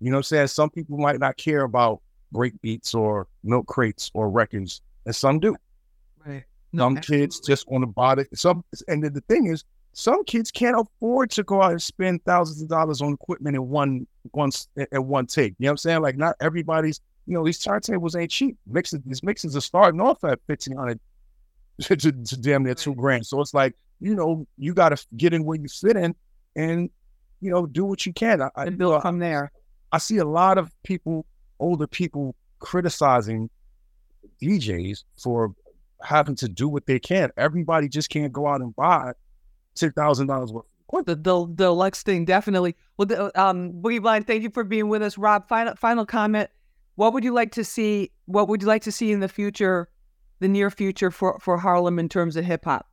You 0.00 0.10
know 0.10 0.16
what 0.16 0.20
I'm 0.20 0.22
saying? 0.24 0.46
Some 0.48 0.70
people 0.70 0.98
might 0.98 1.18
not 1.18 1.36
care 1.38 1.62
about 1.62 2.00
break 2.36 2.60
beats 2.60 2.92
or 2.94 3.26
milk 3.42 3.66
crates 3.66 4.10
or 4.12 4.28
records, 4.28 4.82
and 5.06 5.16
some 5.16 5.40
do. 5.40 5.56
Right. 6.24 6.44
Some 6.76 6.96
kids 6.98 7.40
just 7.40 7.66
want 7.70 7.82
to 7.82 7.86
buy 7.86 8.12
it. 8.14 8.28
Some, 8.34 8.62
and 8.88 9.02
then 9.02 9.14
the 9.14 9.22
thing 9.22 9.46
is, 9.46 9.64
some 9.94 10.22
kids 10.24 10.50
can't 10.50 10.78
afford 10.78 11.30
to 11.30 11.42
go 11.42 11.62
out 11.62 11.70
and 11.70 11.80
spend 11.82 12.22
thousands 12.26 12.60
of 12.60 12.68
dollars 12.68 13.00
on 13.00 13.14
equipment 13.14 13.56
in 13.56 13.66
one 13.66 14.06
once 14.34 14.68
in 14.76 15.06
one 15.06 15.26
take. 15.26 15.54
You 15.58 15.64
know 15.64 15.68
what 15.68 15.72
I'm 15.72 15.76
saying? 15.78 16.02
Like 16.02 16.16
not 16.16 16.36
everybody's. 16.40 17.00
You 17.28 17.34
know 17.34 17.44
these 17.44 17.58
turntables 17.58 18.20
ain't 18.20 18.30
cheap. 18.30 18.56
Mixes 18.66 19.00
these 19.04 19.22
mixes 19.22 19.56
are 19.56 19.60
starting 19.60 20.00
off 20.00 20.22
at 20.22 20.38
fifteen 20.46 20.76
hundred 20.76 21.00
to, 21.80 21.96
to, 21.96 22.12
to 22.12 22.36
damn 22.36 22.62
near 22.62 22.74
two 22.74 22.94
grand. 22.94 23.26
So 23.26 23.40
it's 23.40 23.54
like 23.54 23.74
you 24.00 24.14
know 24.14 24.46
you 24.58 24.74
got 24.74 24.90
to 24.90 25.06
get 25.16 25.32
in 25.32 25.44
where 25.44 25.58
you 25.58 25.68
fit 25.68 25.96
in, 25.96 26.14
and 26.54 26.90
you 27.40 27.50
know 27.50 27.64
do 27.66 27.84
what 27.86 28.04
you 28.04 28.12
can. 28.12 28.42
I, 28.42 28.50
I, 28.54 28.66
And 28.66 28.76
build 28.78 29.00
from 29.00 29.18
there. 29.18 29.50
I 29.92 29.98
see 29.98 30.18
a 30.18 30.24
lot 30.24 30.58
of 30.58 30.70
people, 30.82 31.24
older 31.58 31.86
people, 31.86 32.34
criticizing 32.58 33.50
DJs 34.42 35.04
for 35.16 35.54
having 36.02 36.36
to 36.36 36.48
do 36.48 36.68
what 36.68 36.86
they 36.86 36.98
can. 36.98 37.30
Everybody 37.36 37.88
just 37.88 38.10
can't 38.10 38.32
go 38.32 38.46
out 38.46 38.60
and 38.60 38.74
buy 38.76 39.12
ten 39.74 39.92
thousand 39.92 40.26
dollars 40.26 40.52
worth. 40.52 40.64
The 41.04 41.16
the 41.16 41.46
the 41.54 41.74
Lex 41.74 42.02
thing 42.02 42.24
definitely. 42.24 42.76
Well, 42.96 43.06
the, 43.06 43.40
um, 43.40 43.72
Boogie 43.72 44.00
Blind, 44.00 44.26
thank 44.26 44.42
you 44.42 44.50
for 44.50 44.64
being 44.64 44.88
with 44.88 45.02
us, 45.02 45.18
Rob. 45.18 45.48
Final 45.48 45.74
final 45.74 46.06
comment. 46.06 46.50
What 46.94 47.12
would 47.12 47.24
you 47.24 47.32
like 47.32 47.52
to 47.52 47.64
see? 47.64 48.12
What 48.26 48.48
would 48.48 48.62
you 48.62 48.68
like 48.68 48.82
to 48.82 48.92
see 48.92 49.12
in 49.12 49.20
the 49.20 49.28
future, 49.28 49.88
the 50.40 50.48
near 50.48 50.70
future 50.70 51.10
for 51.10 51.38
for 51.40 51.58
Harlem 51.58 51.98
in 51.98 52.08
terms 52.08 52.36
of 52.36 52.44
hip 52.44 52.64
hop? 52.64 52.86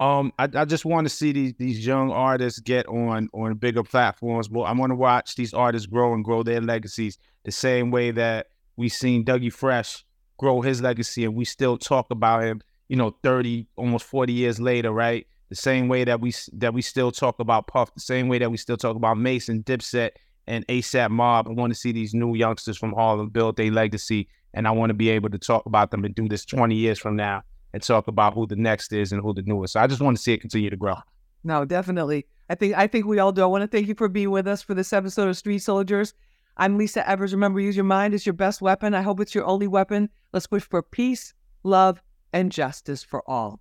Um, 0.00 0.32
I, 0.38 0.48
I 0.54 0.64
just 0.64 0.84
want 0.84 1.06
to 1.06 1.08
see 1.08 1.32
these 1.32 1.54
these 1.58 1.84
young 1.84 2.12
artists 2.12 2.60
get 2.60 2.86
on 2.86 3.28
on 3.34 3.54
bigger 3.54 3.82
platforms. 3.82 4.48
Well, 4.48 4.64
I 4.64 4.72
want 4.72 4.90
to 4.90 4.96
watch 4.96 5.34
these 5.34 5.52
artists 5.52 5.86
grow 5.86 6.14
and 6.14 6.24
grow 6.24 6.42
their 6.44 6.60
legacies 6.60 7.18
the 7.44 7.50
same 7.50 7.90
way 7.90 8.12
that 8.12 8.46
we've 8.76 8.92
seen 8.92 9.24
Dougie 9.24 9.52
Fresh 9.52 10.04
grow 10.38 10.60
his 10.60 10.80
legacy, 10.80 11.24
and 11.24 11.34
we 11.34 11.44
still 11.44 11.76
talk 11.76 12.10
about 12.10 12.44
him. 12.44 12.60
You 12.88 12.96
know, 12.96 13.16
thirty, 13.24 13.66
almost 13.76 14.06
forty 14.06 14.32
years 14.32 14.60
later, 14.60 14.92
right? 14.92 15.26
The 15.48 15.56
same 15.56 15.88
way 15.88 16.04
that 16.04 16.20
we 16.20 16.32
that 16.52 16.72
we 16.72 16.82
still 16.82 17.10
talk 17.10 17.40
about 17.40 17.66
Puff, 17.66 17.92
the 17.92 18.00
same 18.00 18.28
way 18.28 18.38
that 18.38 18.50
we 18.50 18.56
still 18.56 18.76
talk 18.76 18.94
about 18.94 19.18
Mason, 19.18 19.64
Dipset, 19.64 20.10
and 20.46 20.64
ASAP 20.68 21.10
Mob. 21.10 21.48
I 21.48 21.52
want 21.52 21.72
to 21.72 21.78
see 21.78 21.90
these 21.90 22.14
new 22.14 22.36
youngsters 22.36 22.78
from 22.78 22.92
Harlem 22.92 23.30
build 23.30 23.56
their 23.56 23.72
legacy, 23.72 24.28
and 24.54 24.68
I 24.68 24.70
want 24.70 24.90
to 24.90 24.94
be 24.94 25.08
able 25.10 25.30
to 25.30 25.38
talk 25.38 25.66
about 25.66 25.90
them 25.90 26.04
and 26.04 26.14
do 26.14 26.28
this 26.28 26.44
twenty 26.44 26.76
years 26.76 27.00
from 27.00 27.16
now 27.16 27.42
and 27.72 27.82
talk 27.82 28.08
about 28.08 28.34
who 28.34 28.46
the 28.46 28.56
next 28.56 28.92
is 28.92 29.12
and 29.12 29.22
who 29.22 29.34
the 29.34 29.42
newest. 29.42 29.74
So 29.74 29.80
I 29.80 29.86
just 29.86 30.00
want 30.00 30.16
to 30.16 30.22
see 30.22 30.32
it 30.32 30.40
continue 30.40 30.70
to 30.70 30.76
grow. 30.76 30.96
No, 31.44 31.64
definitely. 31.64 32.26
I 32.50 32.54
think 32.54 32.74
I 32.76 32.86
think 32.86 33.06
we 33.06 33.18
all 33.18 33.32
do. 33.32 33.42
I 33.42 33.46
want 33.46 33.62
to 33.62 33.68
thank 33.68 33.88
you 33.88 33.94
for 33.94 34.08
being 34.08 34.30
with 34.30 34.46
us 34.46 34.62
for 34.62 34.74
this 34.74 34.92
episode 34.92 35.28
of 35.28 35.36
Street 35.36 35.58
Soldiers. 35.58 36.14
I'm 36.56 36.76
Lisa 36.76 37.08
Evers. 37.08 37.32
Remember, 37.32 37.60
use 37.60 37.76
your 37.76 37.84
mind 37.84 38.14
as 38.14 38.26
your 38.26 38.32
best 38.32 38.60
weapon. 38.60 38.94
I 38.94 39.02
hope 39.02 39.20
it's 39.20 39.34
your 39.34 39.44
only 39.44 39.68
weapon. 39.68 40.08
Let's 40.32 40.46
push 40.46 40.64
for 40.64 40.82
peace, 40.82 41.34
love, 41.62 42.02
and 42.32 42.50
justice 42.50 43.04
for 43.04 43.22
all. 43.28 43.60